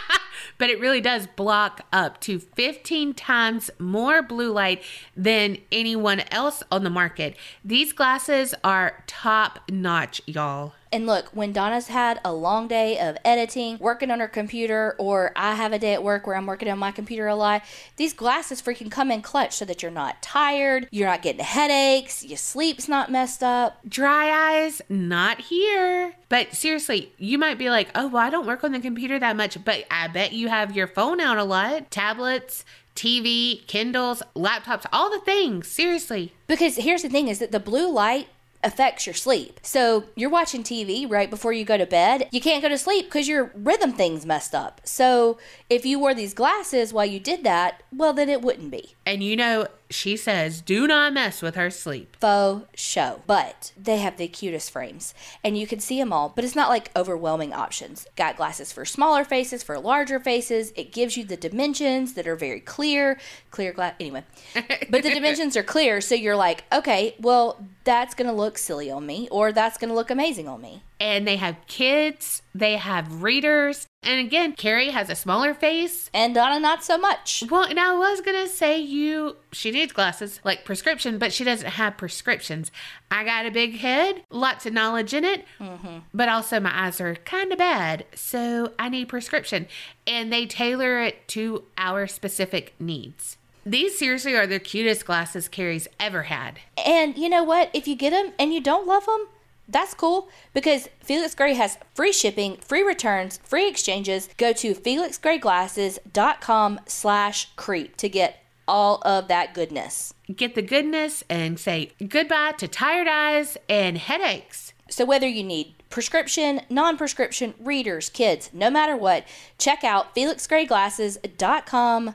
but 0.58 0.68
it 0.68 0.78
really 0.78 1.00
does 1.00 1.26
block 1.26 1.86
up 1.90 2.20
to 2.20 2.38
15 2.38 3.14
times 3.14 3.70
more 3.78 4.20
blue 4.20 4.52
light 4.52 4.82
than 5.16 5.56
anyone 5.72 6.20
else 6.30 6.62
on 6.70 6.84
the 6.84 6.90
market. 6.90 7.34
These 7.64 7.94
glasses 7.94 8.54
are 8.62 9.02
top 9.06 9.70
notch, 9.70 10.20
y'all. 10.26 10.74
And 10.92 11.06
look, 11.06 11.30
when 11.32 11.52
Donna's 11.52 11.88
had 11.88 12.20
a 12.22 12.34
long 12.34 12.68
day 12.68 12.98
of 12.98 13.16
editing, 13.24 13.78
working 13.78 14.10
on 14.10 14.20
her 14.20 14.28
computer, 14.28 14.94
or 14.98 15.32
I 15.34 15.54
have 15.54 15.72
a 15.72 15.78
day 15.78 15.94
at 15.94 16.04
work 16.04 16.26
where 16.26 16.36
I'm 16.36 16.44
working 16.44 16.68
on 16.68 16.78
my 16.78 16.92
computer 16.92 17.26
a 17.28 17.34
lot, 17.34 17.62
these 17.96 18.12
glasses 18.12 18.60
freaking 18.60 18.90
come 18.90 19.10
in 19.10 19.22
clutch 19.22 19.54
so 19.54 19.64
that 19.64 19.82
you're 19.82 19.90
not 19.90 20.20
tired, 20.20 20.88
you're 20.90 21.08
not 21.08 21.22
getting 21.22 21.42
headaches, 21.42 22.22
your 22.22 22.36
sleep's 22.36 22.88
not 22.88 23.10
messed 23.10 23.42
up. 23.42 23.78
Dry 23.88 24.64
eyes, 24.64 24.82
not 24.90 25.40
here. 25.40 26.14
But 26.28 26.54
seriously, 26.54 27.12
you 27.16 27.38
might 27.38 27.58
be 27.58 27.70
like, 27.70 27.88
oh, 27.94 28.08
well, 28.08 28.22
I 28.22 28.28
don't 28.28 28.46
work 28.46 28.62
on 28.62 28.72
the 28.72 28.80
computer 28.80 29.18
that 29.18 29.36
much, 29.36 29.64
but 29.64 29.86
I 29.90 30.08
bet 30.08 30.32
you 30.32 30.48
have 30.48 30.76
your 30.76 30.86
phone 30.86 31.20
out 31.20 31.38
a 31.38 31.44
lot. 31.44 31.90
Tablets, 31.90 32.66
TV, 32.94 33.66
Kindles, 33.66 34.22
laptops, 34.36 34.84
all 34.92 35.10
the 35.10 35.20
things. 35.20 35.68
Seriously. 35.68 36.34
Because 36.46 36.76
here's 36.76 37.02
the 37.02 37.08
thing 37.08 37.28
is 37.28 37.38
that 37.38 37.50
the 37.50 37.60
blue 37.60 37.90
light 37.90 38.28
affects 38.62 39.06
your 39.06 39.14
sleep. 39.14 39.60
So 39.62 40.04
you're 40.14 40.30
watching 40.30 40.62
TV 40.62 41.10
right 41.10 41.30
before 41.30 41.52
you 41.52 41.64
go 41.64 41.76
to 41.76 41.86
bed. 41.86 42.28
You 42.30 42.40
can't 42.40 42.62
go 42.62 42.68
to 42.68 42.78
sleep 42.78 43.06
because 43.06 43.28
your 43.28 43.52
rhythm 43.54 43.92
thing's 43.92 44.26
messed 44.26 44.54
up. 44.54 44.80
So 44.84 45.38
if 45.68 45.84
you 45.84 45.98
wore 45.98 46.14
these 46.14 46.34
glasses 46.34 46.92
while 46.92 47.06
you 47.06 47.20
did 47.20 47.44
that, 47.44 47.82
well, 47.94 48.12
then 48.12 48.28
it 48.28 48.42
wouldn't 48.42 48.70
be. 48.70 48.94
And 49.04 49.22
you 49.22 49.36
know, 49.36 49.66
she 49.92 50.16
says, 50.16 50.60
do 50.60 50.86
not 50.86 51.12
mess 51.12 51.42
with 51.42 51.54
her 51.54 51.70
sleep. 51.70 52.16
Faux 52.20 52.66
show. 52.74 53.22
But 53.26 53.72
they 53.76 53.98
have 53.98 54.16
the 54.16 54.28
cutest 54.28 54.70
frames 54.70 55.14
and 55.44 55.56
you 55.56 55.66
can 55.66 55.80
see 55.80 55.98
them 55.98 56.12
all, 56.12 56.32
but 56.34 56.44
it's 56.44 56.56
not 56.56 56.68
like 56.68 56.90
overwhelming 56.96 57.52
options. 57.52 58.06
Got 58.16 58.36
glasses 58.36 58.72
for 58.72 58.84
smaller 58.84 59.24
faces, 59.24 59.62
for 59.62 59.78
larger 59.78 60.18
faces. 60.18 60.72
It 60.76 60.92
gives 60.92 61.16
you 61.16 61.24
the 61.24 61.36
dimensions 61.36 62.14
that 62.14 62.26
are 62.26 62.36
very 62.36 62.60
clear, 62.60 63.18
clear 63.50 63.72
glass. 63.72 63.94
Anyway, 64.00 64.24
but 64.90 65.02
the 65.02 65.12
dimensions 65.14 65.56
are 65.56 65.62
clear. 65.62 66.00
So 66.00 66.14
you're 66.14 66.36
like, 66.36 66.64
okay, 66.72 67.14
well, 67.20 67.64
that's 67.84 68.14
going 68.14 68.28
to 68.28 68.36
look 68.36 68.58
silly 68.58 68.90
on 68.90 69.06
me 69.06 69.28
or 69.30 69.52
that's 69.52 69.78
going 69.78 69.88
to 69.88 69.94
look 69.94 70.10
amazing 70.10 70.48
on 70.48 70.60
me. 70.60 70.82
And 71.00 71.26
they 71.26 71.36
have 71.36 71.56
kids, 71.66 72.42
they 72.54 72.76
have 72.76 73.22
readers. 73.22 73.86
And 74.02 74.18
again, 74.18 74.54
Kerri 74.54 74.90
has 74.90 75.08
a 75.08 75.14
smaller 75.14 75.54
face. 75.54 76.10
And 76.12 76.34
Donna, 76.34 76.58
not 76.58 76.82
so 76.82 76.98
much. 76.98 77.44
Well, 77.48 77.64
and 77.64 77.78
I 77.78 77.92
was 77.96 78.20
gonna 78.20 78.48
say 78.48 78.78
you, 78.78 79.36
she 79.52 79.70
needs 79.70 79.92
glasses 79.92 80.40
like 80.42 80.64
prescription, 80.64 81.18
but 81.18 81.32
she 81.32 81.44
doesn't 81.44 81.70
have 81.70 81.96
prescriptions. 81.96 82.72
I 83.10 83.24
got 83.24 83.46
a 83.46 83.50
big 83.50 83.78
head, 83.78 84.24
lots 84.30 84.66
of 84.66 84.72
knowledge 84.72 85.14
in 85.14 85.24
it, 85.24 85.44
mm-hmm. 85.60 85.98
but 86.12 86.28
also 86.28 86.58
my 86.58 86.86
eyes 86.86 87.00
are 87.00 87.14
kind 87.14 87.52
of 87.52 87.58
bad, 87.58 88.04
so 88.14 88.72
I 88.78 88.88
need 88.88 89.08
prescription. 89.08 89.68
And 90.06 90.32
they 90.32 90.46
tailor 90.46 91.00
it 91.00 91.28
to 91.28 91.64
our 91.78 92.06
specific 92.08 92.74
needs. 92.80 93.36
These 93.64 93.96
seriously 93.96 94.34
are 94.34 94.46
the 94.46 94.58
cutest 94.58 95.06
glasses 95.06 95.48
Kerri's 95.48 95.86
ever 96.00 96.24
had. 96.24 96.58
And 96.84 97.16
you 97.16 97.28
know 97.28 97.44
what? 97.44 97.70
If 97.72 97.86
you 97.86 97.94
get 97.94 98.10
them 98.10 98.32
and 98.36 98.52
you 98.52 98.60
don't 98.60 98.88
love 98.88 99.06
them, 99.06 99.28
that's 99.68 99.94
cool 99.94 100.28
because 100.52 100.88
Felix 101.00 101.34
Gray 101.34 101.54
has 101.54 101.78
free 101.94 102.12
shipping, 102.12 102.56
free 102.58 102.82
returns, 102.82 103.40
free 103.44 103.68
exchanges. 103.68 104.28
Go 104.36 104.52
to 104.52 104.74
felixgrayglasses.com 104.74 106.80
slash 106.86 107.50
creep 107.56 107.96
to 107.96 108.08
get 108.08 108.38
all 108.68 109.02
of 109.04 109.28
that 109.28 109.54
goodness. 109.54 110.14
Get 110.34 110.54
the 110.54 110.62
goodness 110.62 111.24
and 111.28 111.58
say 111.58 111.92
goodbye 112.06 112.52
to 112.58 112.68
tired 112.68 113.08
eyes 113.08 113.56
and 113.68 113.98
headaches. 113.98 114.72
So 114.88 115.04
whether 115.04 115.26
you 115.26 115.42
need 115.42 115.74
prescription, 115.90 116.60
non-prescription, 116.70 117.54
readers, 117.58 118.08
kids, 118.08 118.50
no 118.52 118.70
matter 118.70 118.96
what, 118.96 119.24
check 119.58 119.84
out 119.84 120.14
felixgrayglasses.com 120.14 122.04
slash 122.04 122.14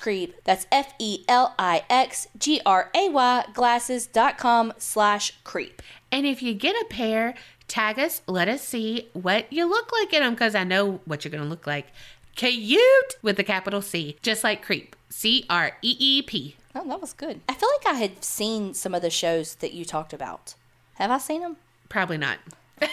creep. 0.00 0.34
That's 0.44 0.66
E 0.98 1.18
F-E-L-I-X-G-R-A-Y 1.28 3.44
glasses.com 3.54 4.72
slash 4.78 5.32
creep. 5.44 5.82
And 6.12 6.26
if 6.26 6.42
you 6.42 6.54
get 6.54 6.74
a 6.74 6.84
pair, 6.86 7.34
tag 7.68 7.98
us, 7.98 8.22
let 8.26 8.48
us 8.48 8.62
see 8.62 9.08
what 9.12 9.52
you 9.52 9.68
look 9.68 9.92
like 9.92 10.12
in 10.12 10.22
them 10.22 10.34
because 10.34 10.54
I 10.54 10.64
know 10.64 11.00
what 11.04 11.24
you're 11.24 11.30
going 11.30 11.44
to 11.44 11.48
look 11.48 11.66
like. 11.66 11.86
Cute 12.34 13.14
with 13.22 13.38
a 13.38 13.44
capital 13.44 13.82
C, 13.82 14.16
just 14.22 14.44
like 14.44 14.62
creep. 14.62 14.96
C 15.08 15.44
R 15.50 15.76
E 15.82 15.96
E 15.98 16.22
P. 16.22 16.56
Oh, 16.74 16.88
that 16.88 17.00
was 17.00 17.12
good. 17.12 17.40
I 17.48 17.54
feel 17.54 17.68
like 17.78 17.94
I 17.94 17.98
had 17.98 18.24
seen 18.24 18.74
some 18.74 18.94
of 18.94 19.02
the 19.02 19.10
shows 19.10 19.56
that 19.56 19.72
you 19.72 19.84
talked 19.84 20.12
about. 20.12 20.54
Have 20.94 21.10
I 21.10 21.18
seen 21.18 21.42
them? 21.42 21.56
Probably 21.88 22.16
not. 22.16 22.38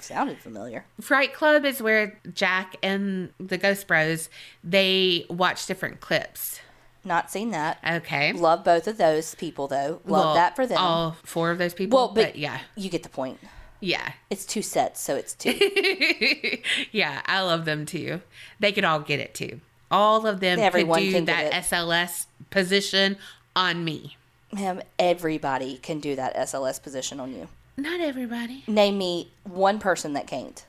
Sounded 0.00 0.38
familiar. 0.38 0.84
Fright 1.00 1.32
Club 1.34 1.64
is 1.64 1.82
where 1.82 2.18
Jack 2.34 2.76
and 2.82 3.32
the 3.40 3.58
Ghost 3.58 3.86
Bros 3.86 4.28
they 4.64 5.24
watch 5.30 5.66
different 5.66 6.00
clips. 6.00 6.60
Not 7.04 7.30
seen 7.30 7.50
that. 7.50 7.78
Okay. 7.88 8.32
Love 8.32 8.62
both 8.64 8.86
of 8.86 8.96
those 8.96 9.34
people 9.34 9.66
though. 9.68 10.00
Love 10.04 10.24
Well, 10.26 10.34
that 10.34 10.54
for 10.56 10.66
them. 10.66 10.78
All 10.78 11.16
four 11.24 11.50
of 11.50 11.58
those 11.58 11.74
people. 11.74 11.98
well, 11.98 12.08
but, 12.08 12.26
but 12.26 12.36
yeah, 12.36 12.60
you 12.76 12.88
get 12.88 13.02
the 13.02 13.08
point. 13.08 13.40
yeah, 13.80 14.12
It's 14.30 14.44
two 14.46 14.62
sets, 14.62 15.00
so 15.00 15.16
it's 15.16 15.34
two. 15.34 15.50
yeah. 16.92 17.22
I 17.26 17.40
love 17.42 17.64
them 17.64 17.86
too. 17.86 18.20
They 18.60 18.70
could 18.72 18.84
all 18.84 19.00
get 19.00 19.18
it 19.20 19.34
too. 19.34 19.60
All 19.90 20.26
of 20.26 20.40
them 20.40 20.58
Everyone 20.58 21.00
could 21.00 21.04
do 21.06 21.12
can 21.12 21.24
that. 21.26 21.52
SLS 21.52 22.26
position 22.50 23.16
on 23.56 23.84
me. 23.84 24.16
Him, 24.56 24.80
everybody 24.98 25.78
can 25.78 25.98
do 26.00 26.14
that 26.16 26.36
SLS 26.36 26.82
position 26.82 27.18
on 27.20 27.34
you. 27.34 27.48
Not 27.76 28.00
everybody. 28.00 28.64
Name 28.66 28.98
me 28.98 29.30
one 29.44 29.78
person 29.78 30.12
that 30.12 30.26
can't. 30.26 30.64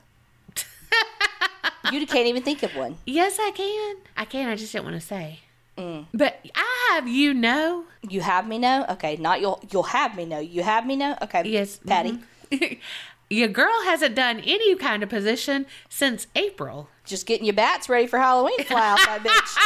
you 1.92 2.06
can't 2.06 2.26
even 2.26 2.42
think 2.42 2.62
of 2.62 2.74
one. 2.74 2.96
Yes, 3.06 3.38
I 3.40 3.50
can. 3.50 3.96
I 4.16 4.24
can. 4.24 4.48
I 4.48 4.56
just 4.56 4.72
didn't 4.72 4.84
want 4.84 5.00
to 5.00 5.06
say. 5.06 5.40
Mm. 5.76 6.06
But 6.14 6.40
I 6.54 6.92
have 6.92 7.08
you 7.08 7.34
know. 7.34 7.84
You 8.08 8.20
have 8.20 8.46
me 8.46 8.58
know? 8.58 8.86
Okay, 8.90 9.16
not 9.16 9.40
you'll 9.40 9.62
you'll 9.70 9.82
have 9.84 10.16
me 10.16 10.24
know. 10.24 10.38
You 10.38 10.62
have 10.62 10.86
me 10.86 10.96
know? 10.96 11.16
Okay. 11.22 11.42
Yes, 11.44 11.78
Patty. 11.86 12.18
mhm. 12.50 12.78
Your 13.30 13.48
girl 13.48 13.82
hasn't 13.84 14.14
done 14.14 14.38
any 14.40 14.74
kind 14.76 15.02
of 15.02 15.08
position 15.08 15.66
since 15.88 16.26
April. 16.36 16.88
Just 17.04 17.26
getting 17.26 17.46
your 17.46 17.54
bats 17.54 17.88
ready 17.88 18.06
for 18.06 18.18
Halloween 18.18 18.56
to 18.58 18.64
fly 18.64 18.90
outside, 18.92 19.22
bitch. 19.22 19.56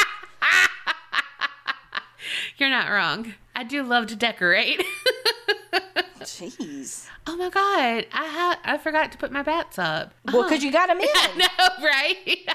You're 2.57 2.71
not 2.71 2.89
wrong. 2.89 3.35
I 3.55 3.65
do 3.65 3.83
love 3.83 4.07
to 4.07 4.17
decorate. 4.17 4.83
Jeez. 6.21 7.07
oh 7.27 7.37
my 7.37 7.49
god, 7.51 8.07
I 8.13 8.27
ha- 8.27 8.61
I 8.65 8.79
forgot 8.79 9.13
to 9.13 9.19
put 9.19 9.33
my 9.33 9.43
bats 9.43 9.79
up. 9.79 10.15
Well, 10.33 10.43
because 10.45 10.63
you 10.65 10.73
got 10.73 10.89
them 10.89 11.01
in. 11.01 11.09
I 11.13 11.37
know, 11.37 11.85
right? 11.85 12.49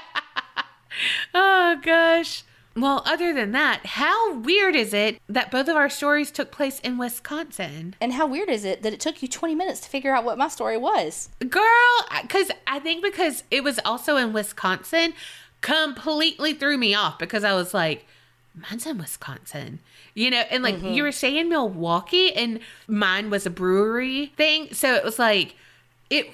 oh 1.34 1.78
gosh. 1.82 2.42
Well, 2.76 3.02
other 3.06 3.32
than 3.32 3.52
that, 3.52 3.86
how 3.86 4.34
weird 4.34 4.74
is 4.74 4.92
it 4.92 5.20
that 5.28 5.52
both 5.52 5.68
of 5.68 5.76
our 5.76 5.88
stories 5.88 6.32
took 6.32 6.50
place 6.50 6.80
in 6.80 6.98
Wisconsin? 6.98 7.94
And 8.00 8.12
how 8.14 8.26
weird 8.26 8.48
is 8.48 8.64
it 8.64 8.82
that 8.82 8.92
it 8.92 8.98
took 8.98 9.22
you 9.22 9.28
20 9.28 9.54
minutes 9.54 9.78
to 9.82 9.88
figure 9.88 10.12
out 10.12 10.24
what 10.24 10.38
my 10.38 10.48
story 10.48 10.76
was? 10.76 11.28
Girl, 11.48 12.06
because 12.22 12.50
I 12.66 12.80
think 12.80 13.04
because 13.04 13.44
it 13.52 13.62
was 13.62 13.78
also 13.84 14.16
in 14.16 14.32
Wisconsin, 14.32 15.14
completely 15.60 16.52
threw 16.52 16.76
me 16.76 16.94
off 16.96 17.16
because 17.18 17.44
I 17.44 17.54
was 17.54 17.72
like, 17.74 18.06
mine's 18.54 18.86
in 18.86 18.98
Wisconsin. 18.98 19.80
You 20.14 20.30
know, 20.30 20.42
and 20.50 20.62
like 20.62 20.76
you 20.76 20.80
mm-hmm. 20.80 21.02
were 21.02 21.12
saying 21.12 21.48
Milwaukee, 21.48 22.32
and 22.34 22.60
mine 22.86 23.30
was 23.30 23.46
a 23.46 23.50
brewery 23.50 24.26
thing. 24.36 24.72
So 24.72 24.94
it 24.94 25.04
was 25.04 25.18
like, 25.18 25.56
it 26.10 26.26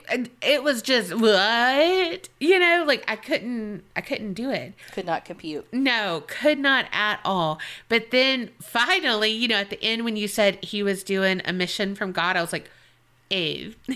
it 0.42 0.62
was 0.62 0.82
just 0.82 1.14
what 1.14 2.28
you 2.40 2.58
know 2.58 2.82
like 2.84 3.04
i 3.06 3.14
couldn't 3.14 3.84
i 3.94 4.00
couldn't 4.00 4.34
do 4.34 4.50
it 4.50 4.74
Could 4.92 5.06
not 5.06 5.24
compute. 5.24 5.72
no 5.72 6.24
could 6.26 6.58
not 6.58 6.86
at 6.92 7.20
all 7.24 7.60
but 7.88 8.10
then 8.10 8.50
finally 8.60 9.30
you 9.30 9.46
know 9.46 9.54
at 9.54 9.70
the 9.70 9.80
end 9.80 10.04
when 10.04 10.16
you 10.16 10.26
said 10.26 10.62
he 10.64 10.82
was 10.82 11.04
doing 11.04 11.40
a 11.44 11.52
mission 11.52 11.94
from 11.94 12.10
god 12.10 12.36
i 12.36 12.40
was 12.40 12.52
like 12.52 12.68
oh, 13.30 13.36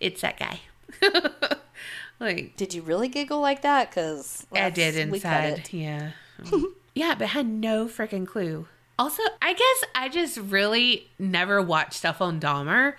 it's 0.00 0.20
that 0.20 0.38
guy. 0.38 0.60
like 2.20 2.56
Did 2.56 2.74
you 2.74 2.82
really 2.82 3.08
giggle 3.08 3.40
like 3.40 3.62
that? 3.62 3.90
Because 3.90 4.46
I 4.52 4.70
did 4.70 4.96
inside. 4.96 5.68
Yeah. 5.72 6.12
yeah, 6.94 7.14
but 7.14 7.28
had 7.28 7.46
no 7.46 7.86
freaking 7.86 8.26
clue. 8.26 8.66
Also, 8.98 9.22
I 9.40 9.54
guess 9.54 9.84
I 9.94 10.08
just 10.08 10.36
really 10.38 11.10
never 11.18 11.62
watched 11.62 11.94
stuff 11.94 12.20
on 12.20 12.38
Dahmer, 12.38 12.94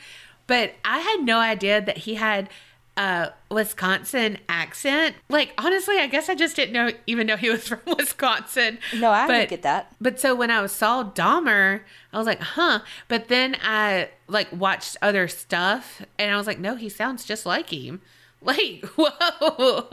but 0.47 0.73
I 0.83 0.99
had 0.99 1.23
no 1.23 1.39
idea 1.39 1.79
that 1.79 1.99
he 1.99 2.15
had 2.15 2.49
a 2.97 3.31
Wisconsin 3.49 4.37
accent. 4.49 5.15
Like, 5.29 5.53
honestly, 5.57 5.97
I 5.97 6.07
guess 6.07 6.27
I 6.29 6.35
just 6.35 6.55
didn't 6.55 6.73
know 6.73 6.91
even 7.07 7.27
know 7.27 7.37
he 7.37 7.49
was 7.49 7.67
from 7.67 7.79
Wisconsin. 7.97 8.79
No, 8.95 9.11
I 9.11 9.27
but, 9.27 9.33
didn't 9.33 9.49
get 9.49 9.61
that. 9.63 9.95
But 10.01 10.19
so 10.19 10.35
when 10.35 10.51
I 10.51 10.65
saw 10.67 11.03
Dahmer, 11.03 11.81
I 12.11 12.17
was 12.17 12.27
like, 12.27 12.41
huh. 12.41 12.79
But 13.07 13.27
then 13.27 13.55
I 13.63 14.09
like 14.27 14.47
watched 14.51 14.97
other 15.01 15.27
stuff 15.27 16.01
and 16.17 16.31
I 16.31 16.37
was 16.37 16.47
like, 16.47 16.59
no, 16.59 16.75
he 16.75 16.89
sounds 16.89 17.25
just 17.25 17.45
like 17.45 17.69
him. 17.69 18.01
Like, 18.43 18.83
whoa. 18.97 19.87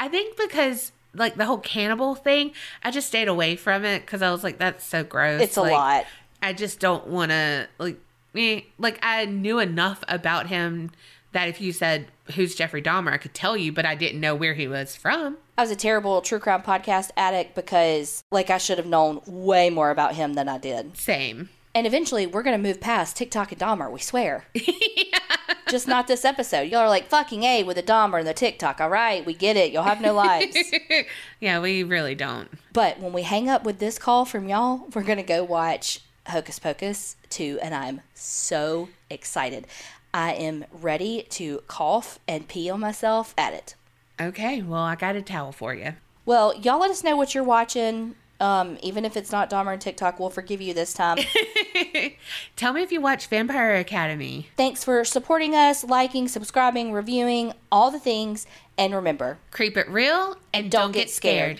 I 0.00 0.08
think 0.08 0.36
because 0.36 0.90
like 1.18 1.36
the 1.36 1.44
whole 1.44 1.58
cannibal 1.58 2.14
thing, 2.14 2.52
I 2.82 2.90
just 2.90 3.08
stayed 3.08 3.28
away 3.28 3.56
from 3.56 3.84
it 3.84 4.00
because 4.00 4.22
I 4.22 4.30
was 4.30 4.44
like, 4.44 4.58
that's 4.58 4.84
so 4.84 5.04
gross. 5.04 5.42
It's 5.42 5.56
a 5.56 5.62
lot. 5.62 6.06
I 6.42 6.52
just 6.52 6.80
don't 6.80 7.06
want 7.08 7.30
to 7.30 7.68
like, 7.78 7.98
eh, 8.34 8.60
like 8.78 8.98
I 9.02 9.24
knew 9.24 9.58
enough 9.58 10.02
about 10.08 10.46
him 10.46 10.90
that 11.32 11.48
if 11.48 11.60
you 11.60 11.72
said 11.72 12.06
who's 12.34 12.54
Jeffrey 12.54 12.82
Dahmer, 12.82 13.12
I 13.12 13.18
could 13.18 13.34
tell 13.34 13.56
you, 13.56 13.72
but 13.72 13.84
I 13.84 13.94
didn't 13.94 14.20
know 14.20 14.34
where 14.34 14.54
he 14.54 14.68
was 14.68 14.96
from. 14.96 15.36
I 15.56 15.62
was 15.62 15.70
a 15.70 15.76
terrible 15.76 16.20
true 16.20 16.38
crime 16.38 16.62
podcast 16.62 17.10
addict 17.16 17.54
because, 17.54 18.22
like, 18.30 18.48
I 18.48 18.58
should 18.58 18.78
have 18.78 18.86
known 18.86 19.20
way 19.26 19.70
more 19.70 19.90
about 19.90 20.14
him 20.14 20.34
than 20.34 20.48
I 20.48 20.58
did. 20.58 20.96
Same. 20.96 21.48
And 21.74 21.86
eventually, 21.86 22.26
we're 22.26 22.42
going 22.42 22.60
to 22.60 22.68
move 22.68 22.80
past 22.80 23.16
TikTok 23.16 23.52
and 23.52 23.60
Dahmer, 23.60 23.90
we 23.90 24.00
swear. 24.00 24.46
Just 25.70 25.86
not 25.88 26.06
this 26.06 26.24
episode. 26.24 26.62
Y'all 26.62 26.80
are 26.80 26.88
like, 26.88 27.08
fucking 27.08 27.42
A 27.42 27.62
with 27.62 27.76
the 27.76 27.82
Dahmer 27.82 28.18
and 28.18 28.26
the 28.26 28.34
TikTok. 28.34 28.80
All 28.80 28.88
right, 28.88 29.24
we 29.24 29.34
get 29.34 29.56
it. 29.56 29.72
You'll 29.72 29.82
have 29.82 30.00
no 30.00 30.12
lives. 30.14 30.56
yeah, 31.40 31.60
we 31.60 31.82
really 31.82 32.14
don't. 32.14 32.48
but 32.72 32.98
when 33.00 33.12
we 33.12 33.22
hang 33.22 33.48
up 33.48 33.64
with 33.64 33.78
this 33.78 33.98
call 33.98 34.24
from 34.24 34.48
y'all, 34.48 34.86
we're 34.94 35.02
going 35.02 35.18
to 35.18 35.22
go 35.22 35.44
watch 35.44 36.00
Hocus 36.26 36.58
Pocus 36.58 37.16
2, 37.30 37.58
and 37.62 37.74
I'm 37.74 38.00
so 38.14 38.88
excited. 39.10 39.66
I 40.14 40.32
am 40.32 40.64
ready 40.72 41.26
to 41.30 41.62
cough 41.68 42.18
and 42.26 42.48
pee 42.48 42.70
on 42.70 42.80
myself 42.80 43.34
at 43.36 43.52
it. 43.52 43.74
Okay, 44.20 44.62
well, 44.62 44.80
I 44.82 44.94
got 44.96 45.16
a 45.16 45.22
towel 45.22 45.52
for 45.52 45.74
you. 45.74 45.94
Well, 46.24 46.54
y'all 46.56 46.80
let 46.80 46.90
us 46.90 47.04
know 47.04 47.16
what 47.16 47.34
you're 47.34 47.44
watching. 47.44 48.14
Um, 48.40 48.78
even 48.82 49.04
if 49.04 49.16
it's 49.16 49.32
not 49.32 49.50
Dahmer 49.50 49.72
and 49.72 49.80
TikTok, 49.80 50.20
we'll 50.20 50.30
forgive 50.30 50.60
you 50.60 50.72
this 50.72 50.92
time. 50.94 51.18
Tell 52.56 52.72
me 52.72 52.82
if 52.82 52.92
you 52.92 53.00
watch 53.00 53.26
Vampire 53.26 53.74
Academy. 53.74 54.48
Thanks 54.56 54.84
for 54.84 55.04
supporting 55.04 55.54
us, 55.54 55.82
liking, 55.82 56.28
subscribing, 56.28 56.92
reviewing, 56.92 57.52
all 57.72 57.90
the 57.90 57.98
things. 57.98 58.46
And 58.76 58.94
remember, 58.94 59.38
Creep 59.50 59.76
it 59.76 59.88
real 59.90 60.36
and, 60.54 60.70
don't, 60.70 60.92
get 60.92 61.10
scared. 61.10 61.56